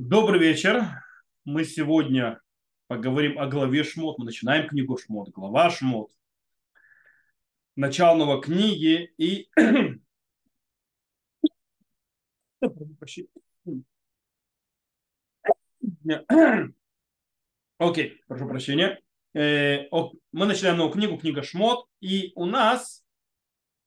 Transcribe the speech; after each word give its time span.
Добрый 0.00 0.38
вечер. 0.38 0.84
Мы 1.44 1.64
сегодня 1.64 2.40
поговорим 2.86 3.36
о 3.36 3.48
главе 3.48 3.82
Шмот. 3.82 4.16
Мы 4.18 4.26
начинаем 4.26 4.68
книгу 4.68 4.96
Шмот, 4.96 5.30
глава 5.30 5.70
Шмот. 5.70 6.12
Начало 7.74 8.40
книги 8.40 9.12
и... 9.18 9.50
Окей, 17.78 18.22
прошу 18.28 18.46
прощения. 18.46 19.00
Э, 19.34 19.88
мы 20.30 20.46
начинаем 20.46 20.76
новую 20.76 20.94
книгу, 20.94 21.18
книга 21.18 21.42
Шмот, 21.42 21.88
и 21.98 22.30
у 22.36 22.44
нас 22.46 23.04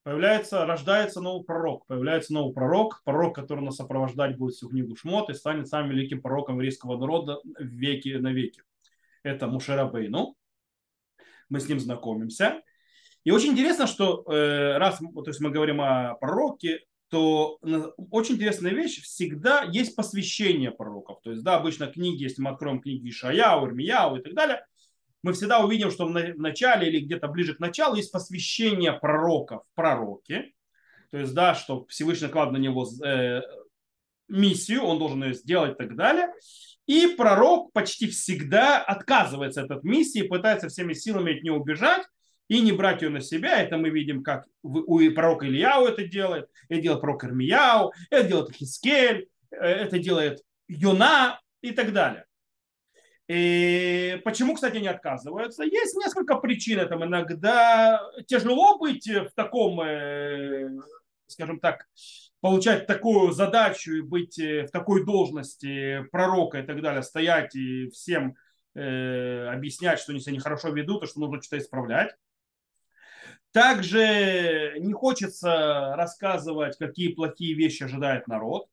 появляется, 0.03 0.65
рождается 0.65 1.21
новый 1.21 1.45
пророк. 1.45 1.85
Появляется 1.85 2.33
новый 2.33 2.53
пророк, 2.53 3.01
пророк, 3.03 3.35
который 3.35 3.63
нас 3.63 3.75
сопровождать 3.75 4.37
будет 4.37 4.55
всю 4.55 4.69
книгу 4.69 4.95
Шмот 4.95 5.29
и 5.29 5.33
станет 5.33 5.67
самым 5.67 5.91
великим 5.91 6.21
пророком 6.21 6.55
еврейского 6.55 6.97
народа 6.97 7.39
в 7.43 7.63
веки 7.63 8.09
на 8.15 8.31
веки. 8.31 8.63
Это 9.23 9.47
Мушера 9.47 9.85
Бейну. 9.85 10.35
Мы 11.49 11.59
с 11.59 11.67
ним 11.67 11.79
знакомимся. 11.79 12.61
И 13.23 13.31
очень 13.31 13.51
интересно, 13.51 13.85
что 13.85 14.23
э, 14.31 14.77
раз 14.77 14.97
то 14.97 15.27
есть 15.27 15.41
мы 15.41 15.51
говорим 15.51 15.79
о 15.81 16.15
пророке, 16.15 16.85
то 17.09 17.59
очень 18.09 18.35
интересная 18.35 18.71
вещь, 18.71 19.01
всегда 19.03 19.63
есть 19.63 19.95
посвящение 19.95 20.71
пророков. 20.71 21.19
То 21.21 21.31
есть, 21.31 21.43
да, 21.43 21.57
обычно 21.57 21.87
книги, 21.87 22.23
если 22.23 22.41
мы 22.41 22.51
откроем 22.51 22.81
книги 22.81 23.09
Ишаяу, 23.09 23.67
Ирмияу 23.67 24.15
и 24.15 24.21
так 24.21 24.33
далее, 24.33 24.65
мы 25.23 25.33
всегда 25.33 25.59
увидим, 25.63 25.91
что 25.91 26.05
в 26.05 26.11
начале 26.11 26.87
или 26.87 27.05
где-то 27.05 27.27
ближе 27.27 27.55
к 27.55 27.59
началу 27.59 27.95
есть 27.95 28.11
посвящение 28.11 28.93
пророка 28.93 29.59
в 29.59 29.75
пророке. 29.75 30.53
То 31.11 31.17
есть, 31.17 31.33
да, 31.33 31.53
что 31.55 31.85
Всевышний 31.87 32.29
клад 32.29 32.51
на 32.51 32.57
него 32.57 32.87
э, 33.03 33.41
миссию, 34.27 34.83
он 34.83 34.97
должен 34.97 35.23
ее 35.23 35.33
сделать 35.33 35.73
и 35.73 35.75
так 35.75 35.95
далее. 35.95 36.33
И 36.87 37.07
пророк 37.17 37.71
почти 37.73 38.07
всегда 38.07 38.81
отказывается 38.81 39.63
от 39.63 39.71
этой 39.71 39.87
миссии, 39.87 40.27
пытается 40.27 40.69
всеми 40.69 40.93
силами 40.93 41.37
от 41.37 41.43
нее 41.43 41.53
убежать 41.53 42.03
и 42.47 42.59
не 42.59 42.71
брать 42.71 43.01
ее 43.01 43.09
на 43.09 43.21
себя. 43.21 43.61
Это 43.61 43.77
мы 43.77 43.89
видим, 43.89 44.23
как 44.23 44.45
у 44.63 44.99
пророка 45.11 45.45
Ильяу 45.47 45.85
это 45.85 46.05
делает, 46.05 46.47
это 46.69 46.81
делает 46.81 47.01
пророк 47.01 47.23
Ирмияу, 47.23 47.93
это 48.09 48.27
делает 48.27 48.55
Хискель, 48.55 49.27
э, 49.51 49.55
это 49.57 49.99
делает 49.99 50.41
Йона 50.67 51.39
и 51.61 51.71
так 51.71 51.93
далее. 51.93 52.25
И 53.31 54.19
почему, 54.25 54.55
кстати, 54.55 54.75
не 54.75 54.89
отказываются? 54.89 55.63
Есть 55.63 55.95
несколько 55.95 56.35
причин 56.35 56.79
этому. 56.79 57.05
Иногда 57.05 58.01
тяжело 58.27 58.77
быть 58.77 59.07
в 59.07 59.29
таком, 59.33 59.79
э, 59.79 60.69
скажем 61.27 61.61
так, 61.61 61.87
получать 62.41 62.87
такую 62.87 63.31
задачу 63.31 63.93
и 63.93 64.01
быть 64.01 64.37
в 64.37 64.67
такой 64.67 65.05
должности 65.05 66.03
пророка 66.11 66.59
и 66.59 66.63
так 66.63 66.81
далее, 66.81 67.03
стоять 67.03 67.55
и 67.55 67.89
всем 67.91 68.35
э, 68.75 69.47
объяснять, 69.47 69.99
что 69.99 70.11
они 70.11 70.19
себя 70.19 70.35
нехорошо 70.35 70.67
ведут, 70.67 71.03
и 71.03 71.07
что 71.07 71.21
нужно 71.21 71.41
что-то 71.41 71.59
исправлять. 71.59 72.13
Также 73.53 74.75
не 74.79 74.91
хочется 74.91 75.93
рассказывать, 75.95 76.77
какие 76.77 77.13
плохие 77.13 77.55
вещи 77.55 77.83
ожидает 77.83 78.27
народ. 78.27 78.67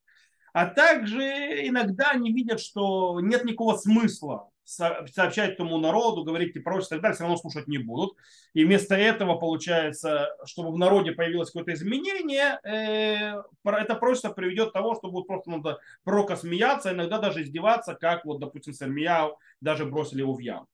А 0.59 0.65
также 0.65 1.23
иногда 1.69 2.11
они 2.11 2.33
видят, 2.33 2.59
что 2.59 3.21
нет 3.21 3.45
никакого 3.45 3.77
смысла 3.77 4.49
сообщать 4.65 5.55
тому 5.55 5.77
народу, 5.77 6.25
говорить 6.25 6.53
и 6.53 6.59
прочее, 6.59 6.87
и 6.87 6.89
так 6.89 7.01
далее, 7.01 7.15
все 7.15 7.23
равно 7.23 7.37
слушать 7.37 7.69
не 7.69 7.77
будут. 7.77 8.17
И 8.53 8.65
вместо 8.65 8.95
этого 8.95 9.35
получается, 9.35 10.35
чтобы 10.43 10.73
в 10.73 10.77
народе 10.77 11.13
появилось 11.13 11.49
какое-то 11.49 11.71
изменение, 11.71 12.59
э, 12.63 13.41
это 13.63 13.95
просто 13.95 14.31
приведет 14.31 14.71
к 14.71 14.73
тому, 14.73 14.95
что 14.95 15.09
будут 15.09 15.27
просто 15.27 15.49
надо 15.49 15.79
пророка 16.03 16.35
смеяться, 16.35 16.91
иногда 16.91 17.19
даже 17.19 17.43
издеваться, 17.43 17.95
как 17.95 18.25
вот, 18.25 18.41
допустим, 18.41 18.73
Сармияу 18.73 19.37
даже 19.61 19.85
бросили 19.85 20.19
его 20.19 20.33
в 20.33 20.39
яму. 20.39 20.67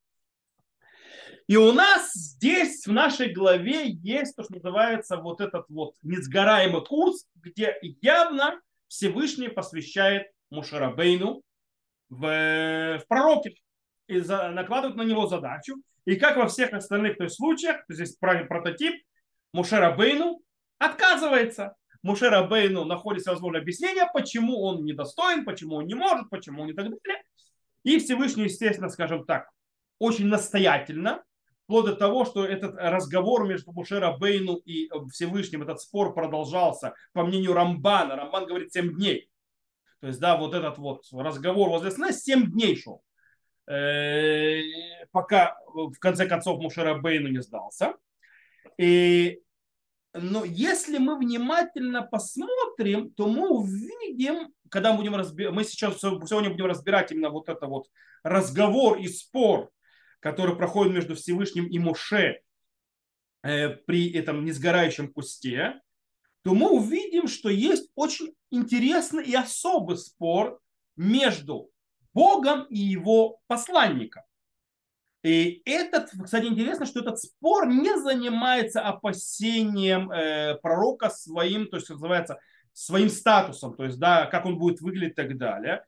И 1.45 1.57
у 1.57 1.71
нас 1.73 2.11
здесь 2.15 2.87
в 2.87 2.91
нашей 2.91 3.31
главе 3.31 3.87
есть 3.87 4.35
то, 4.35 4.43
что 4.43 4.55
называется 4.55 5.17
вот 5.17 5.41
этот 5.41 5.69
вот 5.69 5.93
несгораемый 6.01 6.83
курс, 6.83 7.27
где 7.35 7.77
явно 8.01 8.59
Всевышний 8.87 9.49
посвящает 9.49 10.27
Мушарабейну 10.49 11.41
в, 12.09 12.99
в 12.99 13.07
пророке 13.07 13.55
и 14.07 14.19
за, 14.19 14.49
накладывает 14.51 14.97
на 14.97 15.03
него 15.03 15.27
задачу. 15.27 15.75
И 16.05 16.15
как 16.15 16.37
во 16.37 16.47
всех 16.47 16.73
остальных 16.73 17.17
то 17.17 17.23
есть, 17.23 17.35
случаях, 17.35 17.83
здесь 17.89 18.15
прототип, 18.15 19.03
Мушарабейну 19.53 20.39
отказывается. 20.77 21.75
Мушерабейну 22.03 22.85
находится 22.85 23.31
возможное 23.31 23.61
объяснение, 23.61 24.07
почему 24.13 24.61
он 24.61 24.85
недостоин, 24.85 25.43
почему 25.43 25.77
он 25.77 25.87
не 25.87 25.95
может, 25.95 26.29
почему 26.29 26.61
он 26.61 26.69
и 26.69 26.73
так 26.73 26.85
далее. 26.85 27.23
И 27.83 27.99
Всевышний, 27.99 28.43
естественно, 28.43 28.89
скажем 28.89 29.25
так, 29.25 29.49
очень 29.97 30.27
настоятельно, 30.27 31.23
вплоть 31.65 31.85
до 31.85 31.95
того, 31.95 32.25
что 32.25 32.45
этот 32.45 32.75
разговор 32.77 33.45
между 33.45 33.71
Мушера 33.71 34.15
Бейну 34.17 34.55
и 34.55 34.89
Всевышним, 35.11 35.63
этот 35.63 35.81
спор 35.81 36.13
продолжался, 36.13 36.93
по 37.13 37.25
мнению 37.25 37.53
Рамбана. 37.53 38.15
Рамбан 38.15 38.45
говорит 38.45 38.71
7 38.71 38.93
дней. 38.93 39.29
То 39.99 40.07
есть, 40.07 40.19
да, 40.19 40.37
вот 40.37 40.53
этот 40.53 40.77
вот 40.77 41.03
разговор 41.11 41.69
возле 41.69 41.91
сна 41.91 42.11
7 42.11 42.51
дней 42.51 42.75
шел. 42.75 43.01
Э, 43.67 44.61
пока 45.11 45.57
в 45.65 45.97
конце 45.99 46.27
концов 46.27 46.61
Мушера 46.61 46.95
Бейну 46.95 47.29
не 47.29 47.41
сдался. 47.41 47.95
И, 48.77 49.41
но 50.13 50.45
если 50.45 50.99
мы 50.99 51.17
внимательно 51.17 52.03
посмотрим, 52.03 53.09
то 53.11 53.27
мы 53.27 53.49
увидим, 53.49 54.53
когда 54.69 54.91
мы 54.91 54.97
будем 54.97 55.15
разбирать, 55.15 55.53
мы 55.53 55.63
сейчас 55.63 55.99
сегодня 55.99 56.51
будем 56.51 56.65
разбирать 56.65 57.11
именно 57.11 57.29
вот 57.29 57.49
это 57.49 57.65
вот 57.65 57.87
разговор 58.23 58.97
и 58.99 59.07
спор 59.07 59.71
который 60.25 60.55
проходит 60.55 60.91
между 60.91 61.13
Всевышним 61.13 61.67
и 61.67 61.77
Моше 61.77 62.41
э, 63.43 63.69
при 63.69 64.11
этом 64.11 64.43
несгорающем 64.43 65.13
кусте, 65.13 65.79
то 66.41 66.55
мы 66.55 66.71
увидим, 66.71 67.27
что 67.27 67.49
есть 67.49 67.91
очень 67.93 68.33
интересный 68.49 69.23
и 69.23 69.35
особый 69.35 69.97
спор 69.97 70.59
между 70.95 71.69
Богом 72.11 72.63
и 72.71 72.79
его 72.79 73.39
посланником. 73.45 74.23
И 75.21 75.61
этот, 75.63 76.09
кстати, 76.23 76.45
интересно, 76.45 76.87
что 76.87 77.01
этот 77.01 77.19
спор 77.19 77.67
не 77.67 77.95
занимается 77.95 78.81
опасением 78.81 80.09
э, 80.09 80.55
пророка 80.55 81.11
своим, 81.11 81.67
то 81.67 81.77
есть 81.77 81.91
называется 81.91 82.39
своим 82.73 83.09
статусом, 83.09 83.75
то 83.75 83.83
есть 83.83 83.99
да, 83.99 84.25
как 84.25 84.47
он 84.47 84.57
будет 84.57 84.81
выглядеть 84.81 85.11
и 85.11 85.15
так 85.21 85.37
далее. 85.37 85.85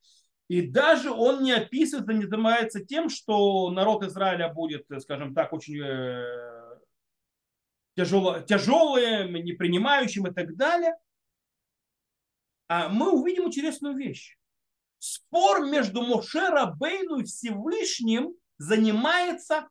И 0.48 0.62
даже 0.62 1.12
он 1.12 1.44
не 1.44 1.52
описывает, 1.52 2.08
не 2.08 2.26
занимается 2.26 2.84
тем, 2.84 3.10
что 3.10 3.70
народ 3.70 4.04
Израиля 4.04 4.48
будет, 4.54 4.86
скажем 5.02 5.34
так, 5.34 5.52
очень 5.52 5.82
э, 5.84 6.80
тяжело, 7.98 8.40
тяжелым, 8.40 9.34
непринимающим 9.34 10.28
и 10.28 10.34
так 10.34 10.56
далее. 10.56 10.96
А 12.70 12.88
мы 12.88 13.12
увидим 13.12 13.48
интересную 13.48 13.96
вещь. 13.96 14.38
Спор 15.00 15.66
между 15.66 16.02
Моше 16.02 16.50
Рабейну 16.50 17.20
и 17.20 17.24
Всевышним 17.26 18.34
занимается 18.58 19.68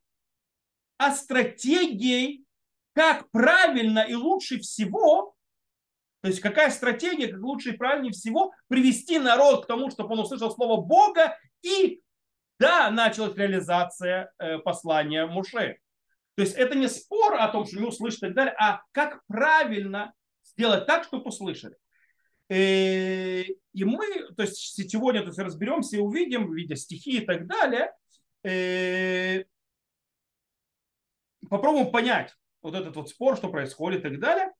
о 0.99 1.15
стратегии, 1.15 2.45
как 2.93 3.31
правильно 3.31 4.01
и 4.01 4.15
лучше 4.15 4.59
всего 4.59 5.36
то 6.27 6.31
есть 6.31 6.41
какая 6.41 6.71
стратегия, 6.71 7.29
как 7.29 7.41
лучше 7.41 7.71
и 7.71 7.77
правильнее 7.77 8.11
всего 8.11 8.53
привести 8.67 9.21
народ 9.21 9.63
к 9.63 9.69
тому, 9.69 9.93
чтобы 9.93 10.15
он 10.15 10.19
услышал 10.19 10.51
слово 10.51 10.81
Бога 10.81 11.39
и 11.63 12.03
да, 12.59 12.91
началась 12.91 13.37
реализация 13.37 14.33
э, 14.41 14.59
послания 14.59 15.25
Муше. 15.27 15.79
То 16.35 16.43
есть 16.43 16.57
это 16.57 16.75
не 16.75 16.89
спор 16.89 17.37
о 17.37 17.47
том, 17.47 17.65
что 17.65 17.79
не 17.79 17.87
услышать 17.87 18.19
и 18.19 18.27
так 18.27 18.35
далее, 18.35 18.57
а 18.59 18.83
как 18.91 19.25
правильно 19.29 20.15
сделать 20.43 20.85
так, 20.87 21.05
чтобы 21.05 21.27
услышали. 21.27 21.77
Э, 22.49 23.43
и 23.45 23.85
мы, 23.85 24.27
то 24.37 24.43
есть 24.43 24.57
сегодня 24.91 25.21
то 25.21 25.29
есть, 25.29 25.39
разберемся 25.39 25.95
и 25.95 26.01
увидим, 26.01 26.53
видя 26.53 26.75
стихи 26.75 27.19
и 27.19 27.25
так 27.25 27.47
далее, 27.47 27.93
э, 28.43 29.45
попробуем 31.49 31.93
понять 31.93 32.35
вот 32.63 32.75
этот 32.75 32.97
вот 32.97 33.11
спор, 33.11 33.37
что 33.37 33.49
происходит 33.49 34.01
и 34.01 34.09
так 34.09 34.19
далее. 34.19 34.51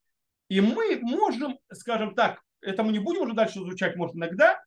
И 0.49 0.61
мы 0.61 0.99
можем, 1.03 1.59
скажем 1.73 2.15
так, 2.15 2.41
это 2.61 2.83
мы 2.83 2.93
не 2.93 2.99
будем 2.99 3.23
уже 3.23 3.35
дальше 3.35 3.59
изучать, 3.59 3.97
может, 3.97 4.17
иногда 4.17 4.61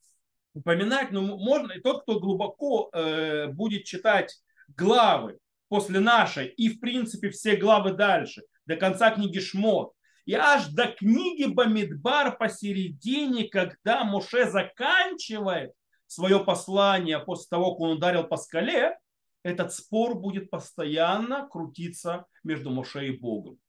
упоминать, 0.53 1.11
но 1.11 1.21
можно, 1.21 1.73
и 1.73 1.81
тот, 1.81 2.03
кто 2.03 2.19
глубоко 2.19 2.89
э, 2.91 3.47
будет 3.47 3.85
читать 3.85 4.35
главы 4.75 5.37
после 5.67 5.99
нашей 5.99 6.47
и, 6.47 6.69
в 6.69 6.79
принципе, 6.79 7.29
все 7.29 7.55
главы 7.55 7.93
дальше, 7.93 8.43
до 8.65 8.75
конца 8.75 9.11
книги 9.11 9.39
Шмот, 9.39 9.93
и 10.25 10.33
аж 10.33 10.67
до 10.67 10.87
книги 10.87 11.45
Бамидбар 11.45 12.37
посередине, 12.37 13.45
когда 13.45 14.03
Моше 14.03 14.49
заканчивает 14.49 15.71
свое 16.07 16.43
послание 16.43 17.19
после 17.19 17.47
того, 17.49 17.71
как 17.71 17.81
он 17.81 17.97
ударил 17.97 18.23
по 18.25 18.37
скале, 18.37 18.97
этот 19.43 19.73
спор 19.73 20.15
будет 20.15 20.49
постоянно 20.49 21.47
крутиться 21.47 22.25
между 22.43 22.69
Моше 22.71 23.07
и 23.07 23.17
Богом 23.17 23.59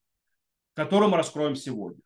который 0.80 1.10
мы 1.10 1.18
раскроем 1.18 1.56
сегодня. 1.56 2.00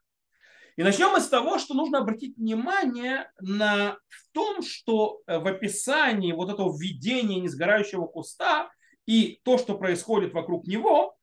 И 0.75 0.82
начнем 0.82 1.12
мы 1.12 1.21
с 1.21 1.29
того, 1.29 1.61
что 1.61 1.75
нужно 1.75 1.99
обратить 1.99 2.37
внимание 2.37 3.31
на 3.38 3.97
в 4.09 4.32
том, 4.32 4.62
что 4.62 5.21
э, 5.29 5.38
в 5.38 5.47
описании 5.47 6.32
вот 6.32 6.50
этого 6.50 6.76
введения 6.76 7.38
несгорающего 7.38 8.06
куста 8.06 8.69
и 9.06 9.38
то, 9.44 9.59
что 9.59 9.79
происходит 9.79 10.32
вокруг 10.32 10.67
него, 10.67 11.15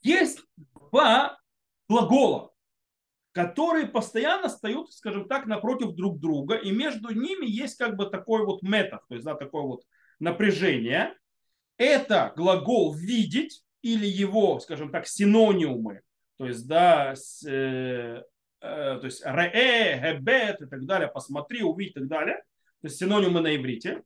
есть 0.00 0.40
два 0.74 1.38
глагола, 1.90 2.52
которые 3.32 3.86
постоянно 3.86 4.48
стоят, 4.48 4.90
скажем 4.92 5.28
так, 5.28 5.44
напротив 5.44 5.94
друг 5.94 6.20
друга, 6.20 6.54
и 6.54 6.70
между 6.70 7.10
ними 7.10 7.44
есть 7.44 7.76
как 7.76 7.96
бы 7.96 8.06
такой 8.06 8.46
вот 8.46 8.62
метод, 8.62 9.00
то 9.10 9.14
есть 9.14 9.26
да, 9.26 9.34
такое 9.34 9.62
вот 9.64 9.82
напряжение. 10.20 11.14
Это 11.76 12.32
глагол 12.34 12.94
«видеть» 12.94 13.62
или 13.82 14.06
его, 14.06 14.58
скажем 14.58 14.90
так, 14.90 15.06
синонимы, 15.06 16.00
то 16.42 16.48
есть, 16.48 16.66
да, 16.66 17.14
с, 17.14 17.46
э, 17.46 18.20
э, 18.60 18.98
то 18.98 19.04
есть 19.04 19.22
ре, 19.24 20.16
гебет 20.18 20.60
и 20.60 20.66
так 20.66 20.84
далее, 20.86 21.06
посмотри, 21.06 21.62
увидь 21.62 21.92
и 21.92 22.00
так 22.00 22.08
далее, 22.08 22.38
то 22.80 22.88
есть 22.88 22.96
синонимы 22.96 23.40
на 23.40 23.54
иврите. 23.54 24.02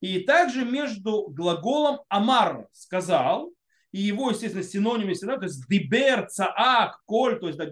И 0.00 0.20
также 0.20 0.66
между 0.66 1.28
глаголом 1.28 2.00
амар 2.10 2.68
сказал 2.72 3.50
и 3.90 4.02
его, 4.02 4.28
естественно, 4.28 4.62
синонимы 4.62 5.14
всегда, 5.14 5.38
то 5.38 5.44
есть 5.44 5.66
дибер, 5.66 6.26
цаак, 6.28 7.00
коль, 7.06 7.40
то 7.40 7.46
есть 7.46 7.58
да, 7.58 7.70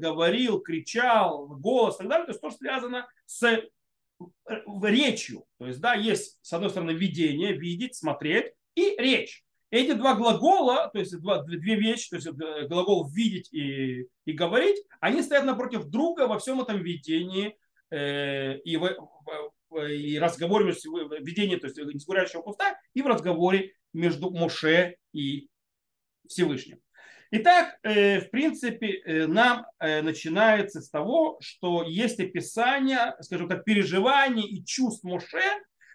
кричал, 0.60 1.46
голос 1.48 1.96
и 1.96 1.98
так 1.98 2.08
далее, 2.08 2.24
то 2.24 2.30
есть 2.30 2.40
то, 2.40 2.48
что 2.48 2.58
связано 2.60 3.06
с 3.26 3.42
э, 3.42 3.68
речью. 4.82 5.44
То 5.58 5.66
есть, 5.66 5.82
да, 5.82 5.92
есть, 5.92 6.38
с 6.40 6.54
одной 6.54 6.70
стороны, 6.70 6.92
видение, 6.92 7.52
видеть, 7.52 7.94
смотреть, 7.94 8.54
и 8.76 8.96
речь. 8.96 9.44
Эти 9.76 9.92
два 9.92 10.14
глагола, 10.14 10.90
то 10.92 10.98
есть 10.98 11.18
два, 11.20 11.42
две 11.42 11.76
вещи, 11.76 12.10
то 12.10 12.16
есть 12.16 12.28
глагол 12.68 13.08
видеть 13.08 13.52
и, 13.52 14.06
и 14.24 14.32
говорить, 14.32 14.82
они 15.00 15.22
стоят 15.22 15.44
напротив 15.44 15.84
друга 15.86 16.26
во 16.26 16.38
всем 16.38 16.60
этом 16.60 16.82
видении 16.82 17.56
э, 17.90 18.58
и, 18.58 18.76
в, 18.76 18.96
в, 19.68 19.86
и 19.86 20.18
разговоре, 20.18 20.72
видении, 21.20 21.56
то 21.56 21.66
есть 21.66 21.78
изгоряющего 21.78 22.42
куста, 22.42 22.78
и 22.94 23.02
в 23.02 23.06
разговоре 23.06 23.74
между 23.92 24.30
Моше 24.30 24.96
и 25.12 25.48
Всевышним. 26.26 26.80
Итак, 27.32 27.78
э, 27.82 28.20
в 28.20 28.30
принципе, 28.30 29.00
э, 29.00 29.26
нам 29.26 29.66
э, 29.80 30.00
начинается 30.00 30.80
с 30.80 30.88
того, 30.88 31.38
что 31.40 31.82
есть 31.82 32.20
описание, 32.20 33.16
скажем 33.20 33.48
так, 33.48 33.64
переживаний 33.64 34.46
и 34.46 34.64
чувств 34.64 35.02
Моше, 35.04 35.42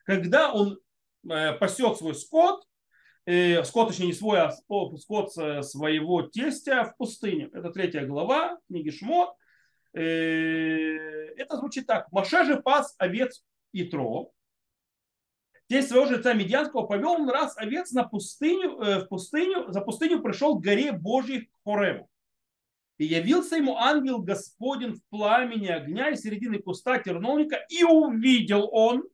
когда 0.06 0.52
он 0.52 0.80
пасет 1.24 1.98
свой 1.98 2.16
скот, 2.16 2.64
скот, 3.26 3.90
точнее 3.90 4.08
не 4.08 4.14
свой, 4.14 4.42
а 4.42 4.52
скот 4.52 5.00
своего 5.32 6.24
тестя 6.24 6.86
в 6.86 6.98
пустыне. 6.98 7.50
Это 7.54 7.72
третья 7.72 8.06
глава 8.06 8.58
книги 8.68 8.90
Шмот. 8.90 9.36
Это 9.94 11.58
звучит 11.58 11.86
так. 11.86 12.12
Моше 12.12 12.46
же 12.46 12.62
пас 12.62 12.96
овец 12.98 13.44
и 13.74 13.84
тро, 13.84 14.32
Тесть 15.72 15.88
своего 15.88 16.06
жреца 16.06 16.34
Медьянского 16.34 16.86
повел 16.86 17.12
он 17.12 17.30
раз 17.30 17.56
овец 17.56 17.94
на 17.94 18.04
пустыню, 18.04 18.78
э, 18.82 19.00
в 19.00 19.08
пустыню, 19.08 19.72
за 19.72 19.80
пустыню 19.80 20.22
пришел 20.22 20.60
к 20.60 20.62
горе 20.62 20.92
Божьей 20.92 21.50
Хореву. 21.64 22.10
И 22.98 23.06
явился 23.06 23.56
ему 23.56 23.78
ангел 23.78 24.20
Господень 24.20 24.96
в 24.96 25.02
пламени 25.10 25.68
огня 25.68 26.10
из 26.10 26.24
середины 26.24 26.60
куста 26.60 27.00
терновника, 27.00 27.56
и 27.70 27.86
увидел 27.86 28.68
он, 28.74 29.08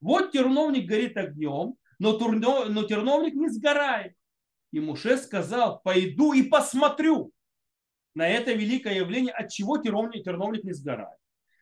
вот 0.00 0.30
терновник 0.30 0.86
горит 0.86 1.16
огнем, 1.16 1.74
но, 2.00 2.14
турно, 2.14 2.64
но 2.64 2.82
терновник 2.82 3.34
не 3.34 3.48
сгорает. 3.50 4.14
И 4.72 4.80
Муше 4.80 5.18
сказал, 5.18 5.80
пойду 5.82 6.32
и 6.32 6.42
посмотрю 6.42 7.30
на 8.14 8.26
это 8.26 8.52
великое 8.52 8.94
явление, 8.94 9.32
от 9.32 9.50
чего 9.50 9.76
терновник, 9.76 10.24
терновник 10.24 10.64
не 10.64 10.72
сгорает. 10.72 11.18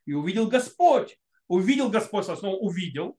И 0.06 0.12
увидел 0.12 0.46
Господь, 0.46 1.18
увидел 1.48 1.90
Господь, 1.90 2.24
снова 2.24 2.56
увидел, 2.56 3.18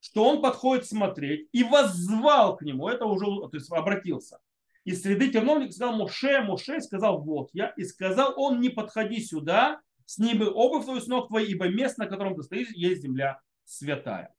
что 0.00 0.24
он 0.24 0.42
подходит 0.42 0.86
смотреть 0.86 1.48
и 1.52 1.64
воззвал 1.64 2.56
к 2.56 2.62
нему, 2.62 2.88
это 2.88 3.06
уже 3.06 3.24
то 3.24 3.50
есть 3.54 3.72
обратился. 3.72 4.38
Из 4.84 5.02
среды 5.02 5.30
терновник 5.30 5.72
сказал 5.72 5.96
Муше, 5.96 6.42
Муше 6.42 6.82
сказал, 6.82 7.22
вот 7.22 7.48
я, 7.54 7.70
и 7.70 7.84
сказал 7.84 8.34
он, 8.36 8.60
не 8.60 8.68
подходи 8.68 9.20
сюда, 9.20 9.80
сними 10.04 10.44
обувь 10.44 10.84
твою 10.84 11.00
с 11.00 11.06
ног 11.06 11.28
твоей, 11.28 11.52
ибо 11.52 11.68
место, 11.68 12.02
на 12.02 12.08
котором 12.08 12.36
ты 12.36 12.42
стоишь, 12.42 12.70
есть 12.72 13.02
земля 13.02 13.40
святая. 13.64 14.34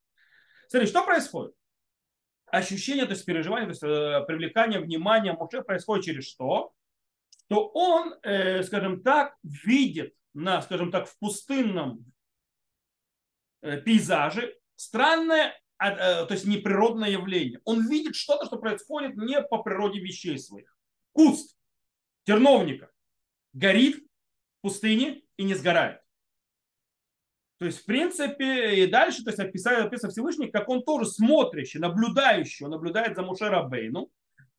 Смотри, 0.70 0.88
что 0.88 1.04
происходит? 1.04 1.56
Ощущение, 2.48 3.06
то 3.06 3.12
есть 3.12 3.26
переживание, 3.26 3.66
то 3.66 3.72
есть 3.72 3.84
э, 3.84 4.26
привлекание 4.26 4.80
внимания 4.80 5.34
Муше 5.34 5.62
происходит 5.62 6.06
через 6.06 6.26
что? 6.26 6.74
Что 7.46 7.68
он, 7.74 8.16
э, 8.24 8.64
скажем 8.64 9.04
так, 9.04 9.36
видит 9.44 10.14
на, 10.34 10.62
скажем 10.62 10.92
так, 10.92 11.08
в 11.08 11.18
пустынном 11.20 12.06
э, 13.62 13.82
пейзаже 13.82 14.56
странное, 14.76 15.60
а, 15.78 16.26
то 16.26 16.34
есть 16.34 16.46
неприродное 16.46 17.10
явление. 17.10 17.60
Он 17.66 17.88
видит 17.88 18.16
что-то, 18.16 18.46
что 18.46 18.58
происходит 18.58 19.16
не 19.18 19.42
по 19.42 19.62
природе 19.62 20.00
вещей 20.00 20.38
своих. 20.40 20.76
Куст 21.12 21.58
терновника 22.24 22.92
горит 23.54 23.98
в 23.98 24.62
пустыне 24.62 25.22
и 25.36 25.44
не 25.44 25.54
сгорает. 25.54 26.02
То 27.59 27.65
есть, 27.65 27.81
в 27.81 27.86
принципе, 27.86 28.83
и 28.83 28.88
дальше, 28.88 29.24
то 29.24 29.31
есть, 29.31 29.39
описывает, 29.39 29.86
описывает 29.86 30.13
Всевышний, 30.13 30.48
как 30.48 30.69
он 30.69 30.83
тоже 30.83 31.09
смотрящий, 31.09 31.80
наблюдающий, 31.80 32.65
он 32.65 32.71
наблюдает 32.71 33.15
за 33.15 33.24
Мушера 33.24 33.63
Бейну, 33.63 34.12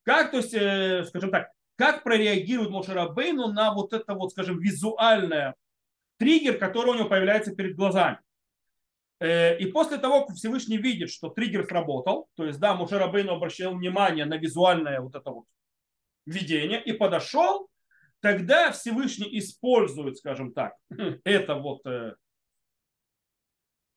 как, 0.03 0.33
то 0.33 0.39
есть, 0.39 0.55
э, 0.55 1.05
скажем 1.05 1.31
так, 1.31 1.51
как 1.77 2.03
прореагирует 2.03 2.71
Мушера 2.71 3.09
Бейну 3.09 3.53
на 3.53 3.73
вот 3.73 3.93
это 3.93 4.15
вот, 4.15 4.33
скажем, 4.33 4.59
визуальное 4.59 5.55
триггер, 6.17 6.59
который 6.59 6.91
у 6.91 6.95
него 6.95 7.09
появляется 7.09 7.55
перед 7.55 7.77
глазами. 7.77 8.19
Э, 9.21 9.57
и 9.59 9.67
после 9.67 9.99
того, 9.99 10.25
как 10.27 10.37
Всевышний 10.37 10.77
видит, 10.77 11.11
что 11.11 11.29
триггер 11.29 11.67
сработал, 11.67 12.29
то 12.35 12.47
есть, 12.47 12.59
да, 12.59 12.75
Муше 12.75 12.99
Рабейну 12.99 13.33
обращал 13.33 13.75
внимание 13.75 14.25
на 14.25 14.39
визуальное 14.39 15.01
вот 15.01 15.15
это 15.15 15.31
вот 15.31 15.45
видение 16.27 16.83
и 16.83 16.93
подошел, 16.93 17.69
тогда 18.21 18.73
Всевышний 18.73 19.39
использует, 19.39 20.17
скажем 20.17 20.53
так, 20.53 20.75
это 21.25 21.55
вот 21.55 21.87
э, 21.87 22.15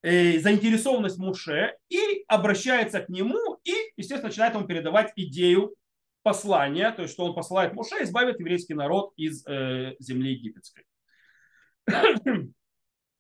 заинтересованность 0.04 1.18
Муше 1.18 1.76
и 1.90 2.24
обращается 2.28 3.02
к 3.02 3.10
нему 3.10 3.60
и, 3.64 3.74
естественно, 3.98 4.30
начинает 4.30 4.56
ему 4.56 4.66
передавать 4.66 5.14
идею 5.16 5.76
послания, 6.24 6.92
то 6.92 7.02
есть, 7.02 7.14
что 7.14 7.26
он 7.26 7.34
посылает 7.34 7.74
Муше 7.74 8.04
избавить 8.04 8.40
еврейский 8.40 8.74
народ 8.74 9.14
из 9.16 9.46
э, 9.48 9.96
земли 10.00 10.34
египетской. 10.34 10.86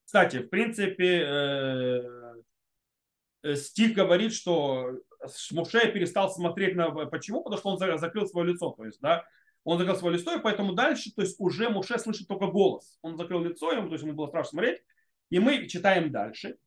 Кстати, 0.05 0.37
в 0.37 0.49
принципе, 0.49 1.21
э, 1.21 2.01
э, 3.43 3.55
стих 3.55 3.93
говорит, 3.93 4.33
что 4.33 4.91
Муше 5.51 5.91
перестал 5.91 6.29
смотреть 6.31 6.75
на... 6.75 6.89
Почему? 7.05 7.43
Потому 7.43 7.59
что 7.59 7.69
он 7.69 7.99
закрыл 7.99 8.27
свое 8.27 8.53
лицо. 8.53 8.71
То 8.71 8.85
есть, 8.85 8.99
да, 9.01 9.25
он 9.63 9.77
закрыл 9.77 9.95
свое 9.95 10.17
лицо, 10.17 10.35
и 10.35 10.41
поэтому 10.41 10.73
дальше, 10.73 11.11
то 11.15 11.21
есть 11.21 11.35
уже 11.39 11.69
Муше 11.69 11.97
слышит 11.99 12.27
только 12.27 12.47
голос. 12.47 12.97
Он 13.01 13.17
закрыл 13.17 13.43
лицо, 13.43 13.71
ему, 13.71 13.87
то 13.87 13.93
есть 13.93 14.03
ему 14.03 14.13
было 14.13 14.27
страшно 14.27 14.49
смотреть. 14.49 14.81
И 15.29 15.39
мы 15.39 15.67
читаем 15.67 16.11
дальше. 16.11 16.57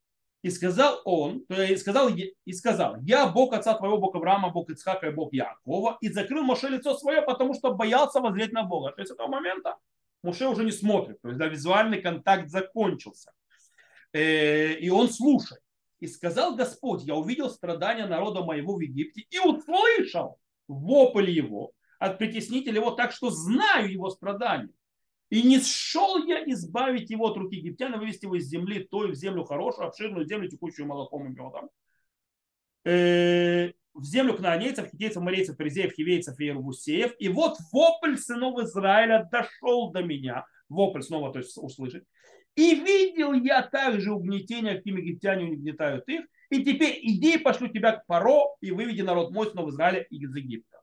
И 0.44 0.50
сказал 0.50 1.00
он, 1.06 1.46
есть 1.48 1.80
сказал, 1.80 2.10
и 2.10 2.52
сказал, 2.52 2.96
я 3.00 3.26
Бог 3.28 3.54
отца 3.54 3.72
твоего, 3.72 3.96
Бог 3.96 4.14
Авраама, 4.14 4.50
Бог 4.50 4.68
Ицхака 4.68 5.06
и 5.06 5.10
Бог 5.10 5.32
Якова. 5.32 5.96
И 6.02 6.10
закрыл 6.10 6.42
Моше 6.42 6.68
лицо 6.68 6.94
свое, 6.98 7.22
потому 7.22 7.54
что 7.54 7.72
боялся 7.72 8.20
воззреть 8.20 8.52
на 8.52 8.62
Бога. 8.62 8.92
То 8.92 9.00
есть 9.00 9.10
с 9.10 9.14
этого 9.14 9.28
момента 9.28 9.78
Муше 10.22 10.46
уже 10.46 10.64
не 10.64 10.70
смотрит. 10.70 11.18
То 11.22 11.28
есть 11.28 11.38
да, 11.38 11.46
визуальный 11.46 12.02
контакт 12.02 12.50
закончился. 12.50 13.32
Э, 14.12 14.74
и 14.74 14.90
он 14.90 15.08
слушает. 15.08 15.62
И 16.00 16.06
сказал 16.06 16.54
Господь, 16.54 17.04
я 17.04 17.14
увидел 17.14 17.48
страдания 17.48 18.04
народа 18.04 18.42
моего 18.42 18.76
в 18.76 18.80
Египте 18.80 19.24
и 19.30 19.38
услышал 19.38 20.38
вопль 20.68 21.30
его 21.30 21.72
от 21.98 22.18
притеснителя 22.18 22.80
его 22.80 22.90
так, 22.90 23.12
что 23.12 23.30
знаю 23.30 23.90
его 23.90 24.10
страдания. 24.10 24.74
И 25.34 25.42
не 25.42 25.58
шел 25.58 26.24
я 26.24 26.44
избавить 26.44 27.10
его 27.10 27.26
от 27.26 27.36
руки 27.36 27.56
египтян 27.56 27.92
и 27.92 27.98
вывести 27.98 28.26
его 28.26 28.36
из 28.36 28.46
земли, 28.46 28.86
той 28.88 29.10
в 29.10 29.16
землю 29.16 29.42
хорошую, 29.42 29.88
обширную 29.88 30.24
землю, 30.28 30.48
текущую 30.48 30.86
молоком 30.86 31.26
и 31.26 31.30
медом. 31.30 31.70
Э, 32.84 33.72
в 33.94 34.04
землю 34.04 34.36
кнаанейцев, 34.36 34.90
хитейцев, 34.92 35.20
марейцев, 35.20 35.56
перезеев, 35.56 35.92
хивейцев 35.92 36.38
и 36.38 36.50
ирвусеев. 36.50 37.16
И 37.18 37.28
вот 37.28 37.56
вопль 37.72 38.16
сынов 38.16 38.60
Израиля 38.60 39.28
дошел 39.28 39.90
до 39.90 40.04
меня. 40.04 40.46
Вопль 40.68 41.02
снова, 41.02 41.32
то 41.32 41.40
есть 41.40 41.56
услышать. 41.56 42.04
И 42.54 42.76
видел 42.76 43.32
я 43.32 43.62
также 43.62 44.12
угнетение, 44.12 44.76
каким 44.76 44.98
египтяне 44.98 45.46
угнетают 45.46 46.06
их. 46.06 46.26
И 46.50 46.62
теперь 46.62 47.00
иди, 47.02 47.38
пошлю 47.38 47.66
тебя 47.66 47.96
к 47.96 48.06
Паро 48.06 48.54
и 48.60 48.70
выведи 48.70 49.02
народ 49.02 49.32
мой 49.32 49.50
снова 49.50 49.70
Израиля 49.70 50.02
из 50.02 50.32
Египта. 50.32 50.80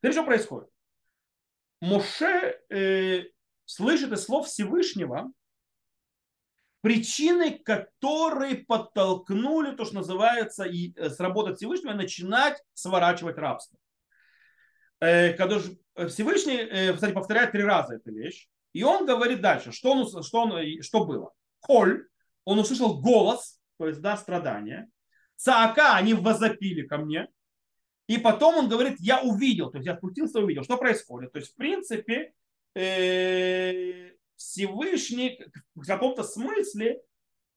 Теперь 0.00 0.12
что 0.14 0.24
происходит? 0.24 0.68
Моше 1.80 2.58
э, 2.70 3.26
слышит 3.64 4.12
из 4.12 4.24
слов 4.24 4.46
Всевышнего 4.46 5.32
причины, 6.84 7.58
которые 7.58 8.56
подтолкнули 8.56 9.74
то, 9.74 9.86
что 9.86 9.94
называется, 9.94 10.64
и 10.64 10.92
э, 10.96 11.08
сработать 11.08 11.56
Всевышнего, 11.56 11.94
начинать 11.94 12.62
сворачивать 12.74 13.38
рабство. 13.38 13.78
Э, 15.00 15.32
когда 15.32 15.60
Всевышний, 16.08 16.56
э, 16.56 16.92
кстати, 16.92 17.12
повторяет 17.12 17.52
три 17.52 17.62
раза 17.62 17.94
эту 17.94 18.12
вещь. 18.12 18.48
И 18.74 18.82
он 18.82 19.06
говорит 19.06 19.40
дальше, 19.40 19.72
что, 19.72 19.92
он, 19.92 20.22
что, 20.22 20.42
он, 20.42 20.82
что 20.82 21.06
было. 21.06 21.32
Холь, 21.60 22.06
он 22.44 22.58
услышал 22.58 23.00
голос, 23.00 23.60
то 23.78 23.88
есть 23.88 24.02
да, 24.02 24.16
страдания. 24.16 24.90
Цаака, 25.36 25.94
они 25.94 26.12
возопили 26.12 26.86
ко 26.86 26.98
мне. 26.98 27.28
И 28.08 28.18
потом 28.18 28.56
он 28.56 28.68
говорит, 28.68 28.96
я 28.98 29.22
увидел, 29.22 29.70
то 29.70 29.78
есть 29.78 29.86
я 29.86 29.96
спустился 29.96 30.40
и 30.40 30.42
увидел, 30.42 30.64
что 30.64 30.76
происходит. 30.76 31.32
То 31.32 31.38
есть, 31.38 31.52
в 31.52 31.56
принципе, 31.56 32.34
Всевышний 34.36 35.40
в 35.74 35.86
каком-то 35.86 36.22
смысле 36.24 37.00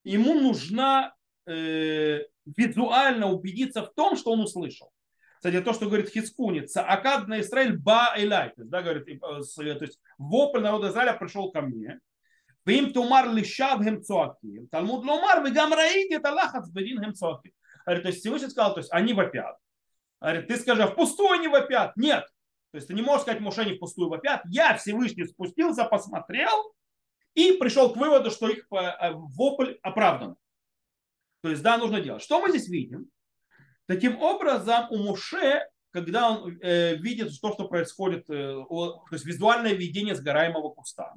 ему 0.03 0.35
нужна 0.35 1.13
э, 1.47 2.21
визуально 2.45 3.31
убедиться 3.31 3.83
в 3.83 3.93
том, 3.93 4.15
что 4.15 4.31
он 4.31 4.41
услышал. 4.41 4.91
Кстати, 5.37 5.61
то, 5.61 5.73
что 5.73 5.85
говорит 5.87 6.09
Хискуница, 6.09 6.83
Акад 6.83 7.27
на 7.27 7.41
Израиль 7.41 7.77
ба 7.77 8.13
элай, 8.17 8.49
то 8.49 8.61
есть, 8.61 8.69
да, 8.71 8.81
говорит, 8.81 9.07
э, 9.07 9.17
то 9.19 9.85
есть 9.85 9.99
вопль 10.17 10.61
народа 10.61 10.89
Израиля 10.89 11.13
пришел 11.13 11.51
ко 11.51 11.61
мне. 11.61 11.99
Вим 12.65 12.91
тумар 12.91 13.31
лишав 13.31 13.83
хем 13.83 14.03
цуаки. 14.03 14.67
Талмуд 14.71 15.05
ломар, 15.05 15.41
вы 15.41 15.51
гам 15.51 15.73
раиди, 15.73 16.15
это 16.15 16.31
лахац 16.31 16.69
бедин 16.69 17.01
хем 17.01 17.13
цуаки. 17.13 17.53
То 17.85 17.93
есть 17.93 18.19
Всевышний 18.19 18.49
сказал, 18.49 18.73
то 18.73 18.79
есть 18.79 18.91
они 18.91 19.13
вопят. 19.13 19.57
Говорит, 20.19 20.47
ты 20.47 20.57
скажи, 20.57 20.83
а 20.83 20.87
впустую 20.87 21.31
они 21.31 21.47
вопят? 21.47 21.95
Нет. 21.95 22.25
То 22.71 22.77
есть 22.77 22.87
ты 22.87 22.93
не 22.93 23.01
можешь 23.01 23.23
сказать, 23.23 23.41
Моше 23.41 23.65
не 23.65 23.75
впустую 23.75 24.09
вопят. 24.09 24.41
Я 24.49 24.75
Всевышний 24.75 25.25
спустился, 25.25 25.85
посмотрел 25.85 26.73
и 27.33 27.53
пришел 27.53 27.93
к 27.93 27.97
выводу, 27.97 28.31
что 28.31 28.49
их 28.49 28.67
э, 28.71 29.11
вопль 29.13 29.75
оправдан. 29.81 30.35
То 31.41 31.49
есть 31.49 31.61
да, 31.61 31.77
нужно 31.77 32.01
делать. 32.01 32.23
Что 32.23 32.41
мы 32.41 32.49
здесь 32.49 32.67
видим? 32.67 33.09
Таким 33.85 34.21
образом, 34.21 34.87
у 34.89 34.97
Муше, 34.97 35.65
когда 35.91 36.31
он 36.31 36.59
э, 36.61 36.95
видит 36.95 37.29
то, 37.41 37.53
что 37.53 37.67
происходит, 37.67 38.29
э, 38.29 38.55
о, 38.55 39.03
то 39.09 39.13
есть 39.13 39.25
визуальное 39.25 39.73
видение 39.73 40.15
сгораемого 40.15 40.69
куста, 40.69 41.13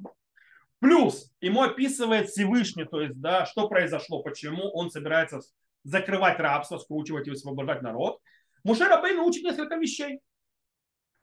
плюс 0.79 1.33
ему 1.41 1.63
описывает 1.63 2.29
Всевышний, 2.29 2.85
то 2.85 3.01
есть 3.01 3.19
да, 3.19 3.45
что 3.45 3.67
произошло, 3.67 4.23
почему 4.23 4.71
он 4.71 4.89
собирается 4.89 5.41
закрывать 5.83 6.39
рабство, 6.39 6.77
скручивать 6.77 7.27
и 7.27 7.31
освобождать 7.31 7.81
народ, 7.81 8.21
Муше 8.63 8.85
Рабейн 8.85 9.19
учит 9.19 9.43
несколько 9.43 9.75
вещей. 9.75 10.19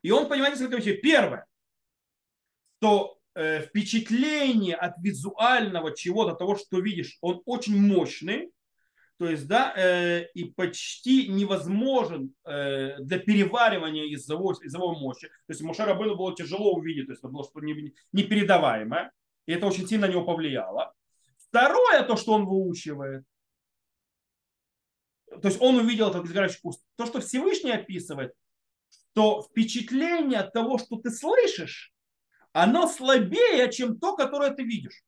И 0.02 0.10
он 0.10 0.28
понимает 0.28 0.54
несколько 0.54 0.76
вещей. 0.76 0.96
Первое, 0.96 1.46
что 2.78 3.18
э, 3.34 3.62
впечатление 3.62 4.74
от 4.74 4.94
визуального 4.98 5.94
чего-то, 5.94 6.34
того, 6.34 6.56
что 6.56 6.80
видишь, 6.80 7.18
он 7.20 7.42
очень 7.46 7.80
мощный. 7.80 8.52
То 9.18 9.28
есть, 9.28 9.48
да, 9.48 9.74
э, 9.76 10.26
и 10.34 10.44
почти 10.44 11.28
невозможен 11.28 12.34
э, 12.44 12.98
для 13.00 13.18
переваривания 13.18 14.04
из-за 14.14 14.34
из 14.34 14.74
его 14.74 14.94
мощи. 14.94 15.26
То 15.26 15.52
есть 15.52 15.60
Моше 15.60 15.84
Рабыну 15.84 16.14
было 16.14 16.36
тяжело 16.36 16.74
увидеть, 16.74 17.06
то 17.06 17.12
есть 17.12 17.20
это 17.20 17.28
было 17.28 17.42
что 17.42 17.60
непередаваемое. 18.12 19.10
И 19.46 19.52
это 19.52 19.66
очень 19.66 19.88
сильно 19.88 20.06
на 20.06 20.10
него 20.12 20.24
повлияло. 20.24 20.94
Второе, 21.48 22.04
то, 22.04 22.16
что 22.16 22.34
он 22.34 22.46
выучивает, 22.46 23.24
то 25.30 25.48
есть 25.48 25.60
он 25.60 25.76
увидел 25.76 26.10
этот 26.10 26.24
изгорающий 26.26 26.60
куст. 26.60 26.82
То, 26.96 27.06
что 27.06 27.20
Всевышний 27.20 27.70
описывает, 27.70 28.34
то 29.14 29.42
впечатление 29.42 30.40
от 30.40 30.52
того, 30.52 30.78
что 30.78 30.96
ты 30.96 31.10
слышишь, 31.10 31.92
оно 32.52 32.86
слабее, 32.86 33.70
чем 33.70 33.98
то, 33.98 34.16
которое 34.16 34.50
ты 34.50 34.62
видишь. 34.62 35.02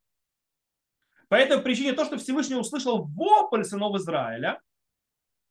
По 1.29 1.37
этой 1.37 1.61
причине 1.61 1.93
то, 1.93 2.05
что 2.05 2.19
Всевышний 2.19 2.57
услышал 2.57 3.05
вопль 3.05 3.65
сынов 3.65 3.97
Израиля, 3.97 4.61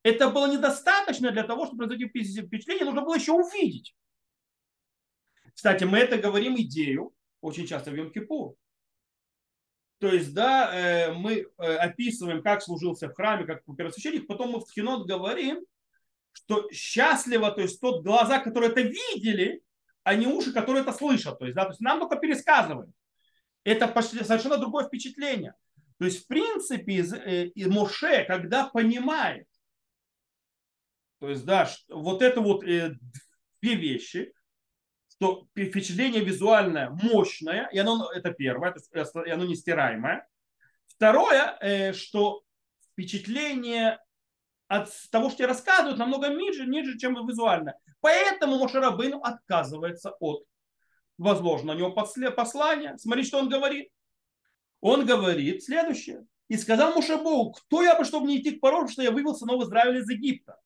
это 0.04 0.30
было 0.30 0.52
недостаточно 0.52 1.32
для 1.32 1.44
того, 1.44 1.66
чтобы 1.68 1.88
произвести 1.88 2.42
впечатление, 2.42 2.86
нужно 2.86 3.02
было 3.02 3.16
еще 3.16 3.34
увидеть. 3.34 3.96
Кстати, 5.54 5.84
мы 5.84 5.98
это 6.00 6.18
говорим 6.18 6.56
идею 6.56 7.14
очень 7.42 7.68
часто 7.68 7.92
в 7.92 7.96
Йом-Кипур. 7.96 8.56
То 10.00 10.08
есть, 10.08 10.34
да, 10.34 10.74
э, 10.74 11.14
мы 11.14 11.46
э, 11.58 11.76
описываем, 11.76 12.42
как 12.42 12.62
служился 12.62 13.10
в 13.10 13.14
храме, 13.14 13.46
как 13.46 13.64
первосвященник, 13.78 14.28
потом 14.28 14.52
мы 14.52 14.62
в 14.62 14.66
Тхинот 14.66 15.06
говорим, 15.06 15.66
что 16.44 16.70
счастливо, 16.72 17.52
то 17.52 17.62
есть 17.62 17.80
тот 17.80 18.04
глаза, 18.04 18.40
которые 18.40 18.72
это 18.72 18.82
видели, 18.82 19.62
а 20.04 20.16
не 20.16 20.28
уши, 20.28 20.52
которые 20.52 20.82
это 20.82 20.94
слышат. 20.94 21.38
То 21.40 21.46
есть, 21.46 21.56
да, 21.56 21.66
то 21.66 21.70
есть 21.72 21.82
нам 21.82 22.00
только 22.00 22.16
пересказывают. 22.18 22.90
Это 23.64 23.88
почти 23.88 24.24
совершенно 24.24 24.58
другое 24.58 24.86
впечатление. 24.86 25.54
То 25.98 26.06
есть, 26.06 26.24
в 26.24 26.28
принципе, 26.28 27.02
э, 27.02 27.46
и 27.48 27.66
Моше, 27.66 28.24
когда 28.26 28.68
понимает, 28.68 29.48
то 31.20 31.30
есть, 31.30 31.46
да, 31.46 31.70
вот 31.90 32.22
это 32.22 32.40
вот 32.40 32.64
э, 32.64 32.96
две 33.62 33.76
вещи, 33.76 34.34
что 35.10 35.48
впечатление 35.52 36.24
визуальное 36.24 36.90
мощное, 36.90 37.70
и 37.74 37.78
оно, 37.78 38.10
это 38.12 38.32
первое, 38.32 38.72
то 38.72 38.80
есть, 38.80 39.16
и 39.28 39.30
оно 39.30 39.46
нестираемое. 39.46 40.26
Второе, 40.88 41.58
э, 41.60 41.94
что 41.94 42.44
впечатление 42.92 44.00
от 44.70 44.90
того, 45.12 45.30
что 45.30 45.40
тебе 45.40 45.48
рассказывают, 45.48 45.98
намного 45.98 46.30
ниже, 46.30 46.66
ниже, 46.68 46.98
чем 46.98 47.16
визуально. 47.28 47.74
Поэтому 48.02 48.60
Мошарабейну 48.60 49.20
отказывается 49.20 50.12
от 50.20 50.46
возложенного 51.18 51.76
на 51.76 51.80
него 51.80 52.32
послания. 52.32 52.96
Смотри, 52.98 53.24
что 53.24 53.40
он 53.40 53.50
говорит. 53.50 53.90
Он 54.80 55.06
говорит 55.06 55.64
следующее. 55.64 56.26
И 56.48 56.56
сказал 56.56 56.94
Муше 56.94 57.18
Богу, 57.18 57.52
кто 57.52 57.82
я 57.82 57.98
бы, 57.98 58.06
чтобы 58.06 58.28
не 58.28 58.40
идти 58.40 58.52
к 58.52 58.62
порогу, 58.62 58.88
что 58.88 59.02
я 59.02 59.12
вывел 59.12 59.36
сынов 59.36 59.62
Израиля 59.64 60.00
из 60.00 60.10
Египта. 60.10 60.58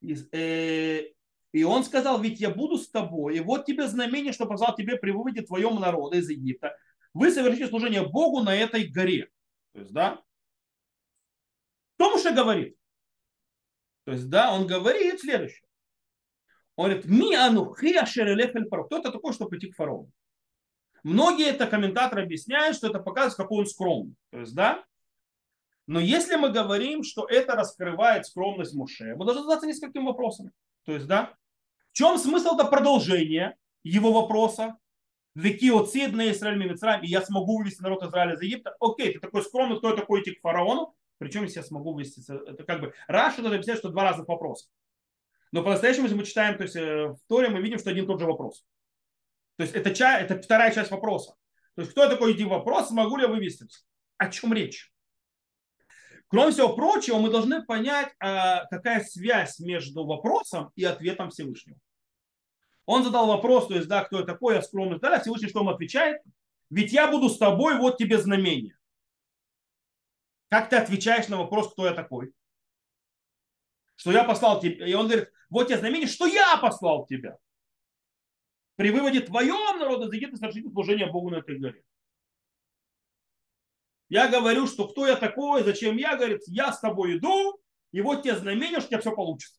И, 0.00 0.14
э, 0.32 1.12
и 1.52 1.64
он 1.64 1.84
сказал, 1.84 2.20
ведь 2.20 2.40
я 2.40 2.50
буду 2.50 2.76
с 2.76 2.90
тобой, 2.90 3.36
и 3.36 3.40
вот 3.40 3.66
тебе 3.66 3.86
знамение, 3.86 4.32
что 4.32 4.46
позвал 4.46 4.74
тебе 4.74 4.96
при 4.96 5.12
выводе 5.12 5.42
твоему 5.42 5.78
народа 5.78 6.18
из 6.18 6.28
Египта. 6.28 6.76
Вы 7.14 7.30
совершите 7.30 7.68
служение 7.68 8.06
Богу 8.06 8.42
на 8.42 8.54
этой 8.54 8.86
горе. 8.88 9.28
То 9.72 9.80
есть, 9.80 9.92
да. 9.92 10.20
Кто 11.96 12.10
Муше 12.10 12.32
говорит? 12.32 12.76
То 14.04 14.12
есть, 14.12 14.28
да, 14.28 14.52
он 14.52 14.66
говорит 14.66 15.20
следующее. 15.20 15.66
Он 16.76 16.86
говорит, 16.86 17.06
ми 17.06 17.34
анухи 17.34 17.94
ашерелефель 17.94 18.66
паро. 18.66 18.84
Кто 18.84 18.98
это 18.98 19.12
такой, 19.12 19.32
чтобы 19.32 19.50
прийти 19.50 19.70
к 19.70 19.76
фараону? 19.76 20.10
Многие 21.02 21.48
это 21.48 21.66
комментаторы 21.66 22.22
объясняют, 22.22 22.76
что 22.76 22.88
это 22.88 23.00
показывает, 23.00 23.36
какой 23.36 23.58
он 23.60 23.66
скромный. 23.66 24.14
То 24.30 24.40
есть, 24.40 24.54
да, 24.54 24.84
но 25.86 26.00
если 26.00 26.36
мы 26.36 26.50
говорим, 26.50 27.02
что 27.02 27.26
это 27.28 27.54
раскрывает 27.54 28.26
скромность 28.26 28.74
Муше, 28.74 29.14
мы 29.16 29.24
должны 29.24 29.42
задаться 29.42 29.66
несколькими 29.66 30.04
вопросами. 30.04 30.52
То 30.84 30.92
есть, 30.92 31.06
да, 31.06 31.34
в 31.90 31.96
чем 31.96 32.18
смысл 32.18 32.54
это 32.54 32.64
продолжения 32.64 33.56
его 33.82 34.12
вопроса? 34.12 34.78
Веки 35.34 35.70
отсид 35.70 36.12
на 36.12 36.30
Израиль 36.30 36.58
Мимицраем, 36.58 37.02
и 37.02 37.08
я 37.08 37.22
смогу 37.22 37.58
вывести 37.58 37.82
народ 37.82 38.02
Израиля 38.04 38.34
из 38.34 38.42
Египта. 38.42 38.76
Окей, 38.80 39.14
ты 39.14 39.18
такой 39.18 39.42
скромный, 39.42 39.78
кто 39.78 39.96
такой 39.96 40.20
идти 40.20 40.32
к 40.32 40.40
фараону? 40.40 40.94
Причем, 41.22 41.44
если 41.44 41.60
я 41.60 41.64
смогу 41.64 41.94
вывести, 41.94 42.20
это 42.28 42.64
как 42.64 42.80
бы, 42.80 42.94
Раша 43.06 43.42
надо 43.42 43.54
объяснять, 43.54 43.78
что 43.78 43.90
два 43.90 44.02
разных 44.02 44.26
вопроса. 44.26 44.68
Но 45.52 45.62
по-настоящему, 45.62 46.06
если 46.06 46.16
мы 46.16 46.24
читаем 46.24 46.56
то 46.56 46.64
есть, 46.64 46.74
э, 46.74 47.10
в 47.10 47.18
Торе, 47.28 47.48
мы 47.48 47.62
видим, 47.62 47.78
что 47.78 47.90
один 47.90 48.04
и 48.04 48.06
тот 48.08 48.18
же 48.18 48.26
вопрос. 48.26 48.64
То 49.56 49.62
есть 49.62 49.72
это, 49.72 49.94
ча, 49.94 50.18
это 50.18 50.42
вторая 50.42 50.74
часть 50.74 50.90
вопроса. 50.90 51.36
То 51.76 51.82
есть 51.82 51.92
кто 51.92 52.08
такой 52.08 52.32
иди 52.32 52.44
вопрос, 52.44 52.90
могу 52.90 53.18
ли 53.18 53.22
я 53.22 53.28
вывести? 53.28 53.68
О 54.16 54.28
чем 54.30 54.52
речь? 54.52 54.92
Кроме 56.26 56.50
всего 56.50 56.74
прочего, 56.74 57.18
мы 57.18 57.30
должны 57.30 57.62
понять, 57.64 58.12
а, 58.18 58.64
какая 58.64 59.04
связь 59.04 59.60
между 59.60 60.04
вопросом 60.04 60.72
и 60.74 60.82
ответом 60.82 61.30
Всевышнего. 61.30 61.78
Он 62.84 63.04
задал 63.04 63.28
вопрос, 63.28 63.68
то 63.68 63.76
есть, 63.76 63.86
да, 63.86 64.02
кто 64.02 64.18
я 64.18 64.24
такой, 64.24 64.56
я 64.56 64.62
скромный, 64.62 64.98
да, 64.98 65.20
Всевышний 65.20 65.50
что 65.50 65.60
ему 65.60 65.70
отвечает? 65.70 66.20
Ведь 66.68 66.92
я 66.92 67.06
буду 67.06 67.28
с 67.28 67.38
тобой, 67.38 67.78
вот 67.78 67.96
тебе 67.96 68.18
знамение. 68.18 68.76
Как 70.52 70.68
ты 70.68 70.76
отвечаешь 70.76 71.28
на 71.28 71.38
вопрос, 71.38 71.72
кто 71.72 71.86
я 71.86 71.94
такой? 71.94 72.34
Что 73.96 74.12
я 74.12 74.22
послал 74.22 74.60
тебя. 74.60 74.86
И 74.86 74.92
он 74.92 75.06
говорит, 75.08 75.32
вот 75.48 75.68
тебе 75.68 75.78
знамение, 75.78 76.06
что 76.06 76.26
я 76.26 76.58
послал 76.58 77.06
тебя. 77.06 77.38
При 78.76 78.90
выводе 78.90 79.22
твоем 79.22 79.78
народа 79.78 80.08
из 80.08 80.12
Египта 80.12 80.36
совершите 80.36 80.68
служение 80.68 81.10
Богу 81.10 81.30
на 81.30 81.36
этой 81.36 81.58
горе. 81.58 81.82
Я 84.10 84.28
говорю, 84.28 84.66
что 84.66 84.86
кто 84.88 85.06
я 85.06 85.16
такой, 85.16 85.62
зачем 85.62 85.96
я, 85.96 86.16
говорит, 86.16 86.42
я 86.46 86.70
с 86.70 86.80
тобой 86.80 87.16
иду, 87.16 87.58
и 87.90 88.02
вот 88.02 88.22
тебе 88.22 88.36
знамение, 88.36 88.80
что 88.80 88.88
у 88.88 88.90
тебя 88.90 89.00
все 89.00 89.16
получится. 89.16 89.58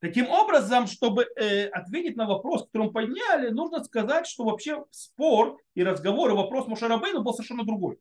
Таким 0.00 0.28
образом, 0.28 0.88
чтобы 0.88 1.28
э, 1.36 1.68
ответить 1.68 2.16
на 2.16 2.26
вопрос, 2.26 2.64
который 2.64 2.88
мы 2.88 2.92
подняли, 2.92 3.50
нужно 3.50 3.84
сказать, 3.84 4.26
что 4.26 4.44
вообще 4.44 4.84
спор 4.90 5.56
и 5.74 5.84
разговор 5.84 6.30
и 6.30 6.34
вопрос 6.34 6.66
Мушарабейну 6.66 7.22
был 7.22 7.32
совершенно 7.32 7.62
другой 7.62 8.00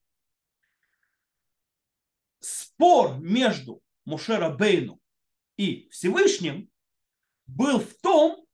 спор 2.78 3.18
между 3.18 3.82
Мушера 4.06 4.50
Бейну 4.50 5.00
и 5.58 5.90
Всевышним 5.90 6.70
был 7.48 7.80
в 7.80 7.96
том, 8.02 8.46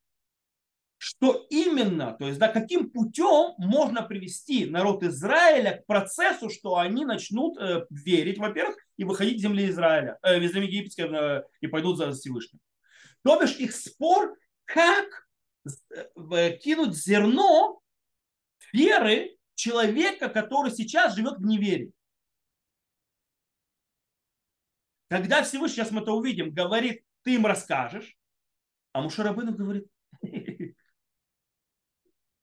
что 0.98 1.46
именно, 1.50 2.14
то 2.14 2.28
есть 2.28 2.40
да, 2.40 2.48
каким 2.48 2.90
путем 2.90 3.56
можно 3.58 4.02
привести 4.02 4.66
народ 4.66 5.04
Израиля 5.04 5.78
к 5.78 5.86
процессу, 5.86 6.50
что 6.50 6.78
они 6.78 7.04
начнут 7.04 7.58
э, 7.58 7.86
верить, 7.90 8.38
во-первых, 8.38 8.78
и 8.96 9.04
выходить 9.04 9.40
из 9.40 9.42
земли 9.42 9.70
Израиля, 9.70 10.18
э, 10.24 10.42
из 10.42 10.54
земли 10.54 10.68
египетской 10.68 11.10
э, 11.12 11.44
и 11.60 11.68
пойдут 11.68 11.98
за 11.98 12.14
Всевышним. 12.14 12.62
То 13.24 13.38
бишь 13.38 13.58
их 13.58 13.76
спор, 13.76 14.38
как 14.64 15.28
э, 15.66 16.58
кинуть 16.58 16.96
зерно 16.96 17.82
веры 18.72 19.36
человека, 19.56 20.30
который 20.30 20.72
сейчас 20.72 21.16
живет 21.16 21.40
в 21.40 21.46
неверии. 21.46 21.92
Когда 25.14 25.44
Всевышний, 25.44 25.76
сейчас 25.76 25.92
мы 25.92 26.02
это 26.02 26.12
увидим, 26.12 26.50
говорит, 26.50 27.04
ты 27.22 27.36
им 27.36 27.46
расскажешь, 27.46 28.18
а 28.94 29.02
Мушарабыну 29.02 29.54
говорит, 29.54 29.86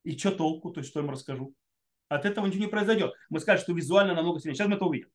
и 0.04 0.16
что 0.16 0.30
толку, 0.30 0.70
то 0.70 0.78
есть 0.78 0.88
что 0.88 1.00
им 1.00 1.10
расскажу? 1.10 1.52
От 2.06 2.24
этого 2.26 2.46
ничего 2.46 2.60
не 2.60 2.70
произойдет. 2.70 3.12
Мы 3.28 3.40
скажем, 3.40 3.64
что 3.64 3.72
визуально 3.72 4.14
намного 4.14 4.38
сильнее. 4.38 4.54
Сейчас 4.54 4.68
мы 4.68 4.76
это 4.76 4.84
увидим. 4.84 5.08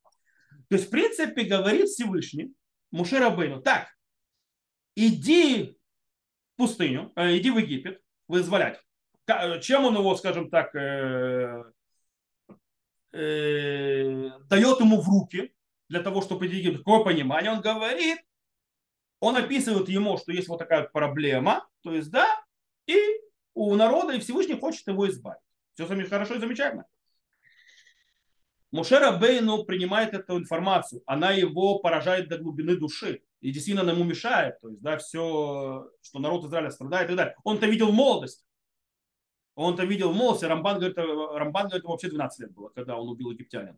То 0.67 0.75
есть, 0.75 0.87
в 0.87 0.89
принципе, 0.89 1.45
говорит 1.45 1.87
Всевышний 1.87 2.51
Мушерабыну, 2.91 3.61
так, 3.61 3.87
иди 4.97 5.79
в 6.55 6.57
пустыню, 6.57 7.13
э, 7.15 7.37
иди 7.37 7.51
в 7.51 7.57
Египет, 7.57 8.01
вызволять. 8.27 8.81
Чем 9.61 9.85
он 9.85 9.95
его, 9.95 10.13
скажем 10.17 10.49
так, 10.49 10.75
э, 10.75 11.63
э, 13.13 14.29
дает 14.49 14.79
ему 14.81 14.99
в 14.99 15.07
руки 15.07 15.55
для 15.89 16.01
того, 16.01 16.21
чтобы 16.21 16.45
Египет, 16.45 16.79
какое 16.79 17.03
понимание, 17.03 17.51
он 17.51 17.61
говорит, 17.61 18.19
он 19.19 19.35
описывает 19.35 19.89
ему, 19.89 20.17
что 20.17 20.31
есть 20.31 20.47
вот 20.47 20.57
такая 20.57 20.83
проблема, 20.83 21.67
то 21.81 21.93
есть, 21.93 22.11
да, 22.11 22.27
и 22.87 22.97
у 23.53 23.75
народа, 23.75 24.13
и 24.13 24.19
Всевышний 24.19 24.59
хочет 24.59 24.87
его 24.87 25.07
избавить. 25.09 25.41
Все 25.73 25.85
хорошо 25.85 26.35
и 26.35 26.39
замечательно. 26.39 26.85
Мушера 28.71 29.17
Бейну 29.17 29.63
принимает 29.63 30.13
эту 30.13 30.37
информацию, 30.37 31.01
она 31.05 31.31
его 31.31 31.79
поражает 31.79 32.27
до 32.27 32.37
глубины 32.37 32.75
души 32.75 33.23
и 33.39 33.51
действительно 33.51 33.89
ему 33.89 34.03
мешает, 34.03 34.59
то 34.59 34.69
есть, 34.69 34.81
да, 34.81 34.97
все, 34.97 35.89
что 36.01 36.19
народ 36.19 36.45
Израиля 36.45 36.71
страдает 36.71 37.05
и 37.05 37.07
так 37.09 37.17
далее. 37.17 37.35
Он-то 37.43 37.67
видел 37.67 37.91
молодость. 37.91 38.43
Он-то 39.55 39.85
видел 39.85 40.11
в 40.11 40.15
молодости, 40.15 40.45
Рамбан 40.45 40.79
говорит, 40.79 40.97
Рамбан 40.97 41.67
говорит, 41.67 41.85
вообще 41.85 42.09
12 42.09 42.39
лет 42.39 42.51
было, 42.51 42.69
когда 42.69 42.97
он 42.97 43.07
убил 43.07 43.31
египтянин. 43.31 43.77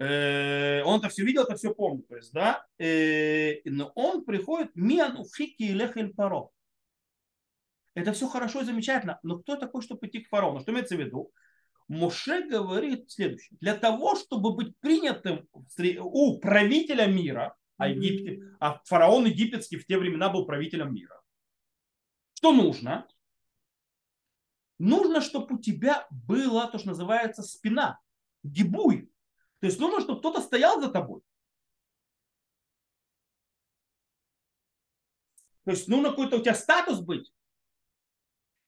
Э, 0.00 0.82
он 0.84 1.00
это 1.00 1.10
все 1.10 1.24
видел, 1.24 1.42
это 1.42 1.56
все 1.56 1.74
помнит, 1.74 2.08
то 2.08 2.16
есть, 2.16 2.32
да, 2.32 2.66
э, 2.78 3.60
но 3.66 3.92
он 3.94 4.24
приходит, 4.24 4.74
миан 4.74 5.18
уфики 5.18 5.64
лехель 5.64 6.14
паро. 6.14 6.48
Это 7.94 8.14
все 8.14 8.26
хорошо 8.26 8.62
и 8.62 8.64
замечательно, 8.64 9.20
но 9.22 9.38
кто 9.38 9.56
такой, 9.56 9.82
чтобы 9.82 10.06
идти 10.06 10.20
к 10.20 10.28
фараону? 10.28 10.60
Что 10.60 10.72
имеется 10.72 10.96
в 10.96 11.00
виду? 11.00 11.30
Моше 11.86 12.48
говорит 12.48 13.10
следующее. 13.10 13.58
Для 13.60 13.74
того, 13.74 14.14
чтобы 14.14 14.54
быть 14.54 14.74
принятым 14.78 15.46
у 15.52 16.38
правителя 16.38 17.06
мира, 17.06 17.56
а, 17.76 17.88
Египте, 17.88 18.40
а 18.58 18.80
фараон 18.84 19.26
египетский 19.26 19.76
в 19.76 19.86
те 19.86 19.98
времена 19.98 20.30
был 20.30 20.46
правителем 20.46 20.94
мира, 20.94 21.20
что 22.32 22.52
нужно? 22.52 23.06
Нужно, 24.78 25.20
чтобы 25.20 25.56
у 25.56 25.58
тебя 25.58 26.06
была 26.10 26.68
то, 26.68 26.78
что 26.78 26.88
называется 26.88 27.42
спина, 27.42 28.00
гибуй. 28.42 29.09
То 29.60 29.66
есть 29.66 29.78
нужно, 29.78 30.00
чтобы 30.00 30.20
кто-то 30.20 30.40
стоял 30.40 30.80
за 30.80 30.90
тобой. 30.90 31.20
То 35.64 35.72
есть 35.72 35.88
нужно 35.88 36.10
какой-то 36.10 36.38
у 36.38 36.40
тебя 36.40 36.54
статус 36.54 37.00
быть. 37.00 37.30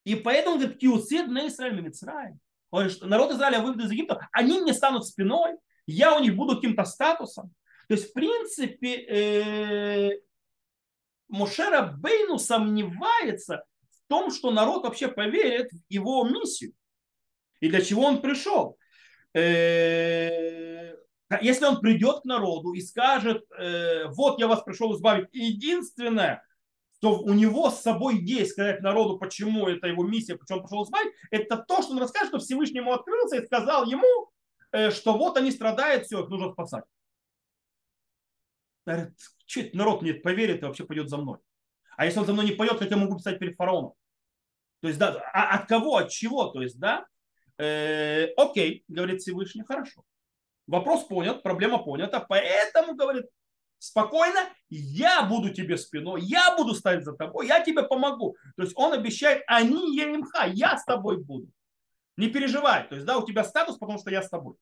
И 0.04 0.14
поэтому 0.14 0.58
говорит, 0.58 0.78
киусид 0.78 1.28
на 1.28 1.46
Израиль 1.48 1.80
Мицраем. 1.80 2.40
Народ 2.70 3.32
Израиля 3.32 3.60
выведу 3.60 3.84
из 3.84 3.90
Египта, 3.90 4.28
они 4.32 4.60
мне 4.60 4.72
станут 4.72 5.06
спиной, 5.06 5.56
я 5.86 6.16
у 6.16 6.20
них 6.20 6.34
буду 6.36 6.56
каким-то 6.56 6.84
статусом. 6.84 7.52
То 7.88 7.94
есть, 7.94 8.10
в 8.10 8.12
принципе, 8.12 8.96
э, 8.96 10.20
Мошера 11.28 11.82
Бейну 11.82 12.38
сомневается 12.38 13.64
в 13.90 14.08
том, 14.08 14.30
что 14.30 14.50
народ 14.50 14.84
вообще 14.84 15.08
поверит 15.08 15.70
в 15.72 15.82
его 15.88 16.24
миссию 16.24 16.72
и 17.60 17.68
для 17.68 17.80
чего 17.80 18.04
он 18.04 18.20
пришел. 18.20 18.78
Э, 19.34 20.71
если 21.40 21.64
он 21.64 21.80
придет 21.80 22.22
к 22.22 22.24
народу 22.24 22.72
и 22.72 22.80
скажет, 22.80 23.44
э, 23.58 24.06
вот 24.08 24.38
я 24.38 24.48
вас 24.48 24.62
пришел 24.62 24.94
избавить, 24.94 25.28
единственное, 25.32 26.44
то 27.00 27.18
у 27.18 27.32
него 27.32 27.70
с 27.70 27.80
собой 27.80 28.18
есть 28.18 28.52
сказать 28.52 28.80
народу, 28.80 29.18
почему 29.18 29.66
это 29.66 29.88
его 29.88 30.04
миссия, 30.04 30.36
почему 30.36 30.58
он 30.58 30.64
пошел 30.64 30.84
избавить, 30.84 31.12
это 31.30 31.56
то, 31.56 31.82
что 31.82 31.92
он 31.92 31.98
расскажет, 31.98 32.28
что 32.28 32.38
Всевышний 32.38 32.78
ему 32.78 32.92
открылся 32.92 33.36
и 33.36 33.46
сказал 33.46 33.86
ему, 33.86 34.30
э, 34.72 34.90
что 34.90 35.16
вот 35.16 35.36
они 35.36 35.50
страдают, 35.50 36.06
все, 36.06 36.22
их 36.22 36.28
нужно 36.28 36.52
спасать. 36.52 36.84
Что 38.84 39.60
это 39.60 39.76
народ 39.76 40.02
мне 40.02 40.14
поверит 40.14 40.62
и 40.62 40.64
вообще 40.64 40.84
пойдет 40.84 41.08
за 41.08 41.16
мной. 41.16 41.38
А 41.96 42.04
если 42.04 42.20
он 42.20 42.26
за 42.26 42.32
мной 42.32 42.46
не 42.46 42.52
пойдет, 42.52 42.78
как 42.78 42.90
я 42.90 42.96
могу 42.96 43.16
писать 43.16 43.38
перед 43.38 43.56
фараоном? 43.56 43.92
То 44.80 44.88
есть, 44.88 44.98
да, 44.98 45.22
а 45.32 45.56
от 45.56 45.68
кого, 45.68 45.96
от 45.96 46.10
чего? 46.10 46.46
То 46.46 46.62
есть, 46.62 46.78
да, 46.78 47.06
э, 47.58 48.32
окей, 48.36 48.84
говорит 48.88 49.20
Всевышний, 49.20 49.62
хорошо. 49.62 50.04
Вопрос 50.66 51.04
понят, 51.04 51.42
проблема 51.42 51.78
понята, 51.78 52.24
поэтому, 52.26 52.94
говорит, 52.94 53.26
спокойно, 53.78 54.48
я 54.70 55.24
буду 55.24 55.50
тебе 55.50 55.76
спиной, 55.76 56.22
я 56.22 56.56
буду 56.56 56.74
стоять 56.74 57.04
за 57.04 57.14
тобой, 57.14 57.48
я 57.48 57.60
тебе 57.60 57.82
помогу. 57.82 58.36
То 58.56 58.62
есть 58.62 58.74
он 58.76 58.92
обещает, 58.92 59.42
они 59.46 59.96
еремха, 59.96 60.46
я 60.46 60.78
с 60.78 60.84
тобой 60.84 61.22
буду. 61.22 61.48
Не 62.16 62.28
переживай. 62.28 62.86
То 62.88 62.94
есть, 62.94 63.06
да, 63.06 63.18
у 63.18 63.26
тебя 63.26 63.42
статус, 63.42 63.78
потому 63.78 63.98
что 63.98 64.10
я 64.10 64.22
с 64.22 64.28
тобой. 64.28 64.54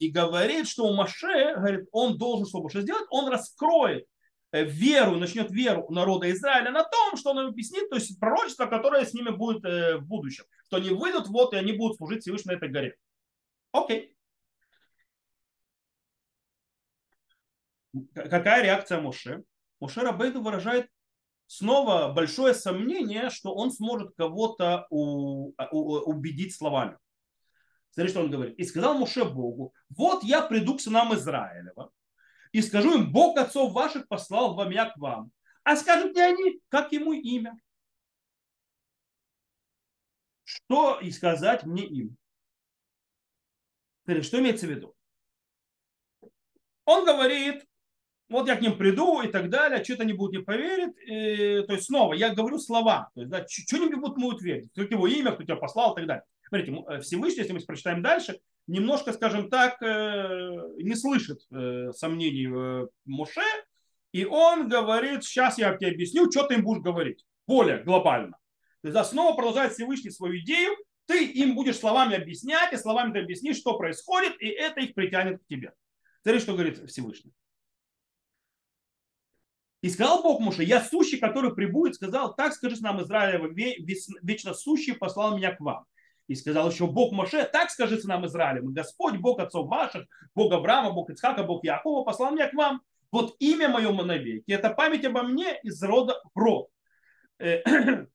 И 0.00 0.08
говорит, 0.10 0.68
что 0.68 0.84
у 0.84 0.94
Маше, 0.94 1.54
говорит, 1.56 1.88
он 1.92 2.16
должен 2.18 2.46
что 2.46 2.60
больше 2.60 2.82
сделать, 2.82 3.06
он 3.10 3.28
раскроет 3.28 4.04
э, 4.04 4.06
веру, 4.52 5.16
начнет 5.16 5.50
веру 5.50 5.86
народа 5.90 6.30
Израиля 6.32 6.70
на 6.70 6.84
том, 6.84 7.16
что 7.16 7.30
он 7.30 7.40
им 7.40 7.46
объяснит, 7.48 7.88
то 7.88 7.96
есть 7.96 8.18
пророчество, 8.18 8.66
которое 8.66 9.04
с 9.04 9.14
ними 9.14 9.30
будет 9.30 9.64
э, 9.64 9.98
в 9.98 10.06
будущем. 10.06 10.44
Что 10.66 10.78
они 10.78 10.90
выйдут 10.90 11.28
вот, 11.28 11.54
и 11.54 11.56
они 11.56 11.72
будут 11.72 11.96
служить 11.96 12.22
Всевышнему 12.22 12.54
на 12.54 12.56
этой 12.58 12.68
горе. 12.68 12.96
Окей. 13.72 14.16
какая 18.14 18.62
реакция 18.62 19.00
Моше? 19.00 19.42
Моше 19.80 20.00
Рабейду 20.00 20.42
выражает 20.42 20.88
снова 21.46 22.12
большое 22.12 22.54
сомнение, 22.54 23.30
что 23.30 23.54
он 23.54 23.72
сможет 23.72 24.14
кого-то 24.16 24.86
убедить 24.90 26.54
словами. 26.54 26.96
Смотри, 27.90 28.10
что 28.10 28.20
он 28.20 28.30
говорит. 28.30 28.56
И 28.58 28.64
сказал 28.64 28.96
Моше 28.96 29.24
Богу, 29.24 29.74
вот 29.88 30.22
я 30.22 30.42
приду 30.42 30.76
к 30.76 30.80
сынам 30.80 31.14
Израилева 31.14 31.90
и 32.52 32.62
скажу 32.62 32.94
им, 32.94 33.12
Бог 33.12 33.38
отцов 33.38 33.72
ваших 33.72 34.08
послал 34.08 34.54
вам 34.54 34.70
я 34.70 34.90
к 34.90 34.96
вам. 34.96 35.30
А 35.62 35.76
скажут 35.76 36.12
мне 36.12 36.24
они, 36.24 36.60
как 36.68 36.92
ему 36.92 37.12
имя? 37.12 37.58
Что 40.44 40.98
и 40.98 41.10
сказать 41.12 41.64
мне 41.64 41.86
им? 41.86 42.16
Что 44.22 44.40
имеется 44.40 44.66
в 44.66 44.70
виду? 44.70 44.96
Он 46.84 47.04
говорит, 47.04 47.68
вот 48.30 48.46
я 48.46 48.56
к 48.56 48.62
ним 48.62 48.78
приду 48.78 49.20
и 49.20 49.28
так 49.28 49.50
далее, 49.50 49.82
что-то 49.84 50.04
они 50.04 50.12
будут 50.12 50.32
не 50.32 50.42
поверить. 50.42 50.94
И, 51.04 51.66
то 51.66 51.74
есть 51.74 51.86
снова 51.86 52.14
я 52.14 52.32
говорю 52.32 52.58
слова, 52.58 53.10
то 53.14 53.20
есть 53.20 53.30
да, 53.30 53.44
что-нибудь 53.46 53.98
будут 53.98 54.16
могут 54.16 54.42
верить, 54.42 54.70
кто 54.72 54.82
его 54.82 55.06
имя, 55.06 55.32
кто 55.32 55.42
тебя 55.42 55.56
послал 55.56 55.92
и 55.92 55.96
так 55.96 56.06
далее. 56.06 56.24
Смотрите, 56.48 56.84
э, 56.88 57.00
Всевышний, 57.00 57.40
если 57.40 57.52
мы 57.52 57.60
прочитаем 57.60 58.02
дальше, 58.02 58.40
немножко, 58.66 59.12
скажем 59.12 59.50
так, 59.50 59.82
э, 59.82 60.56
не 60.78 60.94
слышит 60.94 61.40
э, 61.50 61.90
сомнений 61.92 62.86
Моше, 63.04 63.42
и 64.12 64.24
он 64.24 64.68
говорит, 64.68 65.24
сейчас 65.24 65.58
я 65.58 65.76
тебе 65.76 65.90
объясню, 65.90 66.30
что 66.30 66.44
ты 66.44 66.54
им 66.54 66.64
будешь 66.64 66.82
говорить, 66.82 67.24
более 67.46 67.82
глобально. 67.82 68.36
То 68.82 68.88
есть 68.88 69.10
снова 69.10 69.34
продолжает 69.34 69.72
Всевышний 69.72 70.10
свою 70.10 70.38
идею, 70.40 70.76
ты 71.06 71.24
им 71.24 71.54
будешь 71.54 71.78
словами 71.78 72.16
объяснять, 72.16 72.72
и 72.72 72.76
словами 72.76 73.12
ты 73.12 73.20
объяснишь, 73.20 73.58
что 73.58 73.76
происходит, 73.76 74.40
и 74.40 74.46
это 74.48 74.80
их 74.80 74.94
притянет 74.94 75.40
к 75.42 75.46
тебе. 75.46 75.72
Смотри, 76.22 76.40
что 76.40 76.52
говорит 76.52 76.88
Всевышний. 76.88 77.32
И 79.82 79.88
сказал 79.88 80.22
Бог 80.22 80.40
Муше, 80.40 80.62
я 80.62 80.82
сущий, 80.82 81.18
который 81.18 81.54
прибудет, 81.54 81.94
сказал, 81.94 82.34
так 82.34 82.52
скажи 82.52 82.76
нам 82.82 83.02
Израиля, 83.02 83.40
вечно 84.22 84.52
сущий 84.52 84.94
послал 84.94 85.36
меня 85.36 85.54
к 85.54 85.60
вам. 85.60 85.86
И 86.28 86.34
сказал 86.34 86.70
еще 86.70 86.86
Бог 86.86 87.12
Моше, 87.12 87.44
так 87.44 87.70
скажи 87.70 87.98
нам 88.04 88.26
Израиля, 88.26 88.60
Господь, 88.62 89.16
Бог 89.16 89.40
отцов 89.40 89.68
ваших, 89.68 90.06
Бог 90.34 90.52
Авраама, 90.52 90.92
Бог 90.92 91.10
Ицхака, 91.10 91.42
Бог 91.42 91.64
Якова 91.64 92.04
послал 92.04 92.32
меня 92.32 92.48
к 92.48 92.54
вам. 92.54 92.82
Вот 93.10 93.34
имя 93.40 93.68
мое 93.68 93.90
навеки, 93.90 94.52
это 94.52 94.70
память 94.70 95.04
обо 95.04 95.22
мне 95.22 95.58
из 95.64 95.82
рода 95.82 96.20
в 96.32 96.38
род. 96.38 96.68
Э, 97.40 97.62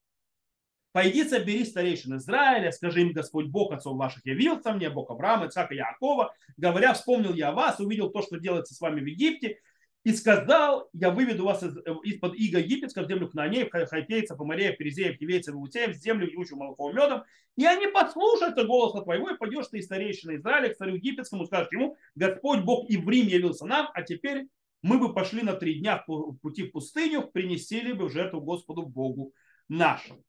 Пойди 0.93 1.25
собери 1.25 1.65
старейшин 1.65 2.15
Израиля, 2.15 2.71
скажи 2.71 3.01
им, 3.01 3.11
Господь 3.11 3.47
Бог 3.47 3.73
отцов 3.73 3.97
ваших 3.97 4.25
явился 4.25 4.71
мне, 4.71 4.89
Бог 4.89 5.11
Авраама, 5.11 5.47
Ицхака, 5.47 5.73
Якова, 5.73 6.33
говоря, 6.55 6.93
вспомнил 6.93 7.33
я 7.33 7.51
вас, 7.51 7.81
увидел 7.81 8.11
то, 8.11 8.21
что 8.21 8.39
делается 8.39 8.73
с 8.73 8.79
вами 8.79 9.01
в 9.01 9.05
Египте, 9.05 9.59
и 10.05 10.13
сказал, 10.13 10.87
я 10.93 11.09
выведу 11.09 11.45
вас 11.45 11.63
э, 11.63 11.67
из-под 12.03 12.35
иго 12.35 12.59
египетского 12.59 13.05
в 13.05 13.07
землю 13.07 13.27
кнанеев, 13.27 13.71
хайтейцев, 13.71 14.39
амареев, 14.39 14.77
перезеев, 14.77 15.17
хивейцев, 15.17 15.55
иутеев, 15.55 15.95
землю, 15.95 16.31
идущую 16.31 16.59
молоком 16.59 16.95
медом, 16.95 17.23
и 17.57 17.65
они 17.65 17.87
послушаются 17.87 18.65
голоса 18.65 19.01
твоего, 19.01 19.31
и 19.31 19.37
пойдешь 19.37 19.65
ты 19.67 19.79
из 19.79 19.85
старейшины 19.85 20.35
Израиля 20.35 20.69
к 20.69 20.77
царю 20.77 20.95
египетскому, 20.95 21.47
скажешь 21.47 21.71
ему, 21.71 21.97
Господь 22.13 22.59
Бог 22.59 22.87
и 22.87 22.97
в 22.97 23.09
Рим 23.09 23.25
явился 23.25 23.65
нам, 23.65 23.89
а 23.95 24.03
теперь 24.03 24.47
мы 24.83 24.99
бы 24.99 25.11
пошли 25.11 25.41
на 25.41 25.53
три 25.53 25.79
дня 25.79 26.03
в 26.05 26.33
пути 26.35 26.67
в 26.67 26.71
пустыню, 26.71 27.23
принесли 27.23 27.91
бы 27.93 28.07
в 28.07 28.11
жертву 28.11 28.41
Господу 28.41 28.83
Богу 28.83 29.33
нашему. 29.69 30.23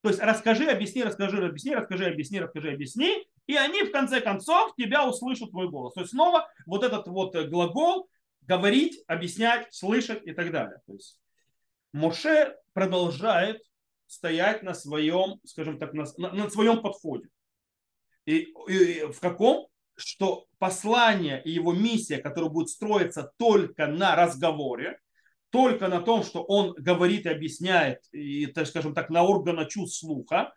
То 0.00 0.08
есть 0.08 0.22
расскажи, 0.22 0.70
объясни, 0.70 1.04
расскажи, 1.04 1.44
объясни, 1.44 1.74
расскажи, 1.74 2.06
объясни, 2.06 2.40
расскажи, 2.40 2.72
объясни. 2.72 3.26
И 3.46 3.56
они 3.56 3.82
в 3.82 3.92
конце 3.92 4.22
концов 4.22 4.74
тебя 4.76 5.06
услышат 5.06 5.50
твой 5.50 5.68
голос. 5.68 5.92
То 5.92 6.00
есть 6.00 6.12
снова 6.12 6.48
вот 6.64 6.82
этот 6.82 7.06
вот 7.08 7.36
глагол 7.36 8.08
говорить, 8.42 9.02
объяснять, 9.06 9.72
слышать 9.72 10.26
и 10.26 10.32
так 10.32 10.50
далее. 10.50 10.80
То 10.86 10.94
есть 10.94 11.20
Моше 11.92 12.56
продолжает 12.72 13.62
стоять 14.06 14.62
на 14.62 14.74
своем, 14.74 15.40
скажем 15.44 15.78
так, 15.78 15.94
на, 15.94 16.04
на, 16.18 16.32
на 16.32 16.50
своем 16.50 16.82
подходе. 16.82 17.28
И, 18.26 18.52
и 18.68 19.04
в 19.12 19.20
каком? 19.20 19.68
Что 19.94 20.46
послание 20.58 21.42
и 21.42 21.50
его 21.50 21.72
миссия, 21.72 22.18
которая 22.18 22.50
будет 22.50 22.70
строиться 22.70 23.32
только 23.36 23.86
на 23.86 24.16
разговоре, 24.16 24.98
только 25.50 25.88
на 25.88 26.00
том, 26.00 26.22
что 26.22 26.42
он 26.42 26.72
говорит 26.74 27.26
и 27.26 27.28
объясняет, 27.28 27.98
и, 28.10 28.46
так 28.46 28.66
скажем 28.66 28.94
так, 28.94 29.10
на 29.10 29.22
органа 29.22 29.66
чувств 29.66 29.98
слуха, 30.00 30.54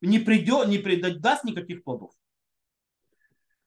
не, 0.00 0.18
придет, 0.18 0.66
не 0.68 0.78
придаст 0.78 1.44
никаких 1.44 1.84
плодов. 1.84 2.12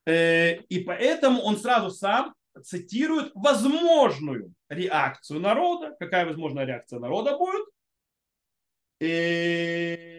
Э, 0.04 0.56
и 0.56 0.80
поэтому 0.80 1.40
он 1.40 1.56
сразу 1.56 1.90
сам 1.90 2.34
цитирует 2.62 3.32
возможную 3.34 4.52
реакцию 4.68 5.40
народа. 5.40 5.96
Какая 5.98 6.26
возможная 6.26 6.64
реакция 6.64 6.98
народа 6.98 7.36
будет? 7.36 7.66
И 9.00 10.18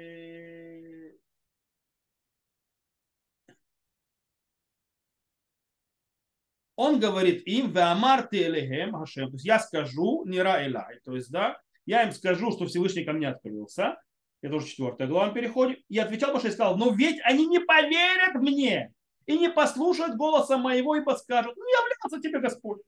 он 6.75 6.99
говорит 6.99 7.45
им, 7.45 7.71
«Веамар 7.71 8.28
ты 8.28 8.43
элехем 8.43 8.93
Хашем», 8.93 9.28
то 9.28 9.34
есть 9.34 9.45
я 9.45 9.60
скажу, 9.60 10.23
не 10.25 10.41
ра 10.41 10.65
элай, 10.65 11.02
то 11.04 11.13
есть, 11.13 11.30
да, 11.30 11.60
я 11.86 12.04
им 12.04 12.13
скажу, 12.13 12.52
что 12.52 12.67
Всевышний 12.67 13.04
ко 13.04 13.12
мне 13.12 13.28
открылся, 13.28 14.02
это 14.41 14.56
уже 14.56 14.67
четвертая 14.67 15.10
глава 15.10 15.34
переходит, 15.34 15.80
и 15.89 15.99
отвечал 15.99 16.32
Боже 16.32 16.47
и 16.47 16.52
сказал, 16.52 16.78
но 16.78 16.91
ведь 16.93 17.19
они 17.25 17.47
не 17.47 17.60
поверят 17.60 18.36
мне 18.36 18.93
и 19.30 19.38
не 19.38 19.48
послушают 19.48 20.18
голоса 20.18 20.58
моего, 20.58 20.96
ибо 20.96 21.12
скажут, 21.12 21.56
ну 21.56 21.63
являлся 21.63 22.20
тебе 22.20 22.39
Господь. 22.39 22.82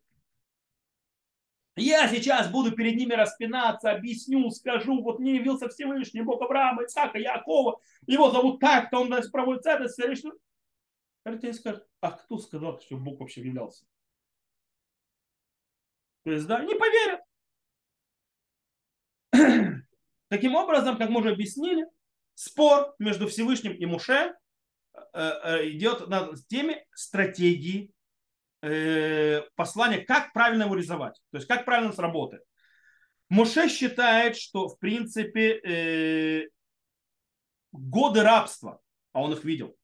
Я 1.76 2.08
сейчас 2.08 2.50
буду 2.52 2.72
перед 2.72 2.96
ними 2.96 3.14
распинаться, 3.14 3.92
объясню, 3.92 4.50
скажу, 4.50 5.04
вот 5.04 5.20
мне 5.20 5.36
явился 5.36 5.70
Всевышний 5.70 6.24
Бог 6.24 6.42
Авраама, 6.42 6.84
Исаака, 6.84 7.20
Якова, 7.20 7.80
его 8.08 8.32
зовут 8.32 8.60
так-то, 8.60 9.02
он 9.02 9.14
проводит 9.32 9.68
это, 9.68 9.88
следующее. 9.88 10.32
Теперь 11.24 11.54
скажет, 11.54 11.88
а 12.00 12.10
кто 12.10 12.40
сказал, 12.40 12.82
что 12.82 12.98
Бог 12.98 13.20
вообще 13.20 13.42
являлся? 13.42 13.86
То 16.24 16.32
есть, 16.32 16.48
да, 16.48 16.64
не 16.64 16.74
поверят. 16.74 17.22
Таким 20.28 20.56
образом, 20.56 20.98
как 20.98 21.12
мы 21.12 21.20
уже 21.20 21.34
объяснили, 21.34 21.86
спор 22.34 22.96
между 22.98 23.28
Всевышним 23.28 23.74
и 23.74 23.86
Муше 23.86 24.36
идет 25.14 26.08
на 26.08 26.32
теме 26.48 26.86
стратегии 26.94 27.92
э, 28.62 29.42
послания, 29.56 30.00
как 30.00 30.34
правильно 30.34 30.64
его 30.64 30.76
реализовать, 30.76 31.20
то 31.32 31.38
есть 31.38 31.48
как 31.48 31.66
правильно 31.66 31.94
сработает. 31.94 32.44
Муше 33.30 33.70
считает, 33.70 34.38
что 34.38 34.68
в 34.68 34.78
принципе 34.80 36.50
годы 37.72 38.24
рабства, 38.24 38.82
а 39.14 39.22
он 39.22 39.34
их 39.34 39.44
видел, 39.46 39.76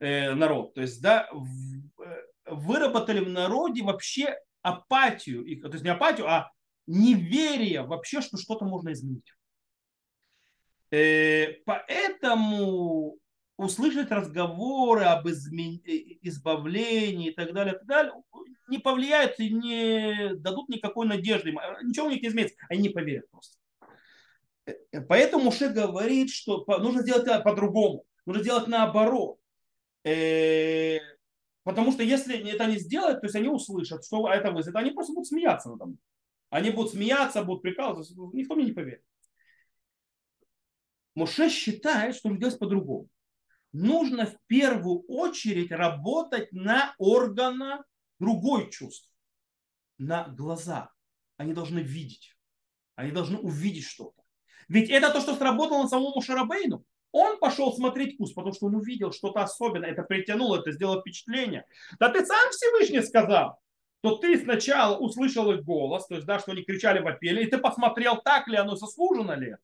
Э, 0.00 0.32
народ. 0.32 0.74
То 0.74 0.80
есть, 0.80 1.02
да, 1.02 1.28
э, 1.30 2.22
выработали 2.46 3.20
в 3.20 3.28
народе 3.28 3.82
вообще 3.82 4.34
апатию, 4.62 5.44
то 5.60 5.68
есть 5.68 5.84
не 5.84 5.90
апатию, 5.90 6.26
а 6.26 6.50
неверие 6.86 7.82
вообще, 7.82 8.22
что 8.22 8.38
что-то 8.38 8.64
можно 8.64 8.92
изменить. 8.92 9.30
Э, 10.90 11.52
поэтому 11.66 13.18
услышать 13.64 14.10
разговоры 14.10 15.02
об 15.04 15.28
измен... 15.28 15.80
избавлении 16.22 17.28
и 17.28 17.34
так 17.34 17.52
далее, 17.52 17.74
и 17.74 17.78
так 17.78 17.86
далее, 17.86 18.12
не 18.68 18.78
повлияют 18.78 19.38
и 19.38 19.52
не 19.52 20.34
дадут 20.36 20.68
никакой 20.68 21.06
надежды. 21.06 21.52
Ничего 21.82 22.06
у 22.06 22.10
них 22.10 22.22
не 22.22 22.28
изменится. 22.28 22.56
Они 22.68 22.82
не 22.82 22.88
поверят 22.88 23.30
просто. 23.30 23.58
Поэтому 25.08 25.44
Муше 25.44 25.68
говорит, 25.68 26.30
что 26.30 26.64
нужно 26.78 27.02
сделать 27.02 27.26
по-другому. 27.44 28.04
Нужно 28.24 28.42
делать 28.42 28.68
наоборот. 28.68 29.38
Э, 30.04 30.98
потому 31.64 31.92
что 31.92 32.02
если 32.02 32.50
это 32.50 32.66
не 32.66 32.78
сделать, 32.78 33.20
то 33.20 33.26
есть 33.26 33.36
они 33.36 33.48
услышат, 33.48 34.04
что 34.04 34.32
это 34.32 34.52
вызовет, 34.52 34.76
они 34.76 34.92
просто 34.92 35.12
будут 35.12 35.28
смеяться 35.28 35.68
надо 35.70 35.86
мной. 35.86 35.98
Они 36.48 36.70
будут 36.70 36.92
смеяться, 36.92 37.42
будут 37.42 37.62
прикалываться, 37.62 38.14
никто 38.32 38.54
мне 38.54 38.66
не 38.66 38.72
поверит. 38.72 39.02
Моше 41.14 41.50
считает, 41.50 42.14
что 42.14 42.28
нужно 42.28 42.40
делать 42.40 42.58
по-другому. 42.58 43.08
Нужно 43.72 44.26
в 44.26 44.36
первую 44.46 45.02
очередь 45.06 45.70
работать 45.70 46.50
на 46.52 46.94
органа 46.98 47.84
другой 48.18 48.70
чувств, 48.70 49.08
на 49.98 50.28
глаза. 50.28 50.90
Они 51.36 51.52
должны 51.52 51.78
видеть. 51.78 52.36
Они 52.96 53.12
должны 53.12 53.38
увидеть 53.38 53.84
что-то. 53.84 54.22
Ведь 54.68 54.90
это 54.90 55.12
то, 55.12 55.20
что 55.20 55.34
сработало 55.34 55.82
на 55.82 55.88
самому 55.88 56.20
Шарабейну. 56.20 56.84
Он 57.12 57.38
пошел 57.38 57.72
смотреть 57.72 58.16
куст, 58.16 58.34
потому 58.34 58.54
что 58.54 58.66
он 58.66 58.76
увидел 58.76 59.12
что-то 59.12 59.42
особенное, 59.42 59.90
это 59.90 60.02
притянуло, 60.02 60.60
это 60.60 60.70
сделало 60.70 61.00
впечатление. 61.00 61.66
Да 61.98 62.08
ты 62.08 62.24
сам 62.24 62.50
Всевышний 62.50 63.02
сказал, 63.02 63.58
то 64.00 64.16
ты 64.16 64.38
сначала 64.38 64.96
услышал 64.96 65.50
их 65.50 65.64
голос, 65.64 66.06
то 66.06 66.14
есть, 66.14 66.26
да, 66.26 66.38
что 66.38 66.52
они 66.52 66.62
кричали, 66.62 67.00
вопели, 67.00 67.42
и 67.42 67.50
ты 67.50 67.58
посмотрел, 67.58 68.20
так 68.22 68.46
ли 68.46 68.56
оно, 68.56 68.76
заслужено 68.76 69.34
ли. 69.34 69.56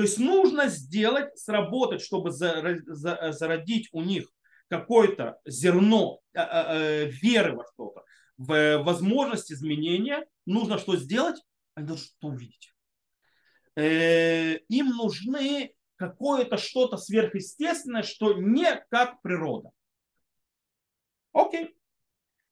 То 0.00 0.04
есть 0.04 0.18
нужно 0.18 0.68
сделать, 0.68 1.38
сработать, 1.38 2.00
чтобы 2.00 2.30
зародить 2.30 3.90
у 3.92 4.00
них 4.00 4.32
какое-то 4.68 5.38
зерно 5.44 6.20
э, 6.32 6.40
э, 6.40 7.04
веры 7.10 7.56
во 7.56 7.66
что-то, 7.66 8.04
в 8.38 8.78
возможность 8.78 9.52
изменения, 9.52 10.26
нужно 10.46 10.78
что 10.78 10.96
сделать? 10.96 11.38
Они 11.74 11.86
должны 11.86 12.06
что 12.06 12.28
увидеть. 12.28 12.74
Э, 13.76 14.56
им 14.70 14.86
нужны 14.86 15.74
какое-то 15.96 16.56
что-то 16.56 16.96
сверхъестественное, 16.96 18.02
что 18.02 18.32
не 18.32 18.82
как 18.88 19.20
природа. 19.20 19.68
Окей. 21.34 21.76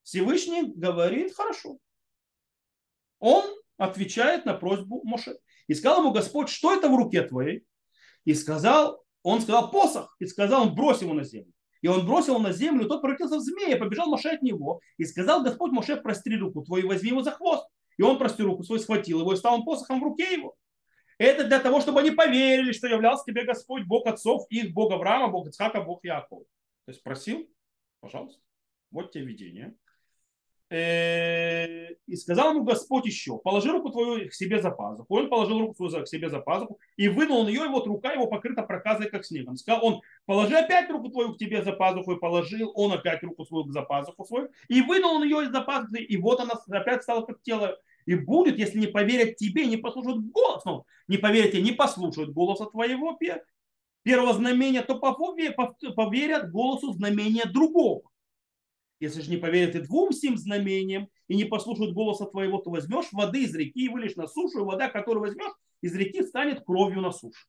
Всевышний 0.02 0.64
говорит, 0.64 1.34
хорошо. 1.34 1.78
Он 3.20 3.46
отвечает 3.78 4.44
на 4.44 4.52
просьбу 4.52 5.00
Моше. 5.02 5.38
И 5.68 5.74
сказал 5.74 6.00
ему 6.00 6.12
Господь, 6.12 6.48
что 6.48 6.74
это 6.74 6.88
в 6.88 6.96
руке 6.96 7.22
твоей? 7.22 7.64
И 8.24 8.34
сказал, 8.34 9.04
он 9.22 9.40
сказал 9.40 9.70
посох. 9.70 10.16
И 10.18 10.26
сказал, 10.26 10.62
он 10.62 10.74
бросил 10.74 11.06
его 11.06 11.14
на 11.14 11.24
землю. 11.24 11.52
И 11.80 11.86
он 11.86 12.04
бросил 12.06 12.34
его 12.34 12.42
на 12.42 12.52
землю, 12.52 12.88
тот 12.88 13.02
превратился 13.02 13.36
в 13.36 13.40
змея, 13.40 13.76
побежал 13.76 14.08
Моше 14.08 14.30
от 14.30 14.42
него. 14.42 14.80
И 14.96 15.04
сказал 15.04 15.44
Господь 15.44 15.70
Моше, 15.70 15.96
простри 15.96 16.36
руку 16.36 16.62
твою, 16.62 16.88
возьми 16.88 17.10
его 17.10 17.22
за 17.22 17.30
хвост. 17.30 17.68
И 17.98 18.02
он 18.02 18.18
простил 18.18 18.46
руку 18.46 18.64
свою, 18.64 18.80
схватил 18.80 19.20
его 19.20 19.32
и 19.32 19.36
стал 19.36 19.54
он 19.54 19.64
посохом 19.64 20.00
в 20.00 20.04
руке 20.04 20.32
его. 20.32 20.56
Это 21.18 21.44
для 21.44 21.58
того, 21.58 21.80
чтобы 21.80 22.00
они 22.00 22.12
поверили, 22.12 22.72
что 22.72 22.86
являлся 22.86 23.24
тебе 23.24 23.44
Господь, 23.44 23.84
Бог 23.86 24.06
отцов, 24.06 24.46
их 24.50 24.72
Бог 24.72 24.92
Авраама, 24.92 25.28
Бог 25.28 25.48
Ицхака, 25.48 25.82
Бог 25.82 26.04
Якова. 26.04 26.44
То 26.84 26.92
есть 26.92 27.02
просил, 27.02 27.48
пожалуйста, 28.00 28.40
вот 28.92 29.10
тебе 29.10 29.26
видение. 29.26 29.76
Э, 30.70 31.94
и 32.06 32.16
сказал 32.16 32.50
ему 32.50 32.62
Господь 32.62 33.06
еще, 33.06 33.38
положи 33.38 33.70
руку 33.70 33.88
твою 33.88 34.28
к 34.28 34.34
себе 34.34 34.60
за 34.60 34.70
пазуху. 34.70 35.06
Он 35.14 35.30
положил 35.30 35.60
руку 35.60 35.88
свою 35.88 36.04
к 36.04 36.08
себе 36.08 36.28
за 36.28 36.40
пазуху 36.40 36.78
и 36.96 37.08
вынул 37.08 37.44
на 37.44 37.48
нее, 37.48 37.64
и 37.64 37.68
вот 37.68 37.86
рука 37.86 38.12
его 38.12 38.26
покрыта 38.26 38.62
проказой, 38.62 39.08
как 39.08 39.24
снегом. 39.24 39.56
Сказал 39.56 39.84
он, 39.84 40.00
положи 40.26 40.54
опять 40.54 40.90
руку 40.90 41.08
твою 41.08 41.34
к 41.34 41.38
тебе 41.38 41.62
за 41.62 41.72
пазуху, 41.72 42.12
и 42.12 42.18
положил 42.18 42.70
он 42.74 42.92
опять 42.92 43.22
руку 43.22 43.46
свою 43.46 43.70
за 43.72 43.80
пазуху 43.80 44.26
свою, 44.26 44.50
и 44.68 44.82
вынул 44.82 45.18
на 45.18 45.24
нее 45.24 45.44
из-за 45.44 45.62
пазухи, 45.62 46.02
и 46.02 46.16
вот 46.18 46.40
она 46.40 46.54
опять 46.70 47.02
стала 47.02 47.22
как 47.22 47.40
тело 47.42 47.78
и 48.04 48.14
будет, 48.14 48.58
если 48.58 48.78
не 48.78 48.86
поверят 48.88 49.36
тебе, 49.36 49.66
не 49.66 49.76
послушают 49.78 50.20
голос, 50.32 50.64
ну, 50.66 50.84
не 51.08 51.16
поверят 51.16 51.52
тебе, 51.52 51.62
не 51.62 51.72
послушают 51.72 52.30
голоса 52.30 52.66
твоего 52.66 53.18
первого 54.02 54.32
знамения, 54.34 54.82
то 54.82 54.98
поверят 54.98 56.50
голосу 56.50 56.92
знамения 56.92 57.44
другого. 57.46 58.02
Если 59.00 59.20
же 59.20 59.30
не 59.30 59.36
поверят 59.36 59.74
и 59.74 59.80
двум 59.80 60.12
сим 60.12 60.36
знамениям, 60.36 61.08
и 61.28 61.36
не 61.36 61.44
послушают 61.44 61.94
голоса 61.94 62.26
твоего, 62.26 62.58
то 62.58 62.70
возьмешь 62.70 63.12
воды 63.12 63.44
из 63.44 63.54
реки 63.54 63.84
и 63.84 63.88
вылишь 63.88 64.16
на 64.16 64.26
сушу, 64.26 64.60
и 64.60 64.64
вода, 64.64 64.88
которую 64.88 65.20
возьмешь 65.20 65.52
из 65.80 65.94
реки, 65.94 66.22
станет 66.22 66.64
кровью 66.64 67.00
на 67.00 67.12
суше. 67.12 67.46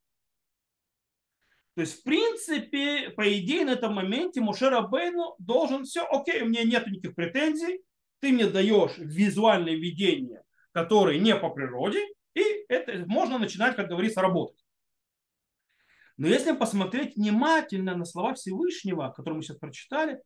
То 1.76 1.82
есть, 1.82 2.00
в 2.00 2.04
принципе, 2.04 3.10
по 3.12 3.40
идее, 3.40 3.66
на 3.66 3.72
этом 3.72 3.94
моменте 3.94 4.42
Мушер 4.42 4.74
Абейну 4.74 5.36
должен 5.40 5.86
все, 5.86 6.06
окей, 6.06 6.42
у 6.42 6.48
меня 6.48 6.64
нет 6.64 6.88
никаких 6.88 7.16
претензий, 7.16 7.82
ты 8.20 8.32
мне 8.32 8.48
даешь 8.48 8.98
визуальное 8.98 9.76
видение 9.76 10.44
которые 10.72 11.20
не 11.20 11.36
по 11.36 11.50
природе, 11.50 12.00
и 12.36 12.66
это 12.68 13.04
можно 13.08 13.38
начинать, 13.38 13.76
как 13.76 13.90
говорится, 13.90 14.22
работать. 14.22 14.64
Но 16.18 16.28
если 16.28 16.52
посмотреть 16.52 17.16
внимательно 17.16 17.96
на 17.96 18.06
слова 18.06 18.34
Всевышнего, 18.34 19.10
которые 19.10 19.38
мы 19.38 19.44
сейчас 19.44 19.58
прочитали, 19.58 20.22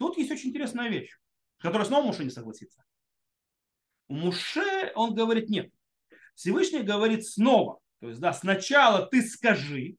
тут 0.00 0.16
есть 0.18 0.32
очень 0.32 0.48
интересная 0.48 0.88
вещь, 0.88 1.16
которая 1.58 1.86
снова 1.86 2.06
Муше 2.06 2.24
не 2.24 2.30
согласится. 2.30 2.82
У 4.08 4.14
Муше 4.14 4.92
он 4.96 5.14
говорит 5.14 5.48
нет. 5.50 5.70
Всевышний 6.34 6.82
говорит 6.82 7.24
снова. 7.26 7.78
То 8.00 8.08
есть, 8.08 8.20
да, 8.20 8.32
сначала 8.32 9.06
ты 9.06 9.22
скажи, 9.22 9.96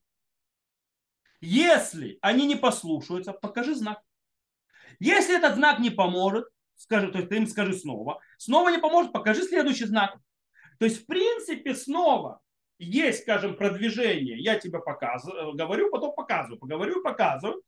Если 1.40 2.18
они 2.22 2.46
не 2.48 2.56
послушаются, 2.56 3.34
покажи 3.34 3.76
знак. 3.76 4.00
Если 5.00 5.38
этот 5.38 5.56
знак 5.56 5.80
не 5.80 5.90
поможет, 5.90 6.46
скажи, 6.76 7.12
то 7.12 7.18
есть 7.18 7.30
ты 7.30 7.38
им 7.38 7.48
скажи 7.48 7.74
снова. 7.74 8.20
Снова 8.38 8.70
не 8.70 8.80
поможет, 8.80 9.12
покажи 9.12 9.44
следующий 9.44 9.86
знак. 9.86 10.18
То 10.80 10.86
есть, 10.86 11.04
в 11.04 11.06
принципе, 11.06 11.74
снова 11.74 12.42
есть, 12.80 13.22
скажем, 13.22 13.56
продвижение. 13.56 14.40
Я 14.40 14.60
тебе 14.60 14.80
показываю, 14.80 15.54
говорю, 15.54 15.92
потом 15.92 16.14
показываю, 16.16 16.60
поговорю, 16.60 17.04
показываю. 17.04 17.62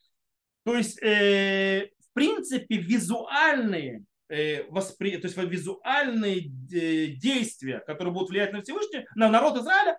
То 0.63 0.75
есть, 0.75 1.01
э, 1.01 1.89
принципе, 2.13 2.77
визуальные 2.77 4.03
э, 4.29 4.63
воспри... 4.69 5.17
то 5.17 5.27
есть 5.27 5.37
визуальные 5.37 6.51
э, 6.71 7.07
действия, 7.15 7.79
которые 7.79 8.13
будут 8.13 8.29
влиять 8.29 8.53
на 8.53 8.61
Всевышний, 8.61 9.05
на 9.15 9.29
народ 9.29 9.57
Израиля, 9.57 9.97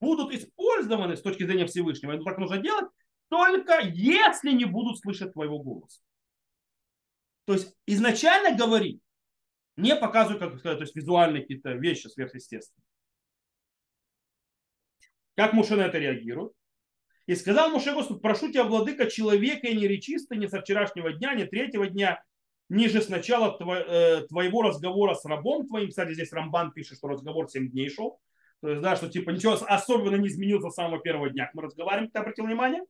будут 0.00 0.32
использованы 0.32 1.16
с 1.16 1.22
точки 1.22 1.44
зрения 1.44 1.66
Всевышнего. 1.66 2.12
Это 2.12 2.24
так 2.24 2.38
нужно 2.38 2.58
делать 2.58 2.88
только 3.28 3.80
если 3.80 4.52
не 4.52 4.64
будут 4.64 5.00
слышать 5.00 5.32
твоего 5.32 5.58
голоса. 5.58 6.00
То 7.44 7.54
есть 7.54 7.74
изначально 7.86 8.56
говори, 8.56 9.00
не 9.76 9.94
показывай, 9.94 10.38
как 10.38 10.58
сказать, 10.58 10.78
то 10.78 10.84
есть 10.84 10.96
визуальные 10.96 11.42
какие-то 11.42 11.72
вещи 11.72 12.08
сверхъестественные. 12.08 12.84
Как 15.36 15.52
Муше 15.52 15.76
на 15.76 15.82
это 15.82 15.98
реагирует? 15.98 16.52
И 17.26 17.34
сказал 17.34 17.70
Муше 17.70 17.92
Господу, 17.92 18.20
прошу 18.20 18.50
тебя, 18.50 18.64
владыка, 18.64 19.10
человека 19.10 19.66
и 19.66 19.76
не 19.76 19.88
речисто, 19.88 20.36
не 20.36 20.48
со 20.48 20.60
вчерашнего 20.60 21.12
дня, 21.12 21.34
не 21.34 21.44
третьего 21.44 21.88
дня, 21.88 22.22
ниже 22.68 23.02
с 23.02 23.08
начала 23.08 23.56
э, 23.58 24.26
твоего 24.28 24.62
разговора 24.62 25.14
с 25.14 25.24
рабом 25.24 25.66
твоим. 25.66 25.90
Кстати, 25.90 26.14
здесь 26.14 26.32
Рамбан 26.32 26.72
пишет, 26.72 26.98
что 26.98 27.08
разговор 27.08 27.50
7 27.50 27.70
дней 27.70 27.88
шел. 27.90 28.20
То 28.60 28.70
есть, 28.70 28.82
да, 28.82 28.96
что 28.96 29.08
типа 29.08 29.30
ничего 29.30 29.52
особенно 29.52 30.16
не 30.16 30.28
изменилось 30.28 30.72
с 30.72 30.76
самого 30.76 31.00
первого 31.00 31.28
дня, 31.30 31.50
мы 31.52 31.62
разговариваем, 31.62 32.10
ты 32.10 32.18
обратил 32.18 32.46
внимание? 32.46 32.82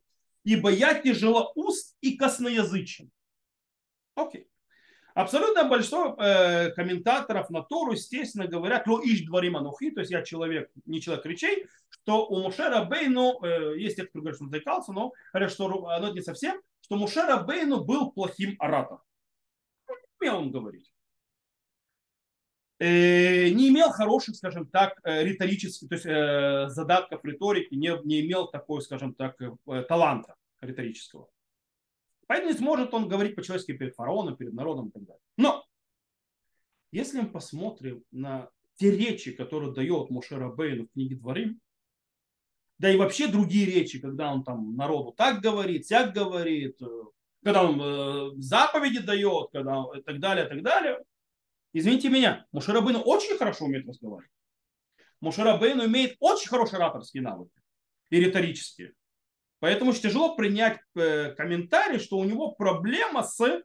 Ибо 0.45 0.71
я 0.71 0.95
тяжело 0.95 1.53
уст 1.57 1.97
и 2.01 2.17
косноязычен. 2.17 3.11
Окей. 4.15 4.49
Абсолютно 5.17 5.65
большинство 5.65 6.15
э, 6.19 6.73
комментаторов 6.73 7.49
на 7.49 7.63
Тору, 7.63 7.93
естественно, 7.93 8.47
говорят, 8.47 8.87
ло 8.87 9.01
иш 9.03 9.23
дворим 9.23 9.57
анухи, 9.57 9.91
то 9.91 10.01
есть 10.01 10.13
я 10.13 10.23
человек, 10.23 10.71
не 10.85 11.01
человек 11.01 11.25
речей, 11.25 11.67
что 11.89 12.27
у 12.27 12.43
Мушера 12.43 12.85
Бейну, 12.85 13.43
э, 13.43 13.79
есть 13.79 13.97
те, 13.97 14.05
кто 14.05 14.19
говорят, 14.19 14.37
что 14.37 14.45
он 14.45 14.51
заикался, 14.51 14.93
но 14.93 15.15
говорят, 15.33 15.51
что 15.51 15.87
оно 15.87 16.13
не 16.13 16.21
совсем, 16.21 16.61
что 16.83 16.97
Мушера 16.97 17.39
Бейну 17.39 17.83
был 17.83 18.13
плохим 18.13 18.57
оратором. 18.59 19.01
Не 20.21 20.29
умел 20.29 20.39
он 20.39 20.51
говорить. 20.51 20.93
Э, 22.79 23.49
не 23.49 23.71
имел 23.71 23.93
хороших, 23.93 24.37
скажем 24.37 24.67
так, 24.67 25.01
э, 25.03 25.25
риторических, 25.25 25.89
то 25.89 25.95
есть 25.95 26.05
э, 26.05 26.69
задатков 26.69 27.25
риторики, 27.25 27.75
не, 27.75 27.99
не 28.05 28.21
имел 28.21 28.49
такой, 28.49 28.83
скажем 28.83 29.15
так, 29.15 29.41
э, 29.41 29.83
таланта 29.85 30.35
риторического. 30.61 31.31
Поэтому 32.27 32.53
не 32.53 32.59
сможет 32.59 32.93
он 32.93 33.09
говорить 33.09 33.37
по-человечески 33.37 33.73
перед 33.73 33.95
фараоном, 33.95 34.37
перед 34.37 34.53
народом 34.53 34.89
и 34.89 34.93
так 34.93 35.05
далее. 35.05 35.23
Но 35.37 35.65
если 36.93 37.21
мы 37.21 37.29
посмотрим 37.29 38.03
на 38.11 38.51
те 38.77 38.91
речи, 38.91 39.33
которые 39.33 39.73
дает 39.73 40.11
Мошера 40.11 40.49
Бейну 40.51 40.87
в 40.87 40.93
книге 40.93 41.17
Дворим, 41.17 41.61
да 42.79 42.91
и 42.91 42.97
вообще 42.97 43.29
другие 43.29 43.67
речи, 43.67 44.01
когда 44.01 44.33
он 44.33 44.45
там 44.45 44.77
народу 44.77 45.13
так 45.13 45.41
говорит, 45.41 45.87
сяк 45.87 46.13
говорит, 46.13 46.81
э, 46.83 46.87
когда 47.43 47.65
он 47.65 47.81
э, 47.81 48.31
заповеди 48.37 49.01
дает, 49.01 49.51
когда 49.53 49.85
и 49.97 50.03
так 50.03 50.21
далее, 50.21 50.47
и 50.47 50.49
так 50.49 50.63
далее. 50.63 50.99
Извините 51.73 52.09
меня, 52.09 52.47
Мушарабейну 52.53 53.01
очень 53.01 53.37
хорошо 53.39 53.67
умеет 53.67 53.87
разговаривать. 53.87 54.31
Мушарабейну 55.21 55.87
имеет 55.87 56.17
очень 56.21 56.49
хорошие 56.49 56.79
ораторские 56.79 57.23
навыки 57.23 57.63
и 58.11 58.21
риторические. 58.21 58.93
Поэтому 59.59 59.91
очень 59.91 60.03
тяжело 60.03 60.37
принять 60.37 60.81
э, 60.95 61.35
комментарий, 61.35 61.99
что 61.99 62.19
у 62.19 62.25
него 62.25 62.53
проблема 62.53 63.23
с 63.23 63.65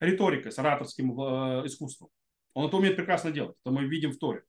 риторикой, 0.00 0.52
с 0.52 0.58
ораторским 0.58 1.20
э, 1.20 1.66
искусством. 1.66 2.10
Он 2.54 2.66
это 2.66 2.76
умеет 2.76 2.96
прекрасно 2.96 3.30
делать. 3.30 3.56
Это 3.64 3.72
мы 3.72 3.84
видим 3.84 4.12
в 4.12 4.18
Торе. 4.18 4.42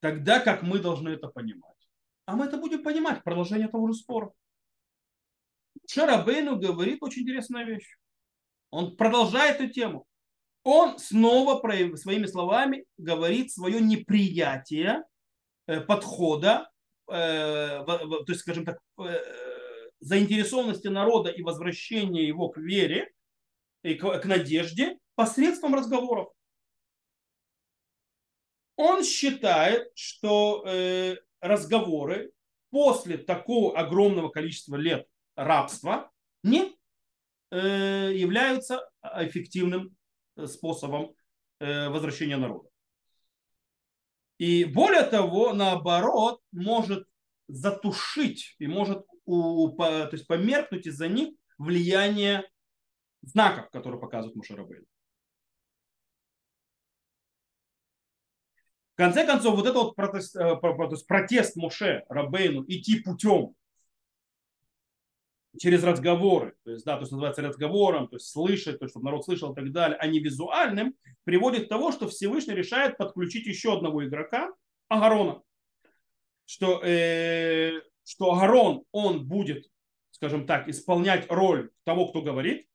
Тогда 0.00 0.40
как 0.40 0.62
мы 0.62 0.78
должны 0.78 1.10
это 1.10 1.28
понимать? 1.28 1.76
А 2.26 2.36
мы 2.36 2.46
это 2.46 2.58
будем 2.58 2.82
понимать 2.82 3.20
в 3.20 3.22
продолжении 3.22 3.66
того 3.66 3.88
же 3.88 3.94
спора. 3.94 4.32
Шарабейну 5.88 6.56
говорит 6.58 7.02
очень 7.02 7.22
интересная 7.22 7.64
вещь. 7.64 7.96
Он 8.70 8.96
продолжает 8.96 9.60
эту 9.60 9.72
тему. 9.72 10.06
Он 10.64 10.98
снова 10.98 11.60
своими 11.96 12.26
словами 12.26 12.84
говорит 12.96 13.50
свое 13.50 13.80
неприятие 13.80 15.04
э, 15.66 15.80
подхода 15.80 16.71
то 17.06 18.24
есть, 18.28 18.40
скажем 18.40 18.64
так, 18.64 18.78
э, 18.98 19.20
заинтересованности 20.00 20.88
народа 20.88 21.30
и 21.30 21.42
возвращения 21.42 22.26
его 22.26 22.48
к 22.48 22.58
вере 22.58 23.12
и 23.82 23.94
к, 23.94 24.24
надежде 24.24 24.98
посредством 25.14 25.74
разговоров. 25.74 26.28
Он 28.76 29.04
считает, 29.04 29.90
что 29.94 30.64
э, 30.66 31.16
разговоры 31.40 32.32
после 32.70 33.18
такого 33.18 33.78
огромного 33.78 34.28
количества 34.30 34.76
лет 34.76 35.06
рабства 35.36 36.10
не 36.42 36.74
э, 37.50 38.12
являются 38.14 38.88
эффективным 39.02 39.94
способом 40.46 41.14
э, 41.60 41.88
возвращения 41.90 42.38
народа. 42.38 42.71
И 44.42 44.64
более 44.64 45.04
того, 45.04 45.52
наоборот, 45.52 46.40
может 46.50 47.06
затушить 47.46 48.56
и 48.58 48.66
может 48.66 49.06
у, 49.24 49.70
то 49.70 50.08
есть 50.10 50.26
померкнуть 50.26 50.84
из-за 50.84 51.06
них 51.06 51.36
влияние 51.58 52.42
знаков, 53.20 53.70
которые 53.70 54.00
показывают 54.00 54.34
Мушарабейн. 54.34 54.84
В 58.94 58.96
конце 58.96 59.24
концов, 59.24 59.54
вот 59.54 59.66
этот 59.66 59.76
вот 59.76 59.94
протест, 59.94 60.34
э, 60.34 60.56
протест 60.56 61.54
Моше 61.54 62.04
Рабейну 62.08 62.64
идти 62.66 62.98
путем 63.00 63.54
через 65.58 65.84
разговоры, 65.84 66.54
то 66.64 66.70
есть, 66.70 66.84
да, 66.84 66.94
то 66.94 67.00
есть 67.00 67.12
называется 67.12 67.42
разговором, 67.42 68.08
то 68.08 68.16
есть 68.16 68.30
слышать, 68.30 68.78
то 68.78 68.88
чтобы 68.88 69.04
народ 69.06 69.24
слышал 69.24 69.52
и 69.52 69.54
так 69.54 69.70
далее, 69.72 69.98
а 69.98 70.06
не 70.06 70.18
визуальным, 70.20 70.94
приводит 71.24 71.66
к 71.66 71.68
тому, 71.68 71.92
что 71.92 72.08
Всевышний 72.08 72.54
решает 72.54 72.96
подключить 72.96 73.46
еще 73.46 73.76
одного 73.76 74.06
игрока, 74.06 74.50
Агарона. 74.88 75.42
Что, 76.46 76.82
э, 76.84 77.80
что 78.04 78.32
Агарон, 78.32 78.84
он 78.92 79.26
будет, 79.26 79.66
скажем 80.10 80.46
так, 80.46 80.68
исполнять 80.68 81.26
роль 81.30 81.70
того, 81.84 82.08
кто 82.08 82.22
говорит, 82.22 82.66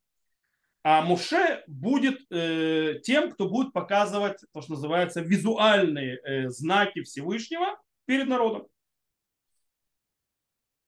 а 0.83 1.01
Муше 1.01 1.63
будет 1.67 2.21
э, 2.31 2.99
тем, 3.03 3.31
кто 3.31 3.49
будет 3.49 3.73
показывать 3.73 4.39
то, 4.53 4.61
что 4.61 4.73
называется 4.73 5.19
визуальные 5.19 6.17
э, 6.17 6.49
знаки 6.49 7.01
Всевышнего 7.03 7.77
перед 8.05 8.27
народом. 8.27 8.67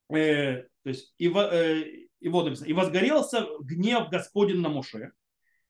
Э, 0.10 0.69
то 0.84 0.90
есть, 0.90 1.14
и, 1.18 1.28
э, 1.28 1.84
и 2.20 2.30
вот 2.30 2.46
написано, 2.46 2.68
и 2.68 2.74
возгорелся 2.74 3.48
гнев 3.62 4.10
Господень 4.10 4.62
на 4.62 4.70
Моше, 4.70 5.12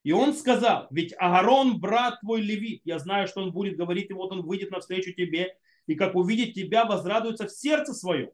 и 0.04 0.12
он 0.12 0.34
сказал, 0.34 0.88
ведь 0.92 1.14
Агарон, 1.18 1.80
брат 1.80 2.22
твой 2.22 2.42
левит, 2.42 2.82
я 2.86 3.00
знаю, 3.00 3.28
что 3.28 3.42
он 3.42 3.52
будет 3.52 3.78
говорить, 3.78 4.10
и 4.10 4.14
вот 4.14 4.32
он 4.32 4.44
выйдет 4.44 4.72
навстречу 4.72 5.14
тебе, 5.14 5.56
и 5.88 5.96
как 5.96 6.16
увидит 6.16 6.54
тебя, 6.54 6.86
возрадуется 6.86 7.48
в 7.48 7.52
сердце 7.52 7.94
свое. 7.94 8.32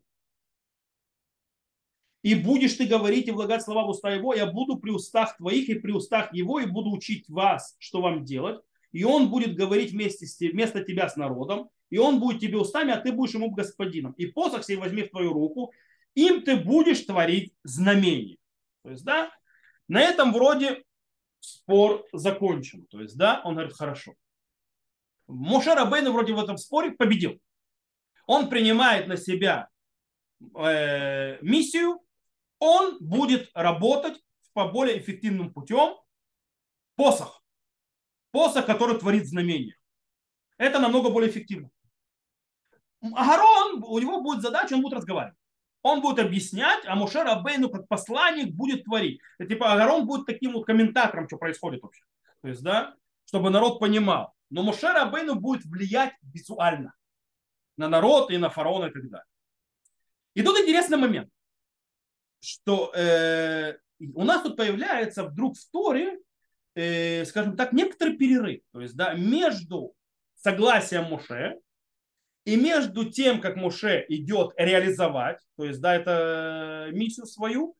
И 2.22 2.34
будешь 2.34 2.74
ты 2.74 2.86
говорить 2.86 3.28
и 3.28 3.32
влагать 3.32 3.62
слова 3.62 3.86
в 3.86 3.90
уста 3.90 4.12
его, 4.12 4.34
я 4.34 4.48
буду 4.48 4.78
при 4.78 4.90
устах 4.90 5.38
твоих 5.38 5.70
и 5.70 5.76
при 5.76 5.92
устах 5.92 6.34
его, 6.34 6.60
и 6.60 6.66
буду 6.66 6.92
учить 6.92 7.30
вас, 7.30 7.76
что 7.80 8.02
вам 8.02 8.26
делать. 8.26 8.60
И 8.92 9.04
он 9.04 9.30
будет 9.30 9.56
говорить 9.56 9.92
вместе, 9.92 10.26
с, 10.26 10.40
вместо 10.40 10.84
тебя 10.84 11.08
с 11.08 11.18
народом, 11.18 11.70
и 11.90 11.98
он 11.98 12.20
будет 12.20 12.42
тебе 12.42 12.58
устами, 12.58 12.92
а 12.92 12.98
ты 12.98 13.12
будешь 13.12 13.34
ему 13.34 13.52
господином. 13.52 14.14
И 14.14 14.26
посох 14.26 14.64
сей 14.64 14.76
возьми 14.76 15.04
в 15.04 15.10
твою 15.12 15.34
руку, 15.34 15.72
им 16.15 16.43
ты 16.43 16.56
будешь 16.56 17.01
творить 17.01 17.54
знамение. 17.63 18.38
То 18.84 18.89
есть, 18.89 19.04
да, 19.04 19.32
на 19.88 20.01
этом 20.01 20.34
вроде 20.34 20.84
спор 21.39 22.06
закончен. 22.12 22.88
То 22.88 23.01
есть, 23.01 23.17
да, 23.17 23.41
он 23.43 23.56
говорит, 23.56 23.75
хорошо. 23.75 24.15
Моше 25.28 25.73
Рабейну 25.73 26.13
вроде 26.13 26.34
в 26.34 26.39
этом 26.39 26.58
споре 26.58 26.91
победил. 26.91 27.39
Он 28.25 28.49
принимает 28.49 29.08
на 29.08 29.17
себя 29.17 29.69
э, 30.56 31.38
миссию, 31.41 31.99
он 32.60 32.97
будет 32.99 33.49
работать 33.54 34.19
по 34.54 34.69
более 34.69 34.99
эффективным 34.99 35.54
путем 35.54 35.97
посох. 36.95 37.43
Посох, 38.32 38.65
который 38.65 38.97
творит 38.97 39.28
знамение. 39.28 39.75
Это 40.58 40.80
намного 40.80 41.10
более 41.10 41.30
эффективно. 41.30 41.69
Агарон, 43.01 43.84
у 43.84 43.99
него 43.99 44.21
будет 44.21 44.41
задача, 44.41 44.73
он 44.73 44.82
будет 44.82 44.93
разговаривать 44.93 45.38
он 45.86 46.02
будет 46.02 46.17
объяснять, 46.17 46.84
а 46.88 46.95
Муше 46.95 47.21
Рабейну 47.21 47.69
как 47.69 47.88
посланник 47.88 48.56
будет 48.56 48.86
творить. 48.86 49.21
Это 49.38 49.50
типа 49.50 49.71
Агарон 49.71 50.08
будет 50.08 50.26
таким 50.26 50.54
вот 50.54 50.65
комментатором, 50.65 51.28
что 51.28 51.38
происходит 51.38 51.84
вообще. 51.84 52.02
То 52.41 52.48
есть, 52.48 52.63
да, 52.63 52.95
чтобы 53.26 53.52
народ 53.52 53.80
понимал. 53.80 54.34
Но 54.50 54.63
Муше 54.63 54.88
Рабейну 54.88 55.36
будет 55.36 55.63
влиять 55.65 56.13
визуально 56.34 56.95
на 57.78 57.88
народ 57.88 58.32
и 58.32 58.38
на 58.38 58.50
фараона 58.50 58.88
и 58.88 58.93
так 58.93 59.10
далее. 59.12 59.28
И 60.34 60.41
тут 60.41 60.60
интересный 60.60 60.98
момент, 60.98 61.30
что 62.39 62.91
э, 62.95 63.78
у 64.15 64.24
нас 64.24 64.41
тут 64.41 64.58
появляется 64.58 65.24
вдруг 65.24 65.56
в 65.56 65.69
Торе, 65.69 66.17
э, 66.74 67.26
скажем 67.26 67.56
так, 67.56 67.74
некоторый 67.74 68.17
перерыв. 68.17 68.62
То 68.71 68.82
есть, 68.82 68.95
да, 68.95 69.13
между 69.13 69.93
согласием 70.34 71.04
Моше 71.12 71.60
и 72.46 72.56
между 72.56 73.10
тем, 73.10 73.42
как 73.42 73.56
Моше 73.56 74.06
идет 74.08 74.54
реализовать, 74.56 75.40
то 75.58 75.66
есть, 75.66 75.82
да, 75.82 75.96
это 75.96 76.90
миссию 76.92 77.26
свою, 77.26 77.76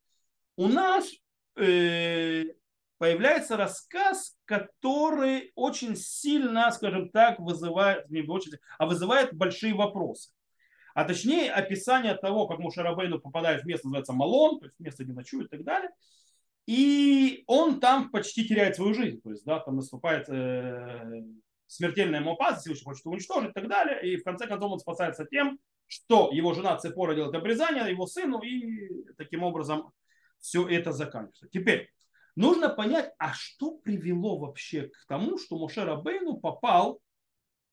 у 0.58 0.67
нас 0.67 1.08
э, 1.56 2.45
появляется 2.97 3.58
рассказ, 3.58 4.36
который 4.45 5.51
очень 5.56 5.95
сильно, 5.95 6.71
скажем 6.71 7.10
так, 7.10 7.39
вызывает, 7.39 8.10
не 8.10 8.21
очень, 8.23 8.54
а 8.80 8.88
вызывает 8.88 9.36
большие 9.36 9.75
вопросы. 9.75 10.32
А 10.95 11.04
точнее 11.04 11.51
описание 11.51 12.15
того, 12.15 12.47
как 12.47 12.60
Мушарабейну 12.60 13.19
попадает 13.19 13.63
в 13.63 13.65
место, 13.65 13.88
называется 13.88 14.13
Малон, 14.13 14.60
то 14.60 14.65
есть 14.65 14.80
место, 14.80 15.04
где 15.04 15.13
ночует 15.13 15.47
и 15.47 15.58
так 15.58 15.63
далее. 15.63 15.91
И 16.65 17.43
он 17.45 17.80
там 17.80 18.10
почти 18.10 18.47
теряет 18.47 18.78
свою 18.78 18.93
жизнь. 18.95 19.21
То 19.21 19.30
есть, 19.30 19.43
да, 19.45 19.60
там 19.60 19.75
наступает 19.75 20.28
э, 20.30 21.23
смертельная 21.75 22.19
ему 22.19 22.33
опасность, 22.33 22.63
Всевышний 22.63 22.85
хочет 22.85 23.05
его 23.05 23.13
уничтожить 23.13 23.49
и 23.51 23.53
так 23.53 23.67
далее. 23.67 24.13
И 24.13 24.17
в 24.17 24.23
конце 24.23 24.47
концов 24.47 24.71
он 24.71 24.79
спасается 24.79 25.25
тем, 25.25 25.59
что 25.88 26.31
его 26.31 26.53
жена 26.53 26.77
Цепора 26.77 27.15
делает 27.15 27.35
обрезание 27.35 27.89
его 27.89 28.07
сыну, 28.07 28.41
и 28.41 29.05
таким 29.17 29.43
образом 29.43 29.91
все 30.39 30.67
это 30.67 30.91
заканчивается. 30.91 31.47
Теперь, 31.51 31.89
нужно 32.35 32.69
понять, 32.69 33.13
а 33.17 33.33
что 33.33 33.77
привело 33.77 34.38
вообще 34.38 34.89
к 34.89 35.05
тому, 35.07 35.38
что 35.38 35.57
Моше 35.57 35.83
Рабейну 35.83 36.38
попал 36.38 37.01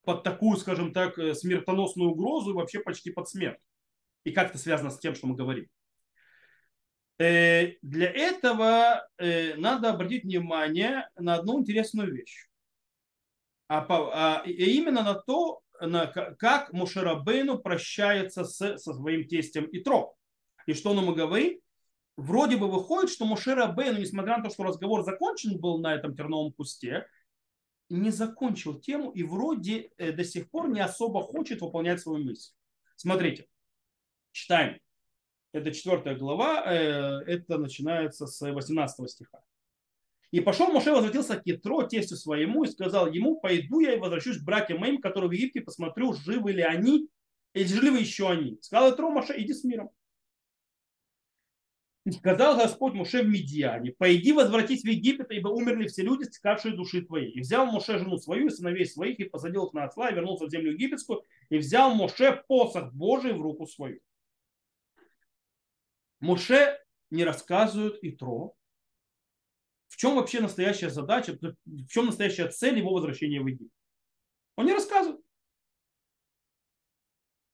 под 0.04 0.22
такую, 0.24 0.56
скажем 0.56 0.92
так, 0.92 1.18
э, 1.18 1.34
смертоносную 1.34 2.10
угрозу 2.10 2.50
и 2.50 2.54
вообще 2.54 2.80
почти 2.80 3.10
под 3.10 3.28
смерть. 3.28 3.60
И 4.24 4.32
как 4.32 4.50
это 4.50 4.58
связано 4.58 4.90
с 4.90 4.98
тем, 4.98 5.14
что 5.14 5.26
мы 5.26 5.36
говорим. 5.36 5.66
Э, 7.18 7.74
для 7.82 8.10
этого 8.10 9.08
э, 9.18 9.54
надо 9.56 9.90
обратить 9.90 10.24
внимание 10.24 11.08
на 11.16 11.36
одну 11.36 11.60
интересную 11.60 12.12
вещь. 12.12 12.48
А, 13.68 13.86
а 13.88 14.42
именно 14.46 15.02
на 15.02 15.14
то, 15.14 15.60
на, 15.80 16.06
как 16.06 16.72
Мушарабейну 16.72 17.58
прощается 17.58 18.44
с, 18.44 18.78
со 18.78 18.94
своим 18.94 19.26
тестем 19.26 19.68
Итро. 19.72 20.14
И 20.66 20.74
что 20.74 20.90
он 20.90 20.98
ему 20.98 21.14
говорит? 21.14 21.60
Вроде 22.16 22.56
бы 22.56 22.70
выходит, 22.70 23.10
что 23.10 23.24
Мушарабейну, 23.24 23.98
несмотря 23.98 24.36
на 24.36 24.44
то, 24.44 24.50
что 24.50 24.64
разговор 24.64 25.04
закончен 25.04 25.58
был 25.58 25.78
на 25.78 25.94
этом 25.94 26.14
терновом 26.14 26.52
кусте, 26.52 27.06
не 27.88 28.10
закончил 28.10 28.78
тему 28.78 29.10
и 29.10 29.22
вроде 29.22 29.90
э, 29.98 30.12
до 30.12 30.24
сих 30.24 30.50
пор 30.50 30.68
не 30.68 30.80
особо 30.80 31.22
хочет 31.22 31.60
выполнять 31.60 32.00
свою 32.00 32.24
мысль. 32.24 32.52
Смотрите, 32.96 33.46
читаем. 34.30 34.78
Это 35.52 35.72
четвертая 35.72 36.16
глава, 36.16 36.64
э, 36.64 37.22
это 37.26 37.58
начинается 37.58 38.26
с 38.26 38.40
18 38.40 39.10
стиха. 39.10 39.42
И 40.32 40.40
пошел 40.40 40.68
Моше, 40.68 40.90
возвратился 40.92 41.36
к 41.36 41.46
Ятро, 41.46 41.86
тестю 41.86 42.16
своему, 42.16 42.64
и 42.64 42.68
сказал 42.68 43.12
ему, 43.12 43.38
пойду 43.38 43.80
я 43.80 43.94
и 43.94 43.98
возвращусь 43.98 44.38
к 44.38 44.44
братьям 44.44 44.80
моим, 44.80 45.00
которые 45.00 45.28
в 45.28 45.32
Египте, 45.32 45.60
посмотрю, 45.60 46.14
живы 46.14 46.52
ли 46.52 46.62
они, 46.62 47.08
или 47.52 47.64
живы 47.64 47.98
еще 47.98 48.30
они. 48.30 48.58
Сказал 48.62 48.92
Ятро 48.92 49.10
Моше, 49.10 49.34
иди 49.36 49.52
с 49.52 49.62
миром. 49.62 49.90
И 52.04 52.10
сказал 52.10 52.56
Господь 52.56 52.94
Муше 52.94 53.22
в 53.22 53.28
Медиане, 53.28 53.92
пойди 53.92 54.32
возвратись 54.32 54.82
в 54.82 54.88
Египет, 54.88 55.30
ибо 55.30 55.48
умерли 55.48 55.86
все 55.86 56.02
люди, 56.02 56.24
стекавшие 56.24 56.74
души 56.74 57.02
твоей. 57.02 57.30
И 57.30 57.40
взял 57.40 57.66
Муше 57.66 57.98
жену 57.98 58.16
свою 58.16 58.46
и 58.46 58.50
сыновей 58.50 58.86
своих, 58.86 59.20
и 59.20 59.24
посадил 59.24 59.66
их 59.66 59.74
на 59.74 59.84
отсла, 59.84 60.10
и 60.10 60.14
вернулся 60.14 60.46
в 60.46 60.50
землю 60.50 60.72
египетскую, 60.72 61.22
и 61.50 61.58
взял 61.58 61.94
Муше 61.94 62.42
посох 62.48 62.92
Божий 62.92 63.34
в 63.34 63.40
руку 63.42 63.66
свою. 63.66 64.00
Муше 66.18 66.80
не 67.10 67.22
рассказывает 67.24 67.98
Итро, 68.02 68.56
в 69.92 69.96
чем 69.98 70.14
вообще 70.14 70.40
настоящая 70.40 70.88
задача, 70.88 71.38
в 71.66 71.86
чем 71.88 72.06
настоящая 72.06 72.48
цель 72.48 72.78
его 72.78 72.94
возвращения 72.94 73.42
в 73.42 73.46
Египет. 73.46 73.70
Он 74.56 74.64
не 74.64 74.72
рассказывает. 74.72 75.20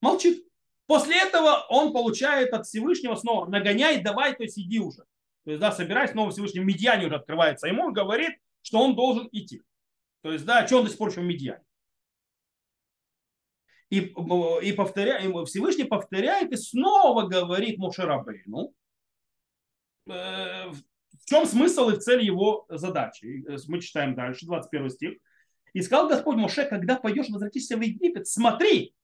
Молчит. 0.00 0.46
После 0.86 1.20
этого 1.20 1.66
он 1.68 1.92
получает 1.92 2.52
от 2.52 2.64
Всевышнего 2.64 3.16
снова, 3.16 3.46
нагоняй, 3.46 4.00
давай, 4.00 4.36
то 4.36 4.44
есть 4.44 4.56
иди 4.56 4.78
уже. 4.78 5.04
То 5.44 5.50
есть, 5.50 5.60
да, 5.60 5.72
собирай 5.72 6.06
снова 6.06 6.30
Всевышний, 6.30 6.60
Медьяне 6.60 7.06
уже 7.06 7.16
открывается 7.16 7.66
ему 7.66 7.90
говорит, 7.90 8.38
что 8.62 8.78
он 8.78 8.94
должен 8.94 9.28
идти. 9.32 9.62
То 10.22 10.30
есть, 10.30 10.44
да, 10.44 10.64
что 10.64 10.78
он 10.78 10.84
до 10.84 10.90
сих 10.90 10.98
пор 10.98 11.10
еще 11.10 11.20
в 11.20 11.24
Медьяне. 11.24 11.64
И, 13.90 13.98
и, 13.98 14.72
повторя, 14.72 15.18
и 15.18 15.44
Всевышний 15.46 15.84
повторяет 15.84 16.52
и 16.52 16.56
снова 16.56 17.26
говорит 17.26 17.78
Мушерабейну, 17.78 18.72
э, 20.06 20.72
в 21.20 21.28
чем 21.28 21.46
смысл 21.46 21.90
и 21.90 22.00
цель 22.00 22.22
его 22.22 22.66
задачи. 22.68 23.44
Э, 23.48 23.56
мы 23.68 23.80
читаем 23.80 24.14
дальше, 24.14 24.46
21 24.46 24.90
стих. 24.90 25.18
И 25.72 25.82
сказал 25.82 26.08
Господь 26.08 26.36
Моше, 26.36 26.64
когда 26.64 26.96
пойдешь 26.96 27.28
возвратишься 27.28 27.76
в 27.76 27.80
Египет, 27.80 28.26
смотри, 28.26 28.94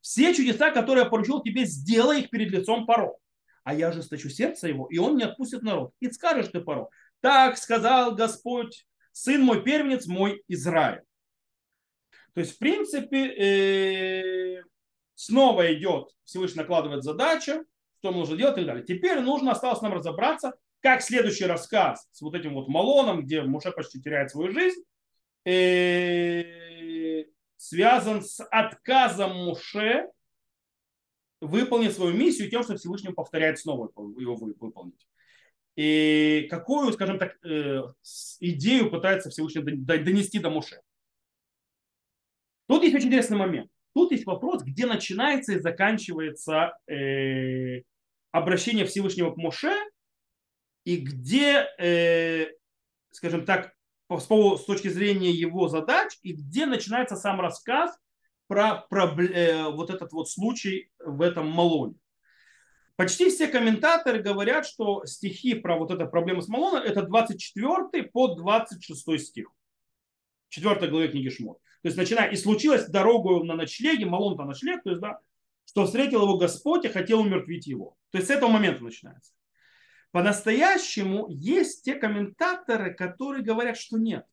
все 0.00 0.34
чудеса, 0.34 0.70
которые 0.70 1.04
я 1.04 1.10
поручил 1.10 1.42
тебе, 1.42 1.64
сделай 1.64 2.20
их 2.20 2.30
перед 2.30 2.50
лицом 2.50 2.86
Паро. 2.86 3.14
А 3.64 3.74
я 3.74 3.88
ожесточу 3.88 4.28
сердце 4.28 4.68
его, 4.68 4.86
и 4.86 4.98
он 4.98 5.16
не 5.16 5.24
отпустит 5.24 5.62
народ. 5.62 5.92
И 6.00 6.10
скажешь 6.10 6.50
ты 6.52 6.60
Паро, 6.60 6.88
так 7.20 7.56
сказал 7.56 8.14
Господь, 8.14 8.86
сын 9.12 9.42
мой 9.42 9.62
первенец, 9.62 10.06
мой 10.06 10.42
Израиль. 10.48 11.02
То 12.34 12.40
есть, 12.40 12.56
в 12.56 12.58
принципе, 12.58 14.58
э, 14.58 14.62
снова 15.14 15.72
идет, 15.72 16.10
Всевышний 16.24 16.62
накладывает 16.62 17.04
задачу, 17.04 17.64
что 17.98 18.10
нужно 18.10 18.36
делать 18.36 18.54
и 18.54 18.56
так 18.56 18.66
далее. 18.66 18.84
Теперь 18.84 19.20
нужно 19.20 19.52
осталось 19.52 19.80
нам 19.80 19.94
разобраться, 19.94 20.54
как 20.84 21.00
следующий 21.00 21.46
рассказ 21.46 22.06
с 22.12 22.20
вот 22.20 22.34
этим 22.34 22.52
вот 22.52 22.68
Малоном, 22.68 23.24
где 23.24 23.40
Муше 23.40 23.72
почти 23.72 24.02
теряет 24.02 24.30
свою 24.30 24.52
жизнь, 24.52 24.82
э, 25.46 27.24
связан 27.56 28.22
с 28.22 28.44
отказом 28.44 29.34
Муше 29.34 30.10
выполнить 31.40 31.94
свою 31.94 32.14
миссию 32.14 32.50
тем, 32.50 32.62
что 32.62 32.76
Всевышний 32.76 33.14
повторяет 33.14 33.58
снова 33.58 33.90
его 34.18 34.34
выполнить. 34.36 35.08
И 35.74 36.46
какую, 36.50 36.92
скажем 36.92 37.18
так, 37.18 37.38
э, 37.46 37.80
идею 38.40 38.90
пытается 38.90 39.30
Всевышний 39.30 39.62
донести 39.62 40.38
до 40.38 40.50
Муше. 40.50 40.82
Тут 42.68 42.82
есть 42.82 42.94
очень 42.94 43.06
интересный 43.06 43.38
момент. 43.38 43.70
Тут 43.94 44.12
есть 44.12 44.26
вопрос, 44.26 44.62
где 44.62 44.84
начинается 44.84 45.54
и 45.54 45.60
заканчивается 45.60 46.76
э, 46.86 47.84
обращение 48.32 48.84
Всевышнего 48.84 49.32
к 49.32 49.38
Моше, 49.38 49.72
и 50.84 50.96
где, 50.96 51.66
э, 51.78 52.46
скажем 53.10 53.44
так, 53.44 53.72
с, 54.10 54.26
точки 54.26 54.88
зрения 54.88 55.30
его 55.30 55.68
задач, 55.68 56.18
и 56.22 56.32
где 56.32 56.66
начинается 56.66 57.16
сам 57.16 57.40
рассказ 57.40 57.96
про, 58.46 58.86
про 58.90 59.06
э, 59.06 59.70
вот 59.70 59.90
этот 59.90 60.12
вот 60.12 60.28
случай 60.28 60.90
в 60.98 61.22
этом 61.22 61.48
Малоне. 61.48 61.96
Почти 62.96 63.28
все 63.28 63.48
комментаторы 63.48 64.22
говорят, 64.22 64.66
что 64.66 65.04
стихи 65.04 65.54
про 65.54 65.76
вот 65.76 65.90
эту 65.90 66.06
проблему 66.06 66.42
с 66.42 66.48
Малоном 66.48 66.82
это 66.82 67.02
24 67.02 68.04
по 68.12 68.34
26 68.34 69.20
стих. 69.20 69.48
4 70.50 70.88
главе 70.88 71.08
книги 71.08 71.28
Шмот. 71.28 71.58
То 71.82 71.88
есть 71.88 71.96
начиная, 71.96 72.30
и 72.30 72.36
случилось 72.36 72.86
дорогу 72.86 73.42
на 73.42 73.56
ночлеге, 73.56 74.06
Малон-то 74.06 74.44
ночлег, 74.44 74.82
то 74.84 74.90
есть, 74.90 75.02
да, 75.02 75.18
что 75.66 75.86
встретил 75.86 76.22
его 76.22 76.38
Господь 76.38 76.84
и 76.84 76.88
хотел 76.88 77.20
умертвить 77.20 77.66
его. 77.66 77.96
То 78.10 78.18
есть 78.18 78.28
с 78.28 78.30
этого 78.30 78.50
момента 78.50 78.84
начинается. 78.84 79.32
По-настоящему 80.14 81.26
есть 81.28 81.82
те 81.82 81.96
комментаторы, 81.96 82.94
которые 82.94 83.42
говорят, 83.42 83.76
что 83.76 83.98
нет. 83.98 84.24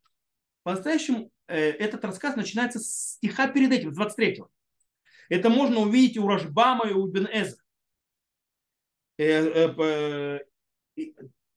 По-настоящему 0.62 1.32
э, 1.48 1.72
этот 1.72 2.06
рассказ 2.06 2.36
начинается 2.36 2.78
с 2.80 3.16
стиха 3.16 3.48
перед 3.48 3.72
этим, 3.72 3.92
с 3.92 4.00
23-го. 4.00 4.52
Это 5.30 5.50
можно 5.50 5.80
увидеть 5.80 6.20
у 6.20 6.28
Рашбама 6.28 6.88
и 6.88 6.94
у 6.94 7.08
Бен 7.08 7.28
Эзра. 7.34 7.64
Э, 9.18 10.40
э, 10.96 11.04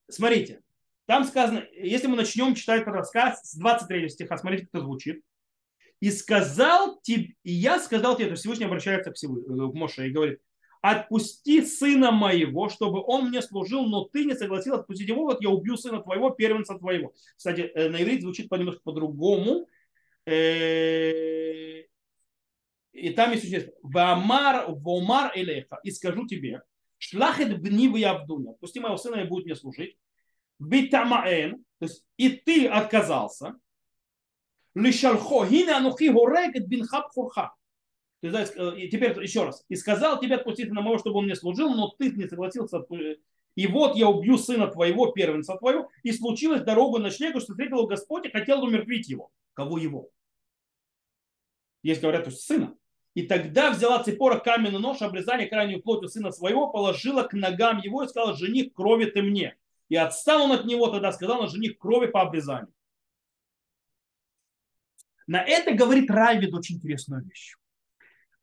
смотрите, 0.08 0.62
там 1.04 1.24
сказано, 1.24 1.62
если 1.74 2.06
мы 2.06 2.16
начнем 2.16 2.54
читать 2.54 2.80
этот 2.80 2.94
рассказ 2.94 3.42
с 3.42 3.54
23 3.56 4.08
стиха, 4.08 4.38
смотрите, 4.38 4.62
как 4.62 4.70
это 4.70 4.84
звучит. 4.84 5.22
И 6.00 6.10
сказал 6.10 6.98
тебе, 7.02 7.34
и 7.42 7.52
я 7.52 7.78
сказал 7.78 8.16
тебе, 8.16 8.30
то 8.30 8.36
Всевышний 8.36 8.64
обращается 8.64 9.10
к, 9.10 9.16
Всевышнему, 9.16 9.70
к 9.70 9.74
Моше 9.74 10.08
и 10.08 10.12
говорит, 10.12 10.40
отпусти 10.84 11.62
сына 11.62 12.10
моего, 12.10 12.68
чтобы 12.68 13.02
он 13.06 13.28
мне 13.28 13.40
служил, 13.40 13.86
но 13.86 14.04
ты 14.04 14.26
не 14.26 14.34
согласился 14.34 14.80
отпустить 14.80 15.08
его, 15.08 15.22
вот 15.24 15.40
я 15.40 15.48
убью 15.48 15.78
сына 15.78 16.02
твоего, 16.02 16.28
первенца 16.28 16.78
твоего. 16.78 17.14
Кстати, 17.38 17.62
э, 17.62 17.88
на 17.88 18.02
иврите 18.02 18.20
звучит 18.20 18.52
немножко 18.52 18.82
по-другому. 18.84 19.66
Э, 20.26 21.84
и 22.92 23.10
там 23.16 23.32
есть 23.32 23.46
очень 23.46 23.70
Вамар, 23.82 24.66
Вомар 24.68 25.32
Элеха, 25.34 25.80
и 25.84 25.90
скажу 25.90 26.26
тебе, 26.26 26.60
шлахет 26.98 27.62
бни 27.62 27.88
в 27.88 27.96
Явдуня, 27.96 28.50
отпусти 28.50 28.78
моего 28.78 28.98
сына 28.98 29.16
и 29.22 29.24
будет 29.24 29.46
мне 29.46 29.56
служить. 29.56 29.96
Битамаэн, 30.58 31.64
то 31.78 31.86
есть 31.86 32.04
и 32.18 32.28
ты 32.28 32.68
отказался. 32.68 33.54
Лишалхо, 34.74 35.46
хина 35.46 35.78
анухи 35.78 36.12
хорегет 36.12 36.68
бин 36.68 36.86
хаб 36.86 37.10
То 38.30 38.38
есть, 38.38 38.54
и 38.56 38.88
теперь 38.88 39.22
еще 39.22 39.44
раз. 39.44 39.64
И 39.68 39.76
сказал 39.76 40.18
тебе 40.18 40.36
отпустить 40.36 40.70
на 40.72 40.80
моего, 40.80 40.98
чтобы 40.98 41.18
он 41.18 41.26
мне 41.26 41.34
служил, 41.34 41.74
но 41.74 41.88
ты 41.88 42.10
не 42.10 42.26
согласился. 42.26 42.82
И 43.54 43.66
вот 43.66 43.96
я 43.96 44.08
убью 44.08 44.38
сына 44.38 44.66
твоего, 44.66 45.12
первенца 45.12 45.56
твоего. 45.56 45.90
И 46.02 46.12
случилось 46.12 46.62
дорогу 46.62 46.98
ночлегу, 46.98 47.40
что 47.40 47.52
встретил 47.52 47.78
его 47.78 47.86
Господь 47.86 48.24
и 48.24 48.30
хотел 48.30 48.64
умертвить 48.64 49.08
его. 49.08 49.30
Кого 49.52 49.76
его? 49.76 50.08
Есть 51.82 52.00
говорят, 52.00 52.24
то 52.24 52.30
есть 52.30 52.42
сына. 52.42 52.74
И 53.12 53.26
тогда 53.26 53.70
взяла 53.70 54.02
Ципора 54.02 54.38
каменный 54.38 54.80
нож, 54.80 55.02
обрезание 55.02 55.46
крайнюю 55.46 55.82
плотью 55.82 56.08
сына 56.08 56.32
своего, 56.32 56.70
положила 56.70 57.24
к 57.24 57.34
ногам 57.34 57.78
его 57.78 58.02
и 58.02 58.08
сказала, 58.08 58.34
жених, 58.34 58.72
крови 58.72 59.04
ты 59.04 59.22
мне. 59.22 59.54
И 59.90 59.96
отстал 59.96 60.44
он 60.44 60.52
от 60.52 60.64
него, 60.64 60.88
тогда 60.88 61.12
сказал 61.12 61.42
на 61.42 61.48
жених 61.48 61.76
крови 61.76 62.06
по 62.06 62.22
обрезанию. 62.22 62.72
На 65.26 65.42
это 65.42 65.74
говорит 65.74 66.10
Райвид 66.10 66.54
очень 66.54 66.76
интересную 66.76 67.22
вещь. 67.22 67.54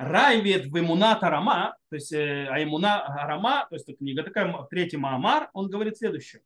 Райвид 0.01 0.65
в 0.65 0.79
Имуна 0.79 1.15
Тарама, 1.15 1.75
то 1.89 1.95
есть 1.95 2.11
э, 2.11 2.47
а 2.49 2.61
Имуна 2.63 3.01
Арама, 3.05 3.67
то 3.69 3.75
есть 3.75 3.87
это 3.87 3.97
книга 3.97 4.23
такая, 4.23 4.51
третий 4.69 4.97
Маамар, 4.97 5.49
он 5.53 5.69
говорит 5.69 5.97
следующее. 5.97 6.41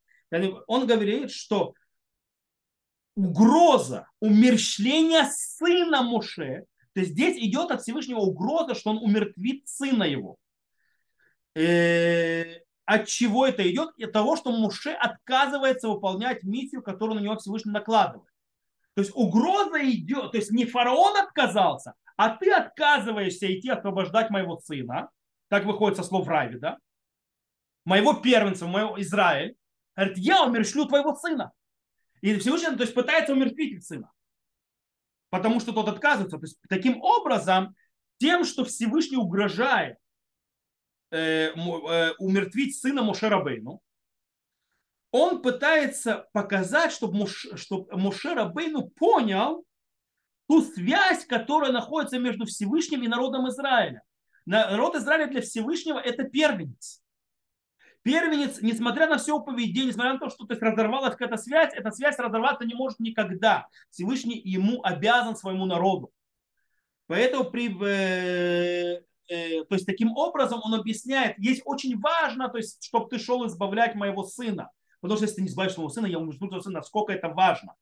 Он 0.68 0.88
говорит, 0.88 1.32
что 1.32 1.74
угроза 3.16 4.08
умерщвления 4.20 5.30
сына 5.32 6.01
Муше, 6.01 6.66
то 6.93 6.99
есть 6.99 7.14
здесь 7.14 7.38
идет 7.38 7.72
от 7.72 7.82
Всевышнего 7.82 8.20
угроза, 8.20 8.76
что 8.76 8.91
он 8.91 8.97
умертвит 8.97 9.68
сына 9.68 10.03
его. 10.03 10.38
Э, 11.56 12.60
от 12.86 13.08
чего 13.08 13.47
это 13.47 13.70
идет? 13.70 13.89
От 14.01 14.12
того, 14.12 14.36
что 14.36 14.51
Муше 14.51 14.91
отказывается 14.91 15.88
выполнять 15.89 16.43
миссию, 16.43 16.82
которую 16.82 17.20
на 17.20 17.24
него 17.24 17.38
Всевышний 17.38 17.72
накладывает. 17.72 18.30
То 18.93 19.01
есть 19.01 19.12
угроза 19.14 19.80
идет, 19.89 20.32
то 20.32 20.38
есть 20.38 20.51
не 20.51 20.66
фараон 20.66 21.18
отказался, 21.18 21.93
а 22.16 22.30
ты 22.36 22.51
отказываешься 22.51 23.53
идти 23.53 23.70
освобождать 23.70 24.30
моего 24.30 24.57
сына, 24.57 25.09
так 25.49 25.66
выходит 25.66 25.97
со 25.97 26.03
слов 26.03 26.28
Рави, 26.28 26.59
да? 26.59 26.78
Моего 27.84 28.13
первенца, 28.13 28.66
моего 28.66 28.99
Израиль, 29.01 29.55
говорит, 29.95 30.18
я 30.18 30.43
умершлю 30.43 30.86
твоего 30.86 31.16
сына. 31.16 31.51
И 32.22 32.36
Всевышний, 32.39 32.76
то 32.76 32.82
есть 32.82 32.93
пытается 32.93 33.34
умертвить 33.34 33.86
сына. 33.86 34.11
Потому 35.30 35.59
что 35.59 35.74
тот 35.74 35.88
отказывается. 35.88 36.38
То 36.38 36.45
есть 36.45 36.57
таким 36.70 37.01
образом, 37.01 37.76
тем, 38.18 38.45
что 38.45 38.66
Всевышний 38.66 39.18
угрожает 39.18 39.97
э, 41.11 41.49
э, 41.49 42.13
умертвить 42.18 42.80
сына 42.80 43.03
Мушерабейну, 43.03 43.82
он 45.11 45.41
пытается 45.41 46.28
показать, 46.34 46.91
чтобы, 46.91 47.16
Муш, 47.16 48.26
Рабейну 48.26 48.89
понял 48.89 49.66
ту 50.48 50.62
связь, 50.62 51.26
которая 51.26 51.72
находится 51.72 52.20
между 52.20 52.46
Всевышним 52.46 53.04
и 53.04 53.08
народом 53.08 53.48
Израиля. 53.50 54.02
Народ 54.46 54.96
Израиля 54.96 55.28
для 55.28 55.41
Всевышнего– 55.41 55.98
это 56.04 56.24
первенец. 56.24 57.02
Первенец, 58.04 58.62
несмотря 58.62 59.08
на 59.08 59.18
все 59.18 59.39
поведение, 59.39 59.88
несмотря 59.88 60.14
на 60.14 60.20
то, 60.20 60.30
что 60.30 60.46
то 60.46 60.54
есть, 60.54 60.62
разорвалась 60.62 61.14
какая-то 61.14 61.38
связь, 61.38 61.74
эта 61.74 61.89
связь 61.89 62.20
разорваться 62.20 62.64
не 62.64 62.76
может 62.76 63.00
никогда. 63.00 63.68
Всевышний 63.89 64.39
ему 64.39 64.84
обязан 64.84 65.36
своему 65.36 65.66
народу. 65.66 66.12
Поэтому 67.08 67.46
при, 67.46 67.76
э, 67.84 69.02
э, 69.28 69.64
то 69.64 69.74
есть 69.74 69.88
таким 69.88 70.16
образом 70.16 70.62
он 70.64 70.76
объясняет, 70.76 71.39
есть 71.39 71.64
очень 71.66 72.00
важно, 72.00 72.48
то 72.50 72.58
есть, 72.58 72.84
чтобы 72.84 73.10
ты 73.10 73.18
шел 73.18 73.48
избавлять 73.48 73.96
моего 73.96 74.24
сына. 74.24 74.70
Потому 75.02 75.18
что 75.18 75.26
если 75.26 75.38
ты 75.38 75.41
не 75.41 75.48
избавишь 75.48 75.74
своего 75.74 75.89
сына, 75.89 76.06
я 76.06 76.18
твоего 76.18 76.62
сына, 76.62 76.80
насколько 76.80 77.12
это 77.12 77.30
важно. 77.30 77.74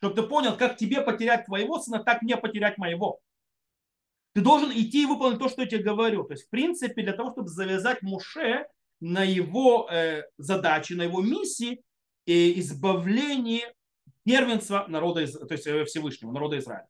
Чтобы 0.00 0.14
ты 0.14 0.22
понял, 0.22 0.56
как 0.56 0.78
тебе 0.78 1.02
потерять 1.02 1.44
твоего 1.44 1.78
сына, 1.78 2.02
так 2.02 2.22
мне 2.22 2.36
потерять 2.38 2.78
моего. 2.78 3.20
Ты 4.32 4.40
должен 4.40 4.70
идти 4.72 5.02
и 5.02 5.06
выполнить 5.06 5.38
то, 5.38 5.48
что 5.50 5.62
я 5.62 5.68
тебе 5.68 5.82
говорю. 5.82 6.24
То 6.24 6.32
есть, 6.32 6.46
в 6.46 6.50
принципе, 6.50 7.02
для 7.02 7.12
того, 7.12 7.32
чтобы 7.32 7.48
завязать 7.48 8.00
Муше 8.00 8.66
на 9.00 9.24
его 9.24 9.88
э, 9.90 10.22
задачи, 10.38 10.94
на 10.94 11.02
его 11.02 11.20
миссии, 11.20 11.82
э, 12.26 12.58
избавление 12.60 13.74
первенства 14.24 14.86
народа, 14.88 15.26
то 15.26 15.52
есть 15.52 15.66
э, 15.66 15.84
Всевышнего, 15.84 16.32
народа 16.32 16.58
Израиля. 16.58 16.88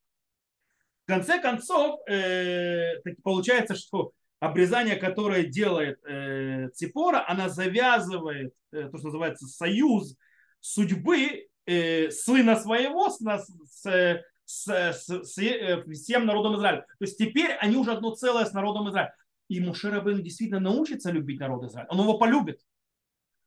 В 1.04 1.06
конце 1.08 1.40
концов, 1.40 2.00
э, 2.08 3.00
получается, 3.24 3.74
что 3.74 4.12
обрезание, 4.38 4.94
которое 4.94 5.44
делает 5.44 5.98
э, 6.04 6.68
Ципора, 6.74 7.24
она 7.26 7.48
завязывает 7.48 8.54
э, 8.70 8.88
то, 8.88 8.98
что 8.98 9.08
называется 9.08 9.46
союз 9.46 10.14
судьбы 10.60 11.48
э, 11.66 12.10
сына 12.10 12.56
своего 12.56 13.10
с, 13.10 13.18
с, 13.18 14.22
с, 14.44 14.66
с, 14.66 15.06
с 15.06 15.38
э, 15.38 15.84
всем 15.92 16.26
народом 16.26 16.56
Израиля. 16.56 16.82
То 16.98 17.04
есть 17.04 17.18
теперь 17.18 17.52
они 17.52 17.76
уже 17.76 17.92
одно 17.92 18.14
целое 18.14 18.44
с 18.44 18.52
народом 18.52 18.88
Израиля. 18.88 19.14
И 19.48 19.60
Муше 19.60 19.90
Рабейн 19.90 20.22
действительно 20.22 20.60
научится 20.60 21.10
любить 21.10 21.40
народ 21.40 21.64
Израиля. 21.64 21.88
Он 21.90 22.00
его 22.00 22.18
полюбит. 22.18 22.60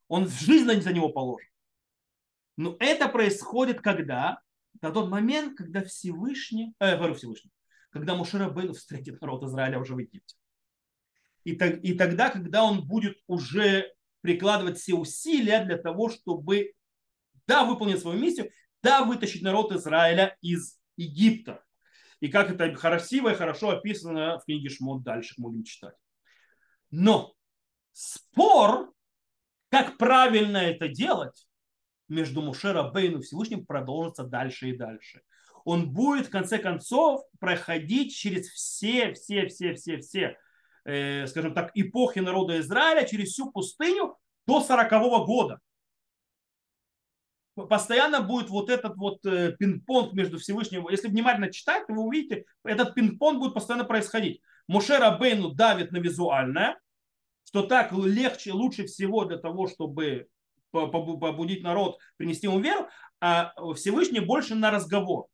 Он 0.07 0.27
жизнь 0.27 0.81
за 0.81 0.93
него 0.93 1.09
положит. 1.09 1.49
Но 2.57 2.75
это 2.79 3.07
происходит 3.07 3.81
когда? 3.81 4.39
На 4.81 4.91
тот 4.91 5.09
момент, 5.09 5.57
когда 5.57 5.83
Всевышний, 5.83 6.73
э, 6.79 6.97
говорю 6.97 7.13
Всевышний, 7.13 7.51
когда 7.89 8.15
Муше 8.15 8.37
Рабейн 8.37 8.73
встретит 8.73 9.21
народ 9.21 9.43
Израиля 9.43 9.79
уже 9.79 9.95
в 9.95 9.99
Египте. 9.99 10.35
И, 11.43 11.55
так, 11.55 11.83
и 11.83 11.93
тогда, 11.93 12.29
когда 12.29 12.63
он 12.63 12.85
будет 12.85 13.17
уже 13.27 13.91
прикладывать 14.21 14.77
все 14.77 14.95
усилия 14.95 15.63
для 15.65 15.77
того, 15.77 16.09
чтобы, 16.09 16.73
да, 17.47 17.63
выполнить 17.63 17.99
свою 17.99 18.19
миссию, 18.19 18.51
да, 18.81 19.03
вытащить 19.03 19.41
народ 19.41 19.71
Израиля 19.71 20.37
из 20.41 20.79
Египта. 20.97 21.63
И 22.19 22.29
как 22.29 22.49
это 22.49 22.69
красиво 22.73 23.29
и 23.29 23.35
хорошо 23.35 23.71
описано 23.71 24.39
в 24.39 24.45
книге 24.45 24.69
Шмот, 24.69 25.03
дальше 25.03 25.35
будем 25.37 25.63
читать. 25.63 25.95
Но 26.89 27.33
спор, 27.91 28.93
как 29.69 29.97
правильно 29.97 30.57
это 30.57 30.87
делать, 30.87 31.47
между 32.07 32.41
Мушера 32.41 32.83
Бейну 32.83 33.19
и 33.19 33.21
Всевышним 33.21 33.65
продолжится 33.65 34.23
дальше 34.23 34.69
и 34.69 34.77
дальше. 34.77 35.21
Он 35.65 35.91
будет, 35.91 36.27
в 36.27 36.29
конце 36.29 36.59
концов, 36.59 37.21
проходить 37.39 38.15
через 38.15 38.49
все, 38.49 39.13
все, 39.13 39.47
все, 39.47 39.73
все, 39.73 39.97
все 39.97 40.37
э, 40.85 41.27
скажем 41.27 41.53
так, 41.53 41.71
эпохи 41.75 42.19
народа 42.19 42.59
Израиля 42.59 43.05
через 43.05 43.29
всю 43.29 43.51
пустыню 43.51 44.17
до 44.45 44.61
40 44.61 44.91
года. 45.25 45.59
Постоянно 47.55 48.21
будет 48.21 48.49
вот 48.49 48.69
этот 48.69 48.95
вот 48.97 49.23
э, 49.25 49.55
пинг-понг 49.59 50.13
между 50.13 50.39
Всевышним. 50.39 50.87
Если 50.89 51.07
внимательно 51.07 51.51
читать, 51.51 51.85
то 51.85 51.93
вы 51.93 52.01
увидите, 52.01 52.45
этот 52.63 52.95
пинг-понг 52.95 53.39
будет 53.39 53.53
постоянно 53.53 53.85
происходить. 53.85 54.41
Мушера 54.67 55.11
Бейну 55.17 55.49
давит 55.49 55.91
на 55.91 55.97
визуальное, 55.97 56.79
что 57.43 57.63
так 57.63 57.91
легче, 57.91 58.53
лучше 58.53 58.85
всего 58.85 59.25
для 59.25 59.37
того, 59.37 59.67
чтобы 59.67 60.27
побудить 60.71 61.63
народ, 61.63 61.99
принести 62.17 62.47
ему 62.47 62.59
веру, 62.59 62.87
а 63.21 63.53
Всевышний 63.75 64.19
больше 64.19 64.55
на 64.55 64.71
разговор. 64.71 65.27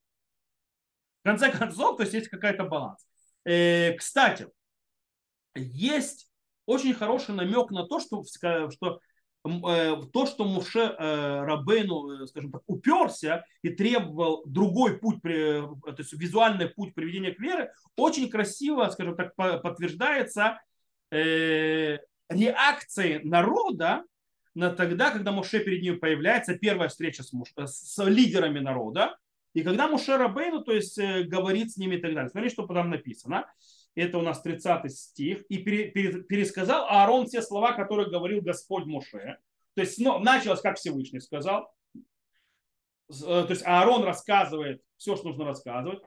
В 1.21 1.23
конце 1.23 1.51
концов, 1.51 1.97
то 1.97 2.03
есть 2.03 2.13
есть 2.13 2.27
какая-то 2.27 2.65
баланс. 2.65 3.07
Э, 3.45 3.93
кстати, 3.93 4.47
есть 5.55 6.29
очень 6.65 6.93
хороший 6.93 7.33
намек 7.33 7.71
на 7.71 7.87
то, 7.87 7.99
что, 7.99 8.23
что 8.23 8.99
э, 9.45 9.95
то, 10.11 10.25
что 10.25 10.45
Муше 10.45 10.79
э, 10.79 11.43
Рабейну, 11.43 12.23
э, 12.23 12.27
скажем 12.27 12.51
так, 12.51 12.61
уперся 12.67 13.45
и 13.61 13.69
требовал 13.69 14.43
другой 14.45 14.97
путь, 14.97 15.21
то 15.21 15.95
есть 15.97 16.13
визуальный 16.13 16.67
путь 16.67 16.93
приведения 16.93 17.33
к 17.33 17.39
вере, 17.39 17.71
очень 17.95 18.29
красиво, 18.29 18.89
скажем 18.89 19.15
так, 19.15 19.35
подтверждается 19.35 20.59
реакцией 22.29 23.23
народа 23.23 24.03
на 24.53 24.71
тогда, 24.71 25.11
когда 25.11 25.31
Муше 25.31 25.59
перед 25.59 25.81
ним 25.81 25.99
появляется, 25.99 26.55
первая 26.55 26.89
встреча 26.89 27.23
с, 27.23 27.33
Муше, 27.33 27.53
с 27.65 28.03
лидерами 28.03 28.59
народа, 28.59 29.17
и 29.53 29.63
когда 29.63 29.87
Муше 29.87 30.17
Рабейну, 30.17 30.63
то 30.63 30.73
есть 30.73 30.99
говорит 30.99 31.71
с 31.71 31.77
ними 31.77 31.95
и 31.95 32.01
так 32.01 32.13
далее. 32.13 32.29
Смотрите, 32.29 32.53
что 32.53 32.67
там 32.67 32.91
написано 32.91 33.47
это 33.99 34.17
у 34.17 34.21
нас 34.21 34.41
30 34.41 34.91
стих, 34.91 35.43
и 35.49 35.57
пересказал 35.57 36.85
Аарон 36.87 37.27
все 37.27 37.41
слова, 37.41 37.73
которые 37.73 38.09
говорил 38.09 38.41
Господь 38.41 38.85
Моше. 38.85 39.37
То 39.75 39.81
есть 39.81 39.99
ну, 39.99 40.19
началось, 40.19 40.61
как 40.61 40.77
Всевышний 40.77 41.19
сказал. 41.19 41.73
Э, 43.09 43.43
то 43.43 43.47
есть 43.49 43.65
Аарон 43.65 44.03
рассказывает 44.03 44.81
все, 44.97 45.15
что 45.15 45.29
нужно 45.29 45.45
рассказывать. 45.45 46.01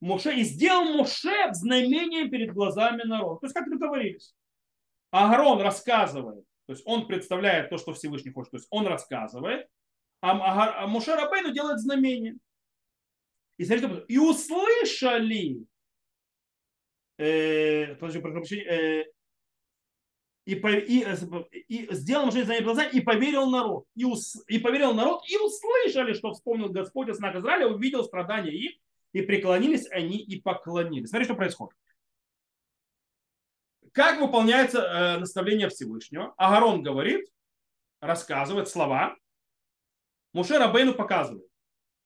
Моше, 0.00 0.34
и 0.36 0.42
сделал 0.42 0.94
Моше 0.94 1.52
знамением 1.52 2.30
перед 2.30 2.52
глазами 2.52 3.02
народа. 3.02 3.40
То 3.40 3.46
есть 3.46 3.54
как 3.54 3.70
договорились. 3.70 4.34
Аарон 5.10 5.60
рассказывает, 5.60 6.44
то 6.66 6.72
есть 6.72 6.82
он 6.86 7.06
представляет 7.06 7.70
то, 7.70 7.78
что 7.78 7.92
Всевышний 7.92 8.32
хочет, 8.32 8.50
то 8.50 8.56
есть 8.56 8.66
он 8.70 8.86
рассказывает, 8.86 9.68
а, 10.20 10.82
а 10.82 10.86
Моше 10.88 11.14
Рабейну 11.14 11.52
делает 11.52 11.78
знамение. 11.78 12.36
И, 13.56 13.64
смотрите, 13.64 14.04
и 14.08 14.18
услышали 14.18 15.64
э, 17.18 17.94
подожди, 17.96 18.58
э, 18.58 19.04
и, 20.44 20.56
по, 20.56 20.68
и, 20.68 21.04
э, 21.04 21.16
и 21.68 21.88
сделал 21.94 22.26
мужчине 22.26 22.44
за 22.44 22.60
глаза 22.60 22.84
и 22.84 23.00
поверил 23.00 23.48
народ. 23.50 23.86
И, 23.94 24.04
ус, 24.04 24.36
и 24.46 24.58
поверил 24.58 24.92
народ, 24.92 25.22
и 25.28 25.36
услышали, 25.38 26.12
что 26.12 26.32
вспомнил 26.32 26.68
Господь 26.68 27.08
о 27.08 27.14
снах 27.14 27.34
Израиля, 27.36 27.68
увидел 27.68 28.04
страдания 28.04 28.52
их, 28.52 28.72
и 29.12 29.22
преклонились 29.22 29.88
они 29.90 30.18
и 30.18 30.40
поклонились. 30.40 31.08
Смотри, 31.08 31.24
что 31.24 31.34
происходит. 31.34 31.76
как 33.92 34.20
выполняется 34.20 34.80
э, 34.80 35.18
наставление 35.18 35.68
Всевышнего? 35.68 36.34
Агарон 36.36 36.82
говорит, 36.82 37.26
рассказывает 38.00 38.68
слова. 38.68 39.16
Муше 40.32 40.58
Рабейну 40.58 40.94
показывает 40.94 41.46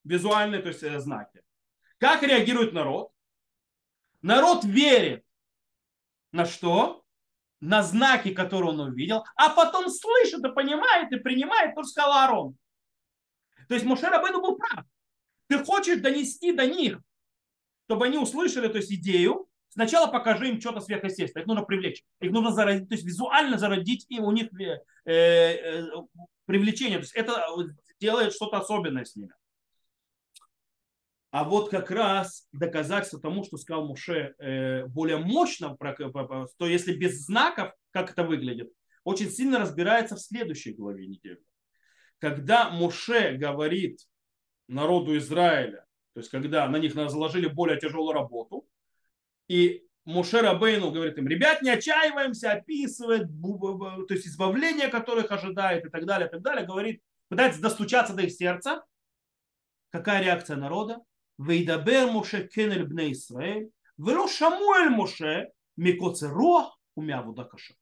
визуальные, 0.05 0.61
то 0.63 0.69
есть 0.69 0.83
э, 0.83 0.99
знаки. 1.01 1.43
Как 1.99 2.23
реагирует 2.23 2.73
народ? 2.73 3.11
Народ 4.23 4.65
верит 4.65 5.25
на 6.33 6.45
что? 6.45 7.05
На 7.61 7.83
знаки, 7.83 8.33
которые 8.33 8.71
он 8.71 8.81
увидел, 8.81 9.25
а 9.35 9.51
потом 9.51 9.91
слышит 9.91 10.45
и 10.45 10.53
понимает 10.53 11.11
и 11.13 11.17
принимает 11.19 11.75
то, 11.75 11.83
что 11.83 11.91
сказал 11.91 12.13
Аарон. 12.13 12.57
То 13.67 13.75
есть 13.75 13.85
Муше 13.85 14.07
Рабейну 14.07 14.41
был 14.41 14.57
прав. 14.57 14.85
Ты 15.49 15.65
хочешь 15.65 16.01
донести 16.01 16.53
до 16.53 16.67
них, 16.67 17.01
чтобы 17.87 18.07
они 18.07 18.17
услышали 18.19 18.69
то 18.69 18.77
есть, 18.77 18.93
идею, 18.93 19.49
сначала 19.71 20.07
покажи 20.07 20.49
им 20.49 20.61
что-то 20.61 20.81
сверхъестественное. 20.81 21.43
Их 21.43 21.49
нужно 21.49 21.65
привлечь. 21.65 22.05
Их 22.21 22.31
нужно 22.31 22.53
зародить, 22.53 22.89
то 22.89 22.95
есть 22.95 23.05
визуально 23.05 23.59
зародить 23.59 24.07
им 24.09 24.25
у 24.25 24.33
них 24.33 24.49
э, 24.61 24.79
э, 25.05 25.87
привлечение. 26.45 26.99
То 26.99 27.05
есть 27.05 27.15
это 27.15 27.45
делает 27.99 28.35
что-то 28.35 28.59
особенное 28.59 29.05
с 29.05 29.17
ними. 29.17 29.33
А 31.31 31.45
вот 31.45 31.71
как 31.71 31.91
раз 31.91 32.49
доказательство 32.53 33.21
тому, 33.21 33.45
что 33.45 33.59
сказал 33.59 33.87
Муше 33.87 34.35
э, 34.39 34.87
более 34.87 35.19
мощно, 35.19 35.77
то 35.77 36.67
если 36.67 36.95
без 36.95 37.27
знаков, 37.27 37.73
как 37.91 38.11
это 38.11 38.25
выглядит, 38.25 38.73
очень 39.05 39.31
сильно 39.31 39.59
разбирается 39.59 40.17
в 40.17 40.21
следующей 40.21 40.73
главе 40.73 41.07
недели. 41.07 41.43
Когда 42.19 42.71
Муше 42.71 43.37
говорит 43.37 44.01
народу 44.69 45.17
Израиля, 45.19 45.85
то 46.15 46.21
есть 46.21 46.31
когда 46.31 46.67
на 46.69 46.79
них 46.79 46.95
заложили 46.95 47.47
более 47.47 47.79
тяжелую 47.79 48.15
работу, 48.15 48.67
и 49.49 49.85
Муше 50.05 50.41
Рабейну 50.41 50.91
говорит 50.91 51.19
им, 51.19 51.29
ребят, 51.29 51.61
не 51.61 51.69
отчаиваемся, 51.69 52.53
описывает, 52.53 53.29
то 53.29 54.15
есть 54.15 54.27
избавление, 54.27 54.89
которое 54.89 55.25
их 55.25 55.31
ожидает 55.31 55.85
и 55.85 55.91
так 55.91 56.07
далее, 56.07 56.29
и 56.29 56.31
так 56.31 56.41
далее, 56.41 56.67
говорит, 56.67 57.03
пытается 57.29 57.61
достучаться 57.61 58.15
до 58.15 58.23
их 58.23 58.33
сердца. 58.33 58.83
Какая 59.91 60.23
реакция 60.23 60.57
народа? 60.57 61.01
Вейдабер 61.39 62.11
Муше 62.11 62.49
кенель 62.49 62.85
бне 62.85 63.13
Исраэль, 63.13 63.71
вело 63.97 64.29
Шамуэль 64.29 64.91
Муше, 64.91 65.51
микоце 65.77 66.29
рох, 66.29 66.79
умя 66.95 67.23
вудакаша. 67.23 67.75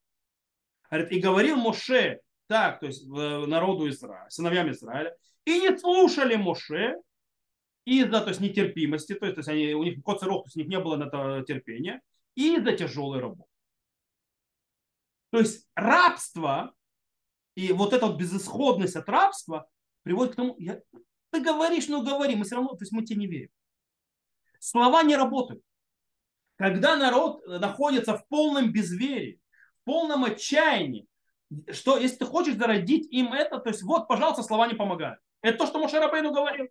И 1.11 1.19
говорил 1.19 1.57
Моше 1.57 2.21
так, 2.47 2.81
то 2.81 2.87
есть 2.87 3.07
народу 3.09 3.89
Израиля, 3.89 4.29
сыновьям 4.29 4.71
Израиля, 4.71 5.17
и 5.45 5.61
не 5.61 5.77
слушали 5.77 6.37
Моше 6.37 6.97
из-за 7.85 8.21
то 8.21 8.29
есть, 8.29 8.41
нетерпимости, 8.41 9.15
то 9.15 9.27
есть, 9.27 9.37
то 9.37 9.41
есть 9.41 9.49
они, 9.49 9.75
у 9.75 9.83
них 9.83 10.03
коцерох, 10.05 10.45
то 10.45 10.49
есть 10.49 10.57
у 10.57 10.61
них 10.61 10.69
не 10.69 10.79
было 10.79 10.97
на 10.97 11.05
это 11.05 11.45
терпения, 11.47 12.01
и 12.35 12.57
из-за 12.57 12.73
тяжелой 12.73 13.21
работы. 13.21 13.51
То 15.31 15.39
есть 15.39 15.69
рабство 15.75 16.73
и 17.57 17.73
вот 17.73 17.93
эта 17.93 18.07
вот 18.07 18.19
безысходность 18.19 18.97
от 18.97 19.09
рабства 19.09 19.69
приводит 20.03 20.35
к 20.35 20.37
тому, 20.37 20.55
я, 20.59 20.81
ты 21.37 21.43
говоришь, 21.43 21.89
ну 21.89 22.03
говори, 22.03 22.35
мы 22.35 22.45
все 22.45 22.57
равно, 22.57 22.71
то 22.71 22.83
есть 22.83 22.93
мы 22.93 23.05
тебе 23.05 23.21
не 23.21 23.27
верим. 23.27 23.51
Слова 24.59 25.03
не 25.03 25.17
работают. 25.17 25.63
Когда 26.57 26.97
народ 26.97 27.47
находится 27.47 28.17
в 28.17 28.27
полном 28.29 28.73
безверии, 28.73 29.41
в 29.83 29.85
полном 29.85 30.25
отчаянии, 30.25 31.07
что 31.71 31.99
если 31.99 32.17
ты 32.17 32.25
хочешь 32.25 32.57
зародить 32.57 33.07
им 33.13 33.33
это, 33.35 33.59
то 33.59 33.69
есть 33.69 33.83
вот, 33.83 34.09
пожалуйста, 34.09 34.43
слова 34.43 34.67
не 34.67 34.75
помогают. 34.75 35.21
Это 35.43 35.59
то, 35.59 35.67
что 35.67 35.79
Мошерабейну 35.79 36.33
говорил. 36.33 36.69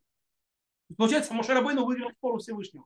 Получается, 0.97 1.33
Мошерабейну 1.33 1.85
выиграл 1.85 2.11
спор 2.11 2.39
Всевышнего. 2.39 2.85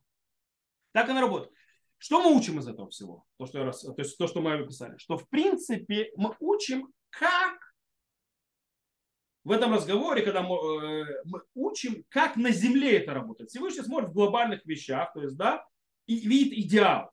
Так 0.91 1.09
оно 1.09 1.21
работает. 1.21 1.53
Что 1.97 2.21
мы 2.21 2.35
учим 2.35 2.59
из 2.59 2.67
этого 2.67 2.89
всего? 2.89 3.25
То, 3.37 3.45
что, 3.45 3.59
я 3.59 3.71
то, 3.71 3.93
есть 3.97 4.17
то, 4.17 4.27
что 4.27 4.41
мы 4.41 4.53
описали. 4.53 4.97
Что 4.97 5.17
в 5.17 5.27
принципе 5.29 6.11
мы 6.15 6.35
учим, 6.39 6.93
как 7.09 7.68
в 9.43 9.51
этом 9.51 9.73
разговоре, 9.73 10.21
когда 10.21 10.41
мы, 10.41 10.55
э, 10.55 11.21
мы 11.25 11.41
учим, 11.55 12.03
как 12.09 12.35
на 12.35 12.51
земле 12.51 12.97
это 12.97 13.13
работает. 13.13 13.49
Всевышний 13.49 13.83
смотрит 13.83 14.09
в 14.09 14.13
глобальных 14.13 14.65
вещах, 14.65 15.13
то 15.13 15.21
есть, 15.21 15.37
да, 15.37 15.65
и 16.07 16.15
видит 16.27 16.53
идеал. 16.53 17.11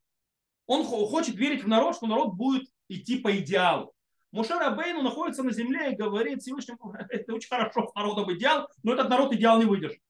Он 0.66 0.85
хочет 0.85 1.37
верить 1.37 1.62
в 1.62 1.68
народ, 1.68 1.97
что 1.97 2.07
народ 2.07 2.35
будет 2.35 2.68
идти 2.89 3.18
по 3.18 3.37
идеалу. 3.39 3.95
Мушер 4.33 4.61
Абейну 4.61 5.03
находится 5.03 5.43
на 5.43 5.53
земле 5.53 5.93
и 5.93 5.97
говорит 5.97 6.43
Всевышнему, 6.43 6.95
это 7.09 7.35
очень 7.35 7.49
хорошо, 7.49 7.87
с 7.87 7.95
народом 7.95 8.33
идеал, 8.35 8.68
но 8.83 8.93
этот 8.93 9.09
народ 9.09 9.33
идеал 9.33 9.59
не 9.59 9.64
выдержит. 9.64 10.01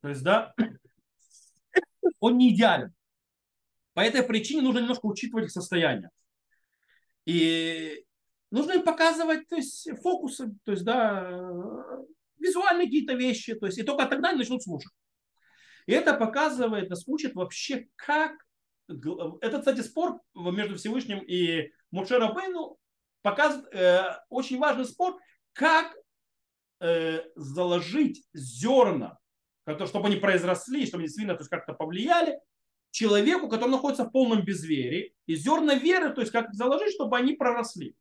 То 0.00 0.08
есть, 0.08 0.22
да, 0.22 0.54
он 2.20 2.38
не 2.38 2.54
идеален. 2.54 2.94
По 3.92 4.00
этой 4.00 4.22
причине 4.22 4.62
нужно 4.62 4.78
немножко 4.78 5.06
учитывать 5.06 5.46
их 5.46 5.50
состояние. 5.50 6.10
И 7.26 8.04
нужно 8.50 8.72
им 8.72 8.82
показывать 8.82 9.48
то 9.48 9.56
есть, 9.56 9.88
фокусы, 10.02 10.54
то 10.64 10.72
есть, 10.72 10.84
да, 10.84 11.30
визуальные 12.38 12.86
какие-то 12.86 13.14
вещи, 13.14 13.54
то 13.54 13.66
есть, 13.66 13.78
и 13.78 13.82
только 13.82 14.06
тогда 14.06 14.30
они 14.30 14.38
начнут 14.38 14.62
слушать. 14.62 14.92
И 15.86 15.92
это 15.92 16.14
показывает, 16.14 16.90
нас 16.90 17.06
учит 17.06 17.34
вообще, 17.34 17.88
как... 17.96 18.32
Это, 18.88 19.58
кстати, 19.58 19.80
спор 19.80 20.20
между 20.34 20.76
Всевышним 20.76 21.20
и 21.20 21.70
Мушера 21.90 22.32
Бейну 22.32 22.78
показывает 23.22 23.74
э, 23.74 24.02
очень 24.28 24.58
важный 24.58 24.84
спор, 24.84 25.18
как 25.52 25.94
э, 26.80 27.22
заложить 27.36 28.24
зерна, 28.32 29.18
чтобы 29.86 30.08
они 30.08 30.16
произросли, 30.16 30.86
чтобы 30.86 31.02
они 31.02 31.06
действительно 31.06 31.36
то 31.36 31.42
есть, 31.42 31.50
как-то 31.50 31.72
повлияли, 31.72 32.40
человеку, 32.90 33.48
который 33.48 33.70
находится 33.70 34.04
в 34.04 34.10
полном 34.10 34.44
безверии, 34.44 35.14
и 35.26 35.34
зерна 35.36 35.74
веры, 35.74 36.12
то 36.12 36.20
есть 36.20 36.32
как 36.32 36.52
заложить, 36.52 36.94
чтобы 36.94 37.16
они 37.16 37.34
проросли. 37.34 37.94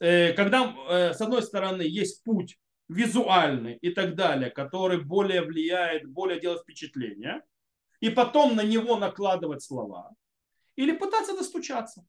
Э, 0.00 0.32
когда 0.32 0.74
э, 0.88 1.14
с 1.14 1.20
одной 1.20 1.42
стороны 1.42 1.82
есть 1.82 2.22
путь 2.24 2.58
визуальный 2.88 3.76
и 3.76 3.90
так 3.90 4.14
далее, 4.14 4.50
который 4.50 5.02
более 5.02 5.42
влияет, 5.42 6.08
более 6.08 6.40
делает 6.40 6.62
впечатление, 6.62 7.42
и 8.00 8.10
потом 8.10 8.56
на 8.56 8.62
него 8.62 8.96
накладывать 8.96 9.62
слова, 9.62 10.10
или 10.76 10.92
пытаться 10.92 11.36
достучаться 11.36 12.04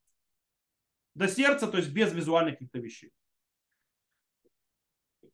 до 1.14 1.28
сердца, 1.28 1.68
то 1.68 1.78
есть 1.78 1.92
без 1.92 2.14
визуальных 2.14 2.56
каких-то 2.56 2.80
вещей. 2.80 3.12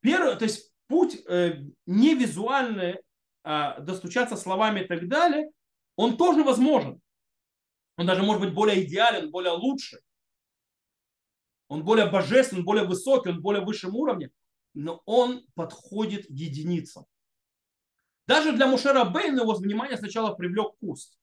Первый, 0.00 0.36
то 0.36 0.44
есть 0.44 0.72
путь 0.86 1.22
э, 1.26 1.62
не 1.86 2.14
визуальный, 2.14 3.00
а 3.42 3.80
достучаться 3.80 4.36
словами 4.36 4.80
и 4.80 4.84
так 4.86 5.08
далее, 5.08 5.50
он 5.96 6.16
тоже 6.16 6.44
возможен. 6.44 7.00
Он 7.96 8.06
даже 8.06 8.22
может 8.22 8.42
быть 8.42 8.54
более 8.54 8.84
идеален, 8.84 9.30
более 9.30 9.52
лучше 9.52 10.00
он 11.68 11.84
более 11.84 12.06
божественный, 12.06 12.62
более 12.62 12.84
высокий, 12.84 13.28
он 13.30 13.40
более 13.40 13.64
высшем 13.64 13.94
уровне, 13.94 14.30
но 14.74 15.02
он 15.06 15.46
подходит 15.54 16.26
единицам. 16.28 17.06
Даже 18.26 18.52
для 18.52 18.66
Мушера 18.66 19.04
Бейна 19.04 19.40
его 19.42 19.54
внимание 19.54 19.96
сначала 19.96 20.34
привлек 20.34 20.76
куст. 20.80 21.18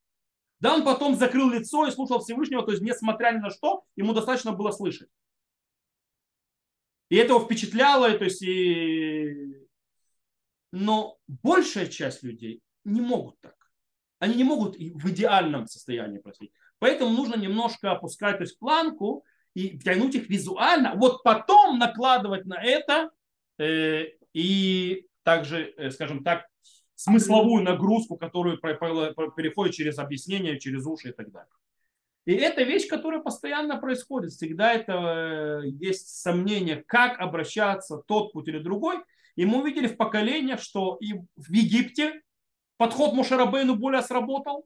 Да, 0.59 0.73
он 0.73 0.83
потом 0.83 1.15
закрыл 1.15 1.49
лицо 1.49 1.85
и 1.85 1.91
слушал 1.91 2.19
Всевышнего, 2.19 2.63
то 2.63 2.71
есть 2.71 2.81
несмотря 2.81 3.31
ни 3.31 3.37
на 3.37 3.49
что, 3.49 3.83
ему 3.95 4.13
достаточно 4.13 4.53
было 4.53 4.71
слышать. 4.71 5.09
И 7.09 7.17
это 7.17 7.33
его 7.33 7.43
впечатляло, 7.43 8.09
то 8.17 8.23
есть 8.23 8.41
и... 8.41 9.67
но 10.71 11.19
большая 11.27 11.87
часть 11.87 12.23
людей 12.23 12.61
не 12.83 13.01
могут 13.01 13.39
так. 13.41 13.55
Они 14.19 14.35
не 14.35 14.43
могут 14.43 14.75
в 14.77 15.09
идеальном 15.09 15.67
состоянии 15.67 16.19
просить. 16.19 16.51
Поэтому 16.79 17.11
нужно 17.11 17.35
немножко 17.35 17.91
опускать 17.91 18.37
то 18.37 18.43
есть, 18.43 18.57
планку 18.57 19.23
и 19.55 19.79
тянуть 19.79 20.13
их 20.15 20.29
визуально, 20.29 20.93
вот 20.95 21.23
потом 21.23 21.79
накладывать 21.79 22.45
на 22.45 22.61
это 22.61 23.09
э, 23.57 24.09
и 24.33 25.07
также, 25.23 25.73
э, 25.77 25.89
скажем 25.91 26.23
так, 26.23 26.45
смысловую 26.95 27.63
нагрузку, 27.63 28.17
которую 28.17 28.57
переходит 28.59 29.73
через 29.73 29.97
объяснение, 29.97 30.59
через 30.59 30.85
уши 30.85 31.09
и 31.09 31.13
так 31.13 31.31
далее. 31.31 31.49
И 32.25 32.33
это 32.33 32.63
вещь, 32.63 32.87
которая 32.87 33.21
постоянно 33.21 33.77
происходит. 33.77 34.31
Всегда 34.31 34.73
это 34.73 35.61
э, 35.63 35.67
есть 35.67 36.21
сомнение, 36.21 36.83
как 36.87 37.19
обращаться 37.19 38.01
тот 38.07 38.33
путь 38.33 38.47
или 38.47 38.59
другой. 38.59 38.97
И 39.35 39.45
мы 39.45 39.61
увидели 39.61 39.87
в 39.87 39.95
поколениях, 39.95 40.59
что 40.59 40.97
и 40.99 41.13
в 41.13 41.51
Египте 41.51 42.21
подход 42.77 43.13
Мушарабейну 43.13 43.75
более 43.75 44.01
сработал, 44.01 44.65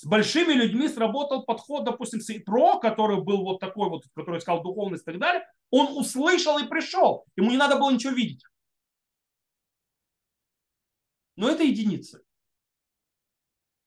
с 0.00 0.06
большими 0.06 0.54
людьми 0.54 0.88
сработал 0.88 1.44
подход, 1.44 1.84
допустим, 1.84 2.20
с 2.20 2.30
Итро, 2.30 2.80
который 2.80 3.22
был 3.22 3.42
вот 3.44 3.60
такой 3.60 3.90
вот, 3.90 4.04
который 4.14 4.38
искал 4.38 4.62
духовность 4.62 5.02
и 5.02 5.04
так 5.04 5.18
далее, 5.18 5.46
он 5.68 5.94
услышал 5.94 6.56
и 6.56 6.66
пришел. 6.66 7.26
Ему 7.36 7.50
не 7.50 7.58
надо 7.58 7.78
было 7.78 7.90
ничего 7.90 8.14
видеть. 8.14 8.42
Но 11.36 11.50
это 11.50 11.64
единицы. 11.64 12.22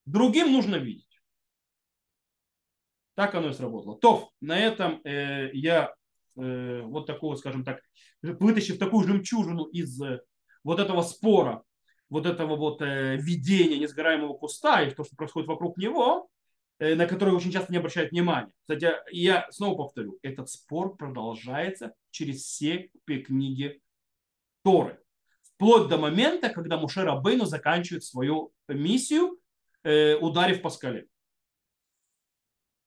Другим 0.05 0.51
нужно 0.51 0.75
видеть. 0.75 1.19
Так 3.15 3.33
оно 3.33 3.49
и 3.49 3.53
сработало. 3.53 3.97
То, 3.97 4.29
на 4.39 4.59
этом 4.59 5.01
э, 5.03 5.49
я 5.53 5.95
э, 6.35 6.81
вот 6.81 7.07
такого, 7.07 7.35
скажем 7.37 7.63
так, 7.63 7.81
вытащив 8.21 8.77
такую 8.77 9.07
жемчужину 9.07 9.63
из 9.63 9.99
э, 9.99 10.21
вот 10.63 10.79
этого 10.79 11.01
спора 11.01 11.63
вот 12.13 12.27
этого 12.27 12.55
вот 12.55 12.79
э, 12.83 13.17
видения 13.17 13.79
несгораемого 13.79 14.35
куста 14.35 14.83
и 14.83 14.91
то, 14.91 15.03
что 15.03 15.15
происходит 15.15 15.49
вокруг 15.49 15.77
него, 15.77 16.29
э, 16.77 16.93
на 16.93 17.07
которые 17.07 17.35
очень 17.35 17.51
часто 17.51 17.71
не 17.71 17.79
обращают 17.79 18.11
внимания. 18.11 18.53
Кстати, 18.61 18.91
я 19.11 19.47
снова 19.49 19.75
повторю, 19.77 20.19
этот 20.21 20.47
спор 20.47 20.95
продолжается 20.95 21.95
через 22.11 22.43
все 22.43 22.91
книги 23.07 23.81
Торы. 24.63 25.01
Вплоть 25.41 25.89
до 25.89 25.97
момента, 25.97 26.49
когда 26.49 26.77
Мушер 26.77 27.11
Бейну 27.19 27.45
заканчивает 27.45 28.03
свою 28.03 28.53
миссию, 28.67 29.39
э, 29.81 30.13
ударив 30.15 30.61
по 30.61 30.69
скале. 30.69 31.07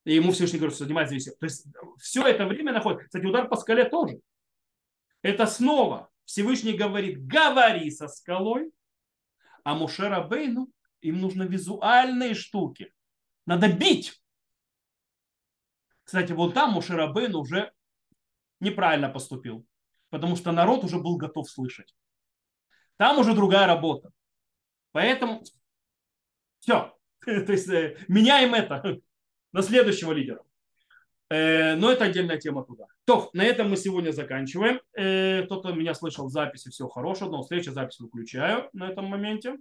И 0.05 0.15
ему 0.15 0.31
Всевышний 0.31 0.61
говорит, 0.61 0.77
что 0.77 0.85
занимается 0.85 1.15
весь. 1.17 1.25
То 1.25 1.47
есть 1.47 1.67
все 1.99 2.25
это 2.25 2.47
время 2.47 2.73
находится. 2.73 3.07
Кстати, 3.07 3.27
удар 3.27 3.49
по 3.49 3.57
скале 3.57 3.87
тоже. 3.87 4.21
Это 5.23 5.47
снова 5.47 6.11
Всевышний 6.27 6.75
говорит, 6.75 7.27
говори 7.27 7.91
со 7.91 8.07
скалой, 8.07 8.71
а 9.67 9.75
Мушера 9.75 10.23
Бейну 10.23 10.71
им 11.01 11.21
нужны 11.21 11.43
визуальные 11.43 12.35
штуки. 12.35 12.95
Надо 13.47 13.67
бить. 13.73 14.23
Кстати, 16.05 16.31
вот 16.31 16.55
там 16.55 16.71
Мушера 16.71 17.09
Бейну 17.09 17.41
уже 17.41 17.73
неправильно 18.61 19.09
поступил, 19.09 19.67
потому 20.09 20.37
что 20.37 20.53
народ 20.53 20.85
уже 20.85 21.01
был 21.01 21.17
готов 21.17 21.51
слышать. 21.51 21.97
Там 22.97 23.19
уже 23.19 23.35
другая 23.35 23.67
работа. 23.67 24.13
Поэтому 24.93 25.43
все. 26.61 26.97
То 27.25 27.53
есть 27.53 27.69
э, 27.69 27.99
меняем 28.07 28.55
это 28.55 29.01
на 29.53 29.63
следующего 29.63 30.13
лидера. 30.13 30.45
Э, 31.29 31.75
но 31.75 31.91
это 31.91 32.05
отдельная 32.05 32.39
тема 32.39 32.65
туда. 32.65 32.87
То, 33.05 33.31
на 33.33 33.45
этом 33.45 33.71
мы 33.71 33.77
сегодня 33.77 34.13
заканчиваем. 34.13 34.81
Э, 34.97 35.43
кто-то 35.45 35.73
меня 35.73 35.95
слышал 35.95 36.27
в 36.27 36.31
записи, 36.31 36.71
все 36.71 36.89
хорошо, 36.89 37.27
но 37.29 37.43
встреча 37.43 37.73
запись 37.73 37.99
выключаю 37.99 38.69
на 38.73 38.89
этом 38.89 39.07
моменте. 39.07 39.57